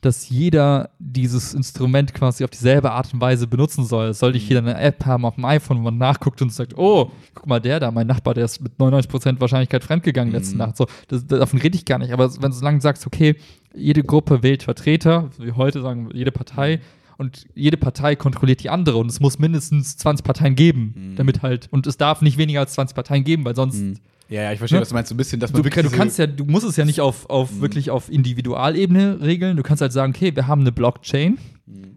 [0.00, 4.08] dass jeder dieses Instrument quasi auf dieselbe Art und Weise benutzen soll.
[4.08, 6.76] Es soll nicht jeder eine App haben auf dem iPhone, wo man nachguckt und sagt,
[6.76, 10.58] oh, guck mal, der da, mein Nachbar, der ist mit 99% Wahrscheinlichkeit fremdgegangen letzte Mhm.
[10.58, 10.76] Nacht.
[10.76, 12.12] So, das, davon rede ich gar nicht.
[12.12, 13.36] Aber wenn du so lange sagst, okay,
[13.74, 16.80] jede Gruppe wählt Vertreter, wie heute sagen wir, jede Partei,
[17.18, 21.16] und jede Partei kontrolliert die andere und es muss mindestens 20 Parteien geben, Mhm.
[21.16, 23.94] damit halt, und es darf nicht weniger als 20 Parteien geben, weil sonst Mhm.
[24.28, 24.82] Ja, ja, ich verstehe, Ne?
[24.82, 25.08] was du meinst.
[25.08, 27.00] So ein bisschen, dass man Du, wirklich du kannst ja, du musst es ja nicht
[27.00, 29.56] auf, auf wirklich auf Individualebene regeln.
[29.56, 31.38] Du kannst halt sagen, okay, wir haben eine Blockchain,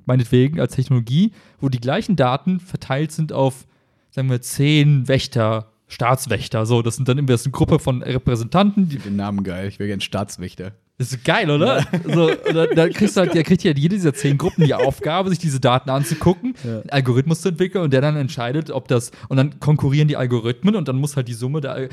[0.06, 3.66] meinetwegen als Technologie, wo die gleichen Daten verteilt sind auf,
[4.12, 6.68] sagen wir, zehn Wächter, Staatswächter.
[6.68, 8.90] So, das sind dann immer eine Gruppe von Repräsentanten.
[8.90, 9.68] Die, den Namen geil.
[9.68, 10.74] Ich wäre gern Staatswächter.
[11.00, 11.88] Das ist geil, oder?
[12.06, 15.30] So, da, da kriegst du halt, der kriegt ja jede dieser zehn Gruppen die Aufgabe,
[15.30, 19.38] sich diese Daten anzugucken, einen Algorithmus zu entwickeln und der dann entscheidet, ob das und
[19.38, 21.90] dann konkurrieren die Algorithmen und dann muss halt die Summe da, ne?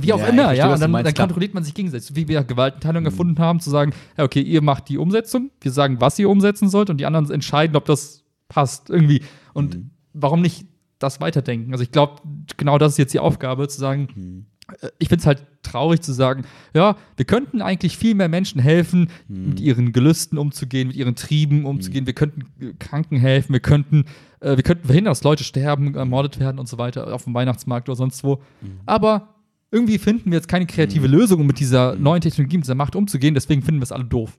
[0.00, 2.28] wie auch Ja, immer, verstehe, ja, und dann, meinst, dann kontrolliert man sich gegenseitig, wie
[2.28, 6.18] wir Gewaltenteilung erfunden haben, zu sagen, ja, okay, ihr macht die Umsetzung, wir sagen, was
[6.18, 9.22] ihr umsetzen sollt und die anderen entscheiden, ob das passt irgendwie.
[9.52, 10.66] Und warum nicht
[10.98, 11.72] das weiterdenken?
[11.72, 12.22] Also ich glaube,
[12.56, 14.55] genau das ist jetzt die Aufgabe, zu sagen, äh,
[14.98, 16.44] ich finde es halt traurig zu sagen,
[16.74, 21.64] ja, wir könnten eigentlich viel mehr Menschen helfen, mit ihren Gelüsten umzugehen, mit ihren Trieben
[21.64, 22.06] umzugehen.
[22.06, 24.04] Wir könnten äh, Kranken helfen, wir könnten,
[24.40, 27.88] äh, wir könnten verhindern, dass Leute sterben, ermordet werden und so weiter auf dem Weihnachtsmarkt
[27.88, 28.42] oder sonst wo.
[28.86, 29.34] Aber
[29.70, 32.96] irgendwie finden wir jetzt keine kreative Lösung, um mit dieser neuen Technologie, mit dieser Macht
[32.96, 33.34] umzugehen.
[33.34, 34.38] Deswegen finden wir es alle doof.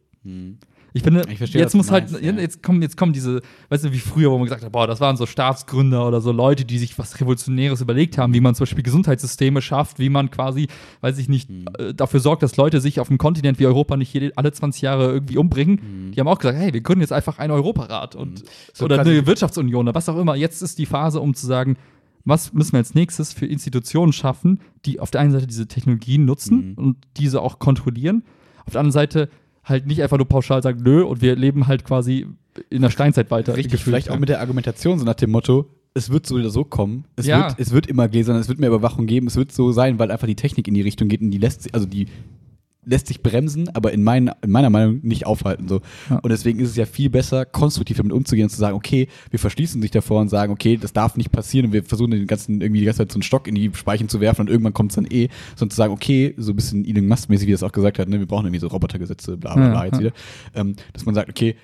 [0.97, 2.33] Ich finde, Ich verstehe, jetzt muss halt, meinst, ja.
[2.33, 4.99] jetzt kommen, jetzt kommen diese, weißt du, wie früher, wo man gesagt hat, boah, das
[4.99, 8.65] waren so Staatsgründer oder so Leute, die sich was Revolutionäres überlegt haben, wie man zum
[8.65, 10.67] Beispiel Gesundheitssysteme schafft, wie man quasi,
[11.01, 14.13] weiß ich nicht, äh, dafür sorgt, dass Leute sich auf einem Kontinent wie Europa nicht
[14.13, 16.11] jede, alle 20 Jahre irgendwie umbringen.
[16.13, 18.43] Die haben auch gesagt, hey, wir gründen jetzt einfach einen Europarat und
[18.73, 20.35] So oder eine Wirtschaftsunion oder was auch immer.
[20.35, 21.77] Jetzt ist die Phase, um zu sagen,
[22.27, 26.25] was müssen wir als nächstes für Institutionen schaffen, die auf der einen Seite diese Technologien
[26.25, 28.23] nutzen und diese auch kontrollieren,
[28.65, 29.29] auf der anderen Seite
[29.67, 32.25] halt nicht einfach nur pauschal sagen, nö, und wir leben halt quasi
[32.69, 33.55] in der Steinzeit weiter.
[33.55, 34.13] Richtig, gefühlt, vielleicht ja.
[34.13, 37.05] auch mit der Argumentation, so nach dem Motto, es wird so oder so kommen.
[37.15, 37.49] Es, Ja.
[37.49, 40.11] wird, es wird immer gläsern, es wird mehr Überwachung geben, es wird so sein, weil
[40.11, 42.07] einfach die Technik in die Richtung geht und die lässt sich, also die
[42.87, 45.67] lässt sich bremsen, aber in, mein, in meiner Meinung nicht aufhalten.
[45.67, 45.81] So.
[46.09, 46.17] Ja.
[46.17, 49.39] Und deswegen ist es ja viel besser, konstruktiv damit umzugehen und zu sagen, okay, wir
[49.39, 52.61] verschließen sich davor und sagen, okay, das darf nicht passieren und wir versuchen den ganzen,
[52.61, 54.91] irgendwie die ganze Zeit so einen Stock in die Speichen zu werfen und irgendwann kommt
[54.91, 57.63] es dann eh, sondern zu sagen, okay, so ein bisschen Elon Musk-mäßig, wie er es
[57.63, 59.99] auch gesagt hat, ne, wir brauchen irgendwie so Robotergesetze, bla bla Ja, bla jetzt ja.
[59.99, 60.11] wieder,
[60.55, 61.55] ähm, dass man sagt, okay,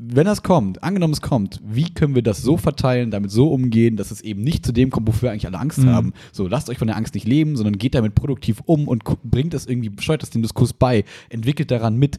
[0.00, 3.96] wenn das kommt, angenommen es kommt, wie können wir das so verteilen, damit so umgehen,
[3.96, 5.88] dass es eben nicht zu dem kommt, wofür wir eigentlich alle Angst Mhm.
[5.88, 6.12] haben.
[6.32, 9.54] So, lasst euch von der Angst nicht leben, sondern geht damit produktiv um und bringt
[9.54, 12.18] das irgendwie, steuert das dem Diskurs bei, entwickelt daran mit,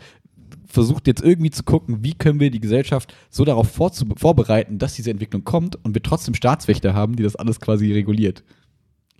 [0.66, 5.10] versucht jetzt irgendwie zu gucken, wie können wir die Gesellschaft so darauf vorbereiten, dass diese
[5.12, 8.44] Entwicklung kommt und wir trotzdem Staatswächter haben, die das alles quasi reguliert.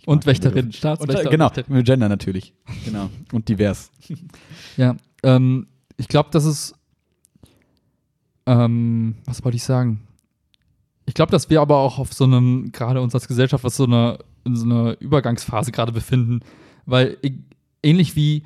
[0.06, 1.26] Und Wächterin, Und, Staatswächter.
[1.26, 2.52] äh, genau, mit Gender natürlich.
[2.84, 3.08] Genau.
[3.32, 3.90] Und divers.
[4.76, 6.74] Ja, ähm, ich glaube, das ist,
[8.50, 10.00] ähm, was wollte ich sagen?
[11.06, 13.84] Ich glaube, dass wir aber auch auf so einem, gerade uns als Gesellschaft, was so
[13.84, 16.40] eine, in so einer Übergangsphase gerade befinden,
[16.86, 17.34] weil ich,
[17.82, 18.42] ähnlich wie,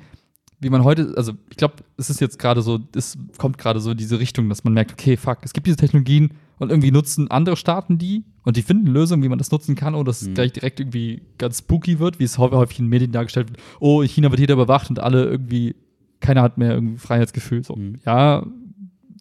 [0.59, 3.91] wie man heute, also ich glaube, es ist jetzt gerade so, es kommt gerade so
[3.91, 7.29] in diese Richtung, dass man merkt, okay, fuck, es gibt diese Technologien und irgendwie nutzen
[7.29, 10.33] andere Staaten die und die finden Lösungen, wie man das nutzen kann, ohne dass es
[10.33, 13.59] gleich direkt irgendwie ganz spooky wird, wie es häufig in Medien dargestellt wird.
[13.79, 15.75] Oh, in China wird jeder überwacht und alle irgendwie,
[16.19, 17.63] keiner hat mehr irgendwie Freiheitsgefühl.
[17.63, 17.99] So, Mhm.
[18.05, 18.45] ja,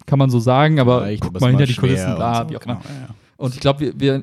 [0.07, 2.53] kann man so sagen, aber Vielleicht, guck mal hinter die Kulissen, bla, und so.
[2.53, 2.61] wie auch.
[2.61, 3.15] Genau, ja, ja.
[3.37, 4.23] Und ich glaube, wir, wir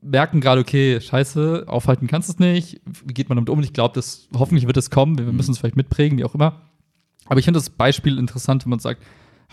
[0.00, 2.80] merken gerade, okay, scheiße, aufhalten kannst du es nicht.
[3.04, 3.58] Wie geht man damit um?
[3.58, 5.16] Und ich glaube, das hoffentlich wird es kommen.
[5.18, 6.62] Wir müssen es vielleicht mitprägen, wie auch immer.
[7.26, 9.02] Aber ich finde das Beispiel interessant, wenn man sagt,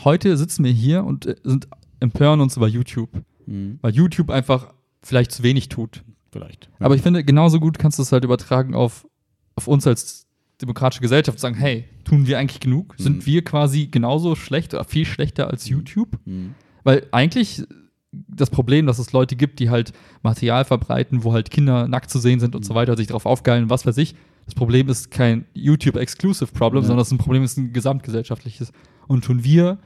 [0.03, 1.67] heute sitzen wir hier und äh, sind
[1.99, 3.09] empören uns über YouTube,
[3.45, 3.79] Mhm.
[3.81, 6.03] weil YouTube einfach vielleicht zu wenig tut.
[6.31, 6.69] Vielleicht.
[6.79, 9.07] Aber ich finde, genauso gut kannst du es halt übertragen auf,
[9.55, 10.27] auf uns als
[10.61, 12.95] demokratische Gesellschaft, sagen, hey, tun wir eigentlich genug?
[12.99, 13.03] Mhm.
[13.03, 16.17] Sind wir quasi genauso schlecht oder viel schlechter als YouTube?
[16.25, 16.55] Mhm.
[16.83, 17.63] Weil eigentlich
[18.11, 19.93] das Problem, dass es Leute gibt, die halt
[20.23, 23.69] Material verbreiten, wo halt Kinder nackt zu sehen sind und so weiter, sich darauf aufgeilen,
[23.69, 24.15] was weiß ich.
[24.45, 26.87] Das Problem ist kein YouTube-exclusive Problem, Ja.
[26.87, 28.71] sondern das ist ein Problem, ist ein gesamtgesellschaftliches.
[29.07, 29.77] Und tun wir,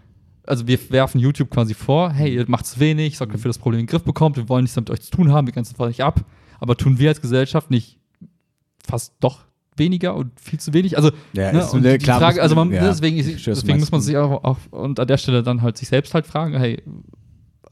[0.48, 3.62] also wir werfen YouTube quasi vor, hey, ihr macht zu wenig, sorgt dafür, dass das
[3.62, 5.76] Problem in den Griff bekommt, wir wollen nichts mit euch zu tun haben, wir grenzen
[5.76, 6.24] von euch ab.
[6.60, 8.00] Aber tun wir als Gesellschaft nicht
[8.86, 9.46] fast doch
[9.78, 10.98] weniger und viel zu wenig?
[10.98, 14.02] Also, Ja, ne, ist- ne, klar Frage, also man, ja, deswegen, ich deswegen muss man
[14.02, 16.82] sich auch, auch und an der Stelle dann halt sich selbst halt fragen, hey,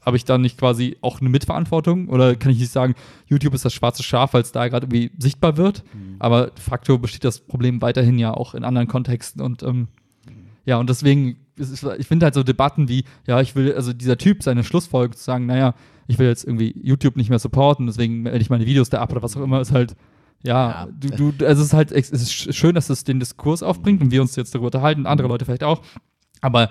[0.04, 2.94] habe ich da nicht quasi auch eine Mitverantwortung oder kann ich nicht sagen,
[3.26, 6.16] YouTube ist das schwarze Schaf, weil es da gerade irgendwie sichtbar wird, Mhm.
[6.18, 9.86] aber de facto besteht das Problem weiterhin ja auch in anderen Kontexten und ähm,
[10.64, 13.92] ja, und deswegen, es ist, ich finde halt so Debatten wie, ja, ich will, also
[13.92, 15.74] dieser Typ, seine Schlussfolgerung zu sagen, naja,
[16.08, 19.12] ich will jetzt irgendwie YouTube nicht mehr supporten, deswegen melde ich meine Videos da ab
[19.12, 19.94] oder was auch immer, ist halt,
[20.42, 20.88] ja, Ja.
[21.16, 24.00] du, du, also es ist halt, es ist sch- schön, dass es den Diskurs aufbringt
[24.02, 25.82] und wir uns jetzt darüber unterhalten, andere Leute vielleicht auch,
[26.40, 26.70] aber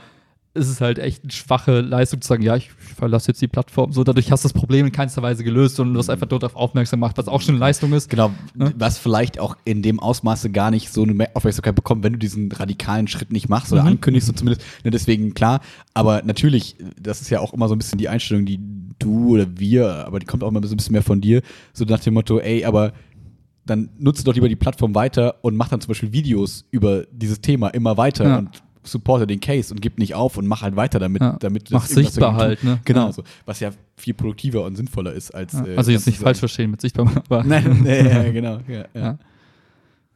[0.54, 3.94] es ist halt echt eine schwache Leistung zu sagen, ja, ich verlasse jetzt die Plattform.
[3.94, 6.40] So, dadurch hast du das Problem in keinster Weise gelöst, sondern du hast einfach nur
[6.40, 8.10] darauf aufmerksam gemacht, was auch schon eine Leistung ist.
[8.10, 8.74] Genau, Ne?
[8.78, 12.52] was vielleicht auch in dem Ausmaße gar nicht so eine Aufmerksamkeit bekommt, wenn du diesen
[12.52, 13.88] radikalen Schritt nicht machst oder Mhm.
[13.92, 14.66] ankündigst du zumindest.
[14.84, 15.62] Ne, deswegen klar,
[15.94, 18.60] aber natürlich, das ist ja auch immer so ein bisschen die Einstellung, die
[19.00, 21.86] du oder wir, aber die kommt auch immer so ein bisschen mehr von dir, so
[21.86, 22.92] nach dem Motto, ey, aber
[23.66, 27.42] dann nutze doch lieber die Plattform weiter und mach dann zum Beispiel Videos über dieses
[27.42, 28.38] Thema immer weiter Ja.
[28.40, 31.38] und supporte den Case und gib nicht auf und mach halt weiter damit, Ja.
[31.40, 32.80] damit Mach sichtbar halt, ne?
[32.84, 33.12] Genau, Ja.
[33.14, 33.24] so.
[33.46, 35.54] Was ja viel produktiver und sinnvoller ist als.
[35.54, 35.66] Ja.
[35.68, 38.60] äh, Also jetzt das nicht falsch verstehen mit sichtbar, aber Nein, nee, ja, genau.
[38.96, 39.20] Ja.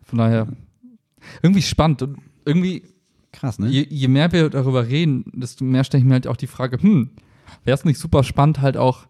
[0.04, 0.48] von daher
[1.44, 2.84] irgendwie spannend und irgendwie
[3.32, 3.68] Krass, ne?
[3.68, 6.82] je, je mehr wir darüber reden, desto mehr stelle ich mir halt auch die Frage,
[6.82, 7.10] hm,
[7.66, 9.06] wäre es nicht super spannend, halt auch,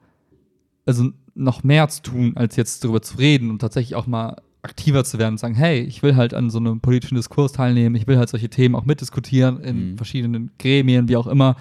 [0.85, 5.03] also noch mehr zu tun, als jetzt darüber zu reden und tatsächlich auch mal aktiver
[5.03, 8.07] zu werden und sagen, hey, ich will halt an so einem politischen Diskurs teilnehmen, ich
[8.07, 9.97] will halt solche Themen auch mitdiskutieren in Mhm.
[9.97, 11.55] verschiedenen Gremien, wie auch immer.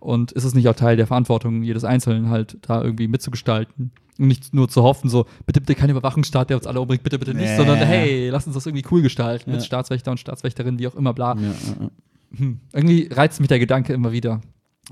[0.00, 3.92] Und ist es nicht auch Teil der Verantwortung jedes Einzelnen, halt da irgendwie mitzugestalten?
[4.18, 7.18] Und nicht nur zu hoffen, so, bitte, bitte kein Überwachungsstaat, der uns alle umbringt, bitte,
[7.18, 7.56] bitte nicht, Nee.
[7.56, 9.56] sondern hey, lass uns das irgendwie cool gestalten, Ja.
[9.56, 11.34] mit Staatswächter und Staatswächterinnen, wie auch immer, bla.
[11.36, 11.50] Ja, ja,
[11.82, 11.90] ja.
[12.38, 12.58] Hm.
[12.72, 14.40] Irgendwie reizt mich der Gedanke immer wieder.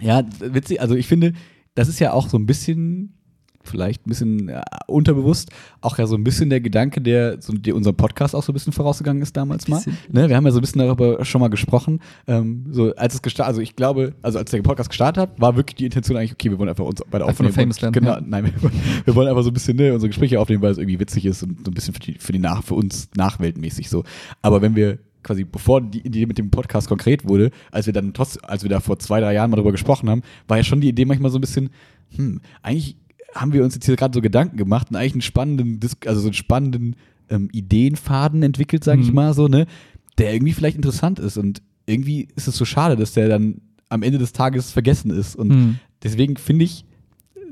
[0.01, 0.81] Ja, witzig.
[0.81, 1.33] Also ich finde,
[1.75, 3.18] das ist ja auch so ein bisschen,
[3.63, 5.51] vielleicht ein bisschen äh, unterbewusst,
[5.81, 8.55] auch ja so ein bisschen der Gedanke, der, so, der unserem Podcast auch so ein
[8.55, 9.83] bisschen vorausgegangen ist damals mal.
[10.11, 12.01] Ne, wir haben ja so ein bisschen darüber schon mal gesprochen.
[12.27, 15.57] Ähm, so als es gestartet, also ich glaube, also als der Podcast gestartet hat, war
[15.57, 17.53] wirklich die Intention eigentlich, okay, wir wollen einfach uns beide aufnehmen.
[17.53, 18.21] famous werden, genau, ja.
[18.25, 18.71] nein, wir,
[19.05, 21.43] wir wollen einfach so ein bisschen ne, unsere Gespräche aufnehmen, weil es irgendwie witzig ist
[21.43, 24.05] und so ein bisschen für die, für die Nach, für uns nachweltmäßig so.
[24.43, 28.15] Aber wenn wir quasi bevor die Idee mit dem Podcast konkret wurde, als wir dann
[28.15, 30.81] trotz, als wir da vor zwei, drei Jahren mal drüber gesprochen haben, war ja schon
[30.81, 31.71] die Idee manchmal so ein bisschen,
[32.17, 32.97] hm, eigentlich
[33.35, 36.21] haben wir uns jetzt hier gerade so Gedanken gemacht und eigentlich einen spannenden, Dis also
[36.21, 36.97] so einen spannenden
[37.29, 39.15] ähm, Ideenfaden entwickelt, sage ich Mhm.
[39.15, 39.67] mal so, ne,
[40.17, 44.03] der irgendwie vielleicht interessant ist und irgendwie ist es so schade, dass der dann am
[44.03, 45.79] Ende des Tages vergessen ist und Hm.
[46.03, 46.85] deswegen finde ich,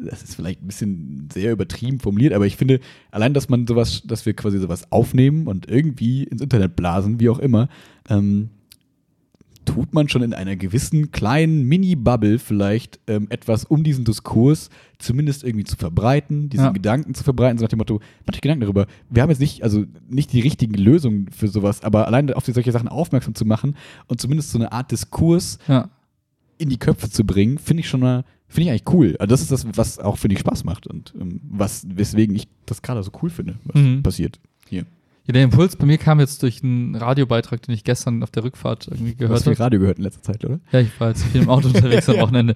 [0.04, 4.02] das ist vielleicht ein bisschen sehr übertrieben formuliert, aber ich finde, allein, dass man sowas,
[4.06, 7.68] dass wir quasi sowas aufnehmen und irgendwie ins Internet blasen, wie auch immer,
[8.08, 8.50] ähm,
[9.66, 15.44] tut man schon in einer gewissen kleinen Mini-Bubble vielleicht ähm, etwas, um diesen Diskurs zumindest
[15.44, 16.70] irgendwie zu verbreiten, diesen Ja.
[16.72, 18.86] Gedanken zu verbreiten, so nach dem Motto, macht euch Gedanken darüber.
[19.10, 22.72] Wir haben jetzt nicht, also nicht die richtigen Lösungen für sowas, aber allein auf solche
[22.72, 25.90] Sachen aufmerksam zu machen und zumindest so eine Art Diskurs Ja.
[26.56, 29.16] in die Köpfe zu bringen, finde ich schon mal, finde ich eigentlich cool.
[29.18, 32.46] Also das ist das, was auch, finde ich, Spaß macht und ähm, was, weswegen ich
[32.64, 34.02] das gerade so cool finde, was Mhm.
[34.02, 34.38] passiert
[34.68, 34.86] hier.
[35.26, 38.44] Ja, der Impuls bei mir kam jetzt durch einen Radiobeitrag, den ich gestern auf der
[38.44, 39.60] Rückfahrt irgendwie Du hast gehört viel habe.
[39.64, 40.60] Radio gehört in letzter Zeit, oder?
[40.70, 42.54] Ja, ich war jetzt viel im Auto unterwegs am Wochenende.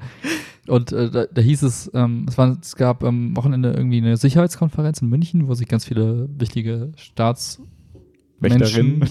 [0.68, 4.16] Und äh, da, da hieß es, ähm, es, war, es gab am Wochenende irgendwie eine
[4.16, 9.00] Sicherheitskonferenz in München, wo sich ganz viele wichtige Staatsmenschen,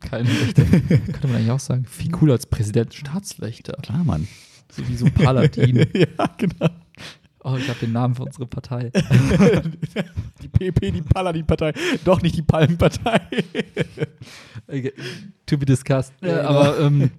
[0.00, 4.26] keine Wächter, könnte man eigentlich auch sagen, viel cooler als Präsident, Staatswächter, Klar, Mann.
[4.70, 5.76] so wie so Paladin.
[5.92, 6.06] ja,
[6.38, 6.68] genau.
[7.48, 8.90] Oh, ich habe den Namen für unsere Partei.
[10.42, 11.72] Die PP, die Paladin-Partei,
[12.04, 13.20] doch nicht die Palmenpartei.
[14.66, 14.92] Okay,
[15.46, 16.12] to be discussed.
[16.22, 16.48] Ja, genau.
[16.48, 17.10] aber ähm,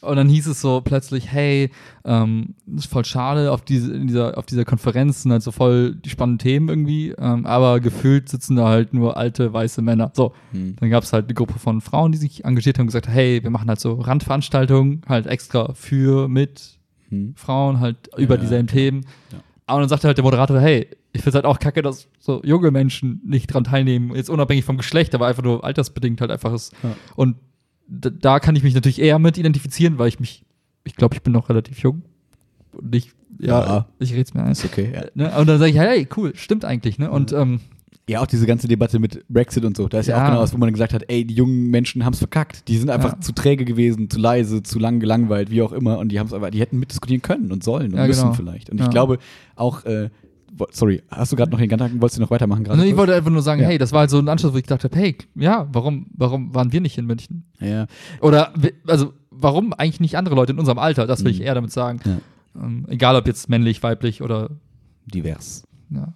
[0.00, 1.70] und dann hieß es so plötzlich, hey,
[2.06, 6.08] ähm, ist voll schade, auf diese, dieser, auf dieser Konferenz sind halt so voll die
[6.08, 10.12] spannenden Themen irgendwie, ähm, aber gefühlt sitzen da halt nur alte weiße Männer.
[10.14, 10.76] So, Hm.
[10.80, 13.42] dann gab es halt eine Gruppe von Frauen, die sich engagiert haben und gesagt, hey,
[13.42, 16.78] wir machen halt so Randveranstaltungen, halt extra für, mit
[17.10, 17.34] Hm.
[17.36, 18.76] Frauen, halt über Ja, dieselben klar.
[18.78, 19.06] Themen.
[19.32, 19.38] Ja.
[19.66, 22.40] Aber dann sagte halt der Moderator, hey, ich finde es halt auch kacke, dass so
[22.44, 26.52] junge Menschen nicht dran teilnehmen, jetzt unabhängig vom Geschlecht, aber einfach nur altersbedingt halt einfach
[26.52, 26.72] ist.
[26.82, 26.96] Ja.
[27.16, 27.36] Und
[27.88, 30.44] da kann ich mich natürlich eher mit identifizieren, weil ich mich,
[30.84, 32.02] ich glaube, ich bin noch relativ jung.
[32.72, 33.86] Und ich, ja, Ja.
[33.98, 34.52] ich rede es mir ein.
[34.52, 35.04] Ist okay, ja.
[35.14, 35.36] Ne?
[35.36, 37.10] Und dann sage ich, hey, cool, stimmt eigentlich, ne?
[37.10, 37.60] Und ähm,
[38.10, 39.86] Ja, auch diese ganze Debatte mit Brexit und so.
[39.88, 40.22] Da ist ja, Ja.
[40.24, 42.66] auch genau was, wo man gesagt hat, ey, die jungen Menschen haben es verkackt.
[42.68, 43.20] Die sind einfach Ja.
[43.20, 45.98] zu träge gewesen, zu leise, zu lang gelangweilt, wie auch immer.
[45.98, 48.32] Und die haben es aber, die hätten mitdiskutieren können und sollen und Ja, müssen genau.
[48.34, 48.68] vielleicht.
[48.70, 49.18] Und ich glaube
[49.54, 50.10] auch, äh,
[50.72, 52.74] sorry, hast du gerade noch den Gedanken, wolltest du noch weitermachen gerade?
[52.78, 52.98] also ich kurz?
[52.98, 53.68] wollte einfach nur sagen, Ja.
[53.68, 56.72] hey, das war halt so ein Anschluss, wo ich dachte, hey, ja, warum, warum waren
[56.72, 57.44] wir nicht in München?
[57.60, 57.86] ja.
[58.20, 58.52] Oder,
[58.88, 61.06] also, warum eigentlich nicht andere Leute in unserem Alter?
[61.06, 61.44] Das will ich Mhm.
[61.46, 62.00] eher damit sagen.
[62.04, 62.18] Ja.
[62.64, 64.50] Ähm, egal ob jetzt männlich, weiblich oder,
[65.06, 65.62] divers.
[65.90, 66.12] ja.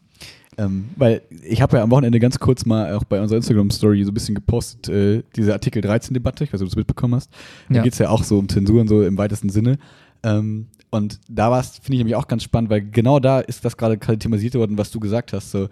[0.57, 4.11] Ähm, weil ich habe ja am Wochenende ganz kurz mal auch bei unserer Instagram-Story so
[4.11, 7.31] ein bisschen gepostet, äh, diese Artikel 13-Debatte, ich weiß nicht, ob du es mitbekommen hast.
[7.69, 7.83] Da Ja.
[7.83, 9.79] geht es ja auch so um Zensuren, so im weitesten Sinne.
[10.23, 13.65] Ähm, und da war es, finde ich nämlich auch ganz spannend, weil genau da ist
[13.65, 15.51] das gerade thematisiert worden, was du gesagt hast.
[15.51, 15.69] So,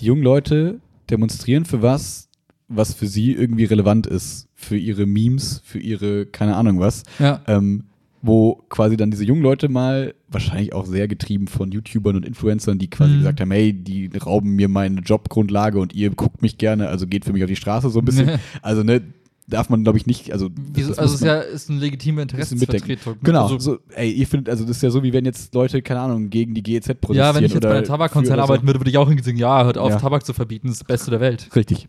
[0.00, 0.80] die jungen Leute
[1.10, 2.28] demonstrieren für was,
[2.68, 4.48] was für sie irgendwie relevant ist.
[4.54, 7.02] Für ihre Memes, für ihre, keine Ahnung was.
[7.18, 7.42] Ja.
[7.46, 7.84] Ähm,
[8.26, 12.78] wo quasi dann diese jungen Leute mal, wahrscheinlich auch sehr getrieben von YouTubern und Influencern,
[12.78, 13.18] die quasi Mhm.
[13.18, 17.24] gesagt haben, hey, die rauben mir meine Jobgrundlage und ihr guckt mich gerne, also geht
[17.26, 18.30] für mich auf die Straße so ein bisschen.
[18.62, 19.02] also ne,
[19.46, 22.38] darf man glaube ich nicht, also Wieso, das also ist ja ist eine legitime bisschen
[22.40, 23.12] Interessensvertretung.
[23.12, 23.18] ne?
[23.24, 25.82] Genau, Also, so, ey, ihr findet, also das ist ja so, wie wenn jetzt Leute,
[25.82, 27.16] keine Ahnung, gegen die GEZ protestieren.
[27.16, 29.76] ja, wenn ich jetzt bei einem Tabakkonzern arbeiten würde, würde ich auch hingehen, ja, hört
[29.76, 29.98] auf, Ja.
[29.98, 31.50] Tabak zu verbieten, das ist das Beste der Welt.
[31.54, 31.88] Richtig,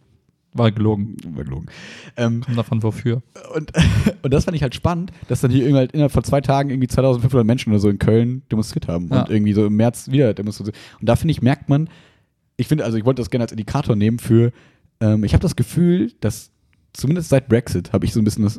[0.57, 1.17] War gelogen.
[1.35, 1.65] war gelogen.
[2.17, 3.21] Ähm, Kommt davon wofür.
[3.53, 3.71] und,
[4.23, 6.69] und das fand ich halt spannend, dass dann hier irgendwie halt innerhalb von zwei Tagen
[6.69, 9.23] irgendwie 2500 Menschen oder so in Köln demonstriert haben Ja.
[9.23, 10.75] und irgendwie so im März wieder demonstriert.
[10.99, 11.89] Und da finde ich, merkt man,
[12.57, 14.51] ich finde, also ich wollte das gerne als Indikator nehmen für,
[15.01, 16.51] Ähm, ich habe das Gefühl, dass
[16.93, 18.57] zumindest seit Brexit habe ich so ein bisschen das,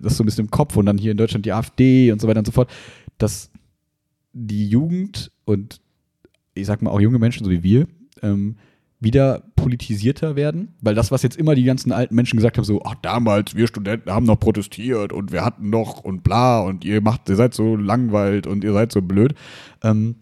[0.00, 2.26] das so ein bisschen im Kopf und dann hier in Deutschland die AfD und so
[2.26, 2.70] weiter und so fort,
[3.18, 3.50] dass
[4.32, 5.82] die Jugend und
[6.54, 7.86] ich sag mal auch junge Menschen, so wie wir,
[8.22, 8.56] ähm,
[9.04, 12.82] wieder politisierter werden, weil das, was jetzt immer die ganzen alten Menschen gesagt haben, so,
[12.84, 17.00] ach, damals, wir Studenten haben noch protestiert und wir hatten noch und bla und ihr
[17.00, 19.34] macht, ihr seid so langweilt und ihr seid so blöd,
[19.82, 20.16] ähm,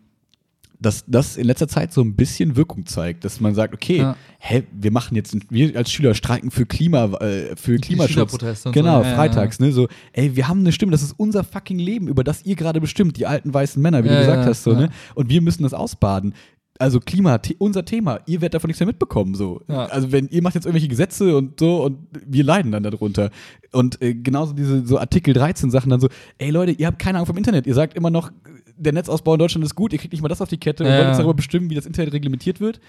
[0.78, 4.16] dass das in letzter Zeit so ein bisschen Wirkung zeigt, dass man sagt, okay, Ja.
[4.40, 8.32] hä, wir machen jetzt, wir als Schüler streiken für Klima, äh, für Klimaschutz.
[8.72, 11.78] Genau, so, ja, freitags, ne, so, ey, wir haben eine Stimme, das ist unser fucking
[11.78, 14.46] Leben, über das ihr gerade bestimmt, die alten weißen Männer, wie Ja, du gesagt ja,
[14.50, 14.80] hast, so, ja.
[14.80, 16.34] ne, und wir müssen das ausbaden.
[16.82, 19.60] Also Klima, unser Thema, ihr werdet davon nichts mehr mitbekommen, so.
[19.68, 19.84] Ja.
[19.86, 23.30] Also wenn ihr macht jetzt irgendwelche Gesetze und so und wir leiden dann darunter.
[23.70, 27.18] Und äh, genauso diese so Artikel 13 Sachen dann so, ey Leute, ihr habt keine
[27.18, 28.32] Ahnung vom Internet, ihr sagt immer noch,
[28.76, 30.90] der Netzausbau in Deutschland ist gut, ihr kriegt nicht mal das auf die Kette und
[30.90, 30.96] Ja.
[30.98, 32.80] wollt jetzt darüber bestimmen, wie das Internet reglementiert wird.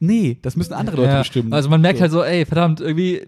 [0.00, 1.18] Nee, das müssen andere Leute Ja.
[1.20, 1.52] bestimmen.
[1.52, 3.22] Also man merkt halt so, ey, verdammt, irgendwie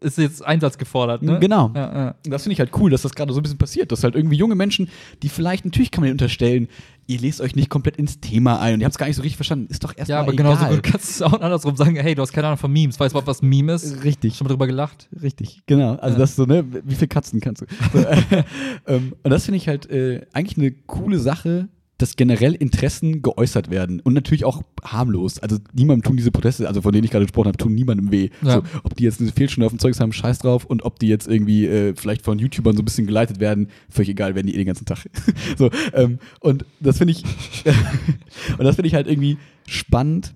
[0.00, 1.38] ist jetzt Einsatz gefordert, ne?
[1.40, 1.72] Genau.
[1.74, 2.14] Ja, ja.
[2.24, 3.90] Und Das finde ich halt cool, dass das gerade so ein bisschen passiert.
[3.92, 4.88] Dass halt irgendwie junge Menschen,
[5.22, 6.68] die vielleicht, natürlich kann man ihnen unterstellen,
[7.06, 9.22] ihr lest euch nicht komplett ins Thema ein und ihr habt es gar nicht so
[9.22, 9.66] richtig verstanden.
[9.70, 10.54] Ist doch erstmal Ja, aber egal.
[10.54, 13.00] genauso gut kannst du auch andersrum sagen, hey, du hast keine Ahnung von Memes.
[13.00, 14.04] Weißt du was Meme ist?
[14.04, 14.36] Richtig.
[14.36, 15.08] Schon mal drüber gelacht?
[15.20, 15.94] Richtig, genau.
[15.96, 16.18] Also Ja.
[16.20, 17.66] das ist so, ne, wie viele Katzen kannst du?
[17.92, 18.44] So, äh,
[18.86, 21.68] ähm, und das finde ich halt äh, eigentlich eine coole Sache,
[21.98, 25.40] dass generell Interessen geäußert werden und natürlich auch harmlos.
[25.40, 28.30] Also niemandem tun diese Proteste, also von denen ich gerade gesprochen habe, tun niemandem weh.
[28.42, 28.54] Ja.
[28.54, 31.08] So, ob die jetzt eine Fehlstunde auf dem Zeugs haben, scheiß drauf und ob die
[31.08, 34.54] jetzt irgendwie äh, vielleicht von YouTubern so ein bisschen geleitet werden, völlig egal, werden die
[34.54, 34.98] eh den ganzen Tag.
[35.58, 37.24] so, ähm, und das finde ich
[38.58, 40.34] und das finde ich halt irgendwie spannend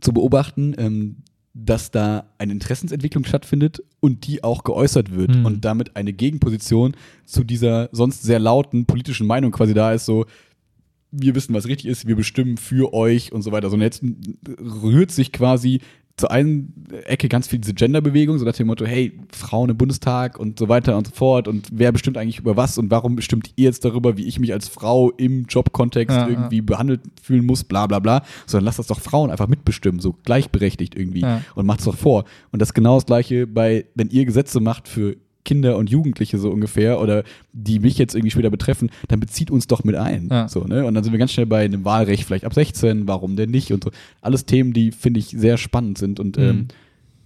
[0.00, 1.16] zu beobachten, ähm,
[1.52, 5.46] dass da eine Interessensentwicklung stattfindet und die auch geäußert wird Hm.
[5.46, 6.94] und damit eine Gegenposition
[7.24, 10.26] zu dieser sonst sehr lauten politischen Meinung quasi da ist, so
[11.18, 13.68] wir wissen, was richtig ist, wir bestimmen für euch und so weiter.
[13.70, 14.02] So, und jetzt
[14.82, 15.80] rührt sich quasi
[16.18, 16.72] zur einen
[17.04, 20.66] Ecke ganz viel diese Genderbewegung, so nach dem Motto, hey, Frauen im Bundestag und so
[20.70, 23.84] weiter und so fort und wer bestimmt eigentlich über was und warum bestimmt ihr jetzt
[23.84, 26.28] darüber, wie ich mich als Frau im Jobkontext Ja, ja.
[26.30, 30.14] irgendwie behandelt fühlen muss, bla bla bla, sondern lasst das doch Frauen einfach mitbestimmen, so
[30.24, 31.42] gleichberechtigt irgendwie Ja.
[31.54, 32.24] und macht's doch vor.
[32.50, 35.16] Und das ist genau das gleiche bei, wenn ihr Gesetze macht für
[35.46, 37.22] Kinder und Jugendliche so ungefähr oder
[37.54, 40.28] die mich jetzt irgendwie später betreffen, dann bezieht uns doch mit ein.
[40.30, 40.48] Ja.
[40.48, 40.84] So, ne?
[40.84, 43.72] Und dann sind wir ganz schnell bei einem Wahlrecht, vielleicht ab 16, warum denn nicht
[43.72, 43.90] und so.
[44.20, 46.42] Alles Themen, die finde ich sehr spannend sind und Mhm.
[46.42, 46.68] ähm,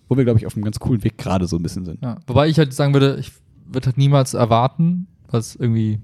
[0.09, 2.03] wo wir, glaube ich, auf einem ganz coolen Weg gerade so ein bisschen sind.
[2.03, 2.19] Ja.
[2.29, 3.33] Wobei ich halt sagen würde, ich
[3.67, 5.99] würde halt niemals erwarten, was irgendwie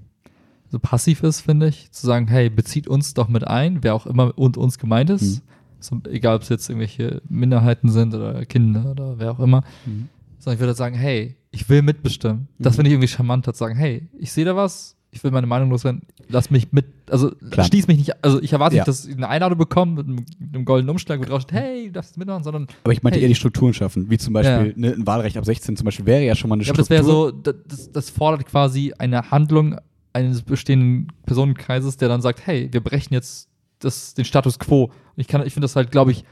[0.69, 4.05] so passiv ist, finde ich, zu sagen, hey, bezieht uns doch mit ein, wer auch
[4.05, 5.21] immer und uns gemeint ist.
[5.37, 5.41] Mhm.
[5.79, 9.61] So, egal, ob es jetzt irgendwelche Minderheiten sind oder Kinder oder wer auch immer.
[9.85, 10.09] Mhm.
[10.39, 12.47] Sondern ich würde halt sagen, hey, ich will mitbestimmen.
[12.59, 12.75] Das Mhm.
[12.75, 15.69] finde ich irgendwie charmant, zu sagen, hey, ich sehe da was, ich will meine Meinung
[15.71, 17.65] loswerden, lass mich mit, also Klar.
[17.65, 18.81] schließ mich nicht, also ich erwarte Ja.
[18.81, 21.85] nicht, dass ich eine Einladung bekomme mit einem, einem goldenen Umschlag, wo drauf steht, hey,
[21.87, 23.23] du darfst mitmachen, sondern Aber ich meinte Hey.
[23.23, 24.73] eher die Strukturen schaffen, wie zum Beispiel Ja.
[24.75, 26.97] ne, ein Wahlrecht ab 16 zum Beispiel wäre ja schon mal eine Ja, aber Struktur.
[26.97, 29.77] das wäre so, da- das, das fordert quasi eine Handlung
[30.13, 34.85] eines bestehenden Personenkreises, der dann sagt, hey, wir brechen jetzt das, den Status quo.
[34.85, 36.23] Und ich kann, ich finde das halt, glaube ich,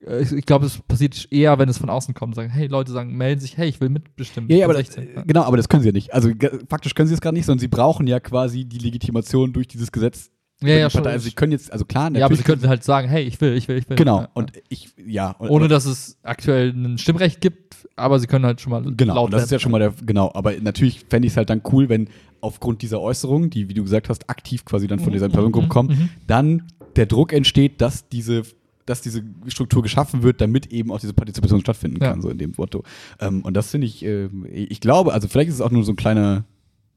[0.00, 2.34] ich, ich glaube, es passiert eher, wenn es von außen kommt.
[2.34, 4.48] Sagen, hey, Leute sagen, melden sich, hey, ich will mitbestimmen.
[4.50, 5.16] Ja, ja, aber bin das, 16.
[5.16, 6.14] äh, genau, aber das können sie ja nicht.
[6.14, 6.30] Also
[6.68, 9.92] faktisch können sie es gerade nicht, sondern sie brauchen ja quasi die Legitimation durch dieses
[9.92, 10.30] Gesetz.
[10.62, 11.06] ja, ja, schon.
[11.06, 13.38] Also sie können jetzt, also klar, ja, aber natürlich sie könnten halt sagen, hey, ich
[13.42, 13.96] will, ich will, ich will.
[13.96, 14.22] Genau.
[14.22, 15.32] Ja, Und ich, ja.
[15.32, 19.14] Und, Ohne dass es aktuell ein Stimmrecht gibt, aber sie können halt schon mal Genau,
[19.14, 21.50] laut und das ist ja schon mal der, genau, aber natürlich fände ich es halt
[21.50, 22.08] dann cool, wenn
[22.40, 25.70] aufgrund dieser Äußerung, die, wie du gesagt hast, aktiv quasi dann von dieser Personengruppe mhm,
[25.70, 26.08] kommen, mhm.
[26.26, 26.62] dann
[26.96, 28.42] der Druck entsteht, dass diese,
[28.90, 32.10] dass diese Struktur geschaffen wird, damit eben auch diese Partizipation stattfinden Ja.
[32.10, 32.82] kann, so in dem Motto.
[33.20, 35.92] Ähm, und das finde ich, äh, ich glaube, also vielleicht ist es auch nur so
[35.92, 36.44] ein kleiner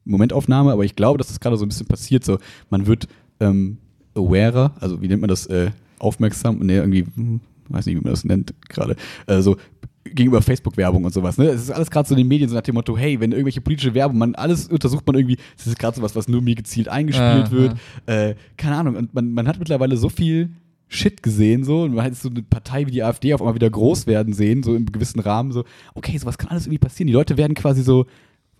[0.04, 2.38] Momentaufnahme, aber ich glaube, dass das gerade so ein bisschen passiert, so,
[2.70, 3.08] man wird
[3.40, 3.78] ähm,
[4.14, 8.10] awarer, also wie nennt man das, äh, aufmerksam, ne, irgendwie, hm, weiß nicht, wie man
[8.12, 8.96] das nennt gerade,
[9.26, 9.56] äh, so
[10.04, 11.38] gegenüber Facebook-Werbung und sowas.
[11.38, 11.46] Ne?
[11.46, 13.62] Es ist alles gerade so in den Medien so nach dem Motto, hey, wenn irgendwelche
[13.62, 16.88] politische Werbung, man alles untersucht man irgendwie, das ist gerade sowas, was nur mir gezielt
[16.88, 17.76] eingespielt Ja, wird.
[18.04, 18.96] Äh, keine Ahnung.
[18.96, 20.50] Und man, man hat mittlerweile so viel
[20.88, 23.70] Shit gesehen, so, und man hat so eine Partei wie die AfD auf einmal wieder
[23.70, 27.06] groß werden sehen, so im gewissen Rahmen, so, okay, sowas kann alles irgendwie passieren.
[27.08, 28.06] Die Leute werden quasi so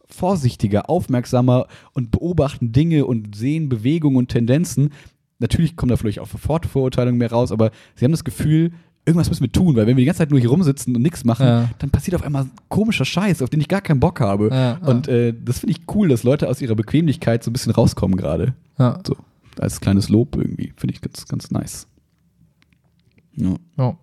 [0.06, 4.90] vorsichtiger, aufmerksamer und beobachten Dinge und sehen Bewegungen und Tendenzen.
[5.38, 8.72] Natürlich kommen da vielleicht auch Vorurteilungen mehr raus, aber sie haben das Gefühl,
[9.06, 11.24] irgendwas müssen wir tun, weil wenn wir die ganze Zeit nur hier rumsitzen und nichts
[11.24, 11.70] machen, Ja.
[11.78, 14.48] dann passiert auf einmal komischer Scheiß, auf den ich gar keinen Bock habe.
[14.48, 14.86] Ja, ja.
[14.88, 18.16] Und äh, das finde ich cool, dass Leute aus ihrer Bequemlichkeit so ein bisschen rauskommen
[18.16, 18.54] gerade.
[18.78, 18.98] Ja.
[19.06, 19.16] So,
[19.58, 20.72] als kleines Lob irgendwie.
[20.76, 21.86] Finde ich ganz, ganz nice.
[23.36, 23.56] Ja.
[23.78, 23.96] Ja.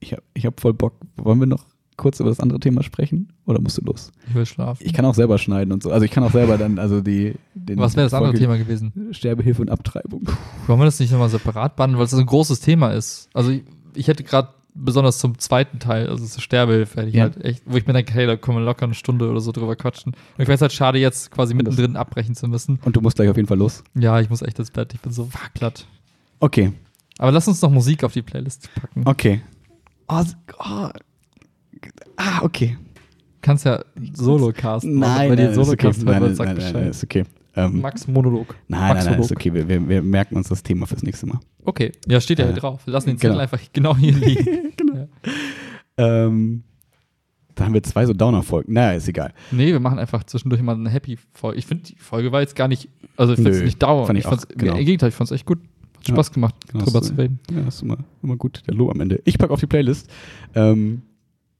[0.00, 0.94] Ich habe ich hab voll Bock.
[1.16, 1.64] Wollen wir noch
[1.96, 3.32] kurz über das andere Thema sprechen?
[3.46, 4.10] Oder musst du los?
[4.28, 4.82] Ich will schlafen.
[4.86, 5.90] Ich kann auch selber schneiden und so.
[5.90, 7.34] Also ich kann auch selber dann, also die.
[7.54, 9.08] Den Was wäre das andere Folge- Thema gewesen?
[9.12, 10.26] Sterbehilfe und Abtreibung.
[10.66, 13.28] Wollen wir das nicht nochmal separat behandeln, weil es ein großes Thema ist?
[13.34, 13.62] Also ich,
[13.94, 17.24] ich hätte gerade besonders zum zweiten Teil, also zur Sterbehilfe, hätte ich Ja.
[17.24, 19.50] halt echt, wo ich mir denke, hey, da können wir locker eine Stunde oder so
[19.52, 20.12] drüber quatschen.
[20.38, 22.78] Und ich weiß halt schade, jetzt quasi mittendrin abbrechen zu müssen.
[22.84, 23.82] Und du musst gleich auf jeden Fall los.
[23.98, 25.86] Ja, ich muss echt ins Bett, ich bin so platt.
[26.38, 26.72] Okay,
[27.20, 29.02] Aber lass uns noch Musik auf die Playlist packen.
[29.04, 29.42] okay.
[30.08, 30.22] Oh,
[30.58, 30.88] oh.
[32.16, 32.78] Ah, okay.
[33.42, 33.84] kannst ja
[34.14, 34.98] Solo casten.
[34.98, 35.92] Nein, nein, Solo okay.
[36.02, 37.24] Nein, nein, nein, nein, ist okay.
[37.54, 38.56] Ähm, Max Monolog.
[38.68, 39.52] nein, Max nein, nein, ist okay.
[39.52, 41.40] Wir, wir, wir merken uns das Thema fürs nächste Mal.
[41.62, 42.86] Okay, ja, steht ja hier Äh, drauf.
[42.86, 43.34] Wir lassen den genau.
[43.34, 44.72] Zettel einfach genau hier liegen.
[44.78, 45.08] Genau.
[45.98, 46.62] Ähm,
[47.54, 48.72] da haben wir zwei so Downer-Folgen.
[48.72, 49.34] Naja, ist egal.
[49.50, 51.58] Nee, wir machen einfach zwischendurch mal eine Happy-Folge.
[51.58, 52.88] Ich finde, die Folge war jetzt gar nicht,
[53.18, 54.06] also ich finde es nicht dauernd.
[54.06, 54.76] fand ich fand's, auch, genau.
[54.76, 55.58] Im Gegenteil, ich fand es echt gut.
[56.00, 57.40] Hat Ja, Spaß gemacht, genau, drüber zu reden.
[57.50, 59.20] Ja, ist immer, immer gut, der Lob am Ende.
[59.24, 60.10] Ich packe auf die Playlist
[60.54, 61.02] ähm,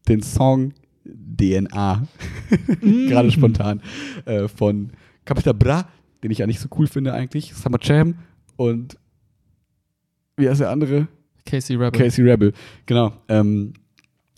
[0.09, 0.73] den Song
[1.05, 2.07] DNA,
[2.81, 3.81] gerade spontan,
[4.25, 4.91] äh, von
[5.25, 5.89] Capita Bra,
[6.23, 8.15] den ich ja nicht so cool finde eigentlich, Summer Jam
[8.57, 8.97] und
[10.37, 11.09] wie heißt der andere?
[11.45, 12.01] Casey Rebel.
[12.01, 12.53] Casey Rebel,
[12.87, 13.13] genau.
[13.29, 13.73] Ähm,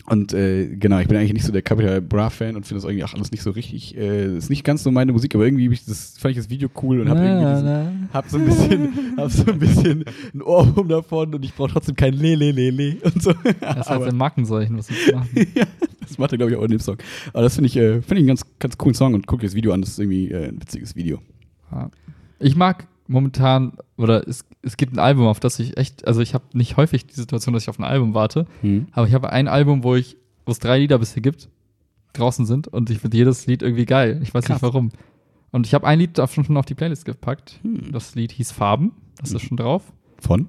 [0.05, 2.89] und äh, genau, ich bin eigentlich nicht so der Capital Bra Fan und finde das
[2.89, 5.71] irgendwie auch alles nicht so richtig, äh, ist nicht ganz so meine Musik, aber irgendwie
[5.71, 8.89] ich das, fand ich das Video cool und habe irgendwie diesen, hab so ein bisschen,
[9.17, 12.69] hab so ein bisschen ein Ohrwurm davon und ich brauche trotzdem kein Le, Le, Le,
[12.69, 13.31] Le und so.
[13.33, 15.29] Das ist halt Aber- ein Markenzeichen, was machen.
[15.55, 15.65] ja,
[16.01, 16.97] das macht er, glaube ich, auch in dem Song.
[17.31, 19.47] Aber das finde ich, äh, finde ich einen ganz, ganz coolen Song und guck dir
[19.47, 21.19] das Video an, das ist irgendwie äh, ein witziges Video.
[22.39, 26.33] Ich mag momentan, oder es, es gibt ein Album, auf das ich echt, also ich
[26.33, 28.45] habe nicht häufig die Situation, dass ich auf ein Album warte,
[28.91, 31.49] aber ich habe ein Album, wo ich, wo es drei Lieder bisher gibt,
[32.13, 34.19] draußen sind und ich finde jedes Lied irgendwie geil.
[34.23, 34.55] Ich weiß Krass.
[34.61, 34.89] nicht warum.
[35.51, 37.59] Und ich habe ein Lied davon schon auf die Playlist gepackt.
[37.63, 37.91] Hm.
[37.91, 39.91] Das Lied hieß Farben, das ist schon drauf.
[40.19, 40.47] Von?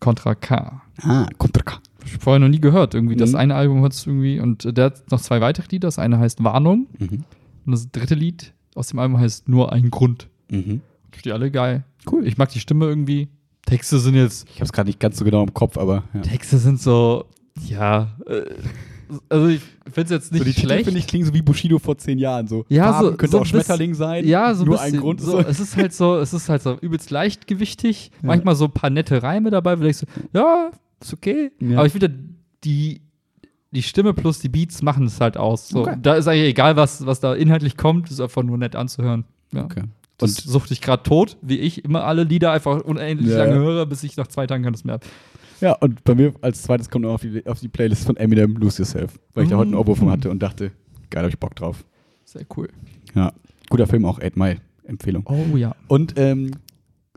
[0.00, 0.82] Contra K.
[1.02, 1.74] Ah, Contra K.
[1.74, 2.94] Hab ich vorher noch nie gehört.
[2.94, 3.36] Irgendwie, das Mhm.
[3.36, 5.86] eine Album hat es irgendwie, und der hat noch zwei weitere Lieder.
[5.88, 7.24] Das eine heißt Warnung Mhm.
[7.66, 10.28] und das dritte Lied aus dem Album heißt Nur ein Grund.
[10.50, 10.80] Mhm.
[11.16, 11.84] Ich die alle geil.
[12.10, 12.26] Cool.
[12.26, 13.28] Ich mag die Stimme irgendwie.
[13.66, 16.20] Texte sind jetzt, Ich habe es gerade nicht ganz so genau im Kopf, aber ja.
[16.20, 17.24] Texte sind so,
[17.66, 18.42] ja, äh,
[19.30, 20.84] also ich finde es jetzt nicht so die Titel, schlecht.
[20.84, 22.46] finde ich, klingen so wie Bushido vor zehn Jahren.
[22.46, 22.66] So.
[22.68, 24.26] Ja, Farben so- könnte so auch bisschen- Schmetterling sein.
[24.26, 25.20] ja, so ein nur bisschen, ein Grund.
[25.22, 28.10] So, es ist halt so, es ist halt so übelst leichtgewichtig.
[28.22, 28.26] Ja.
[28.28, 30.70] Manchmal so ein paar nette Reime dabei, wo du denkst, so, ja,
[31.00, 31.50] ist okay.
[31.60, 31.78] Ja.
[31.78, 32.12] Aber ich finde,
[32.64, 33.00] die,
[33.70, 35.68] die Stimme plus die Beats machen es halt aus.
[35.68, 35.82] So.
[35.82, 35.96] Okay.
[36.02, 39.24] Da ist eigentlich egal, was, was da inhaltlich kommt, ist einfach nur nett anzuhören.
[39.52, 39.64] Ja.
[39.64, 39.82] Okay.
[40.18, 43.56] Das Und suchte ich gerade tot, wie ich immer alle Lieder einfach unendlich Ja, lange
[43.56, 45.06] höre, bis ich nach zwei Tagen keines mehr habe.
[45.60, 48.56] ja, und bei mir als zweites kommt noch auf die, auf die Playlist von Eminem
[48.56, 50.70] Lose Yourself, weil ich da heute einen Ohrwurm von hatte und dachte,
[51.10, 51.84] geil, hab ich Bock drauf.
[52.24, 52.68] Sehr cool.
[53.14, 53.32] Ja,
[53.70, 55.24] guter Film auch, 8 Mile, Empfehlung.
[55.26, 55.74] Oh ja.
[55.88, 56.52] Und ähm,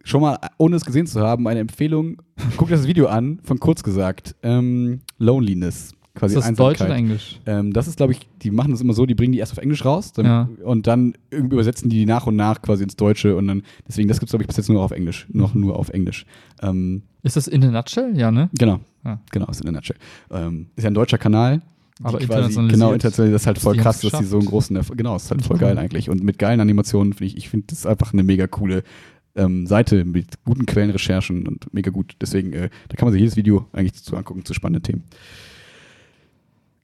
[0.03, 2.21] schon mal, ohne es gesehen zu haben, eine Empfehlung,
[2.57, 7.39] guck das Video an, von kurz gesagt, ähm, Loneliness, quasi ist das Deutsch oder Englisch?
[7.45, 9.57] Ähm, das ist, glaube ich, die machen das immer so, die bringen die erst auf
[9.59, 10.49] Englisch raus dann, Ja.
[10.63, 14.07] und dann irgendwie übersetzen die die nach und nach quasi ins Deutsche und dann, deswegen,
[14.07, 15.27] das gibt es, glaube ich, bis jetzt nur auf Englisch.
[15.31, 16.25] Noch nur auf Englisch.
[16.61, 18.17] Ähm, Ist das in a nutshell?
[18.17, 18.49] Ja, ne?
[18.57, 18.79] genau.
[19.05, 19.19] Ja.
[19.31, 19.95] Genau, ist in der Nutshell.
[20.31, 21.61] Ähm, ist ja ein deutscher Kanal.
[22.03, 22.71] Aber internationalisiert.
[22.73, 25.15] Genau, international, das ist halt voll Die krass, dass die so einen großen Erfolg, genau,
[25.15, 26.09] ist halt voll geil eigentlich.
[26.09, 28.83] Und mit geilen Animationen finde ich, ich finde das ist einfach eine mega coole
[29.35, 32.15] ähm, Seite mit guten Quellenrecherchen und mega gut.
[32.21, 35.03] Deswegen, äh, da kann man sich jedes Video eigentlich zu angucken zu spannenden Themen.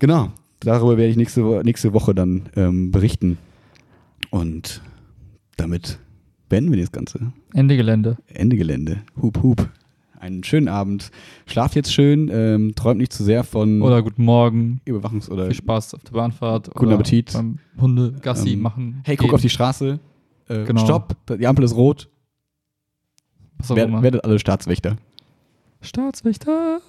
[0.03, 3.37] Genau, darüber werde ich nächste, nächste Woche dann ähm, berichten.
[4.31, 4.81] Und
[5.55, 5.97] damit
[6.49, 7.31] beenden wir das Ganze.
[7.53, 8.17] Ende Gelände.
[8.27, 8.97] Ende Gelände.
[9.21, 9.69] Hup, hup.
[10.19, 11.09] Einen schönen Abend.
[11.45, 14.81] Schlaft jetzt schön, ähm, träumt nicht zu sehr von Oder guten Morgen.
[14.85, 16.71] Überwachungs- oder Viel Spaß auf der Bahnfahrt.
[16.75, 17.31] Guten Appetit.
[17.31, 19.01] Beim Hunde Gassi Ähm, machen.
[19.05, 20.01] Hey, guck gehen, auf die Straße.
[20.49, 20.83] Äh, Genau.
[20.83, 22.09] Stopp, die Ampel ist rot.
[23.57, 24.03] Was auch Wer, immer.
[24.03, 24.97] werdet alle Staatswächter.
[25.79, 26.81] Staatswächter.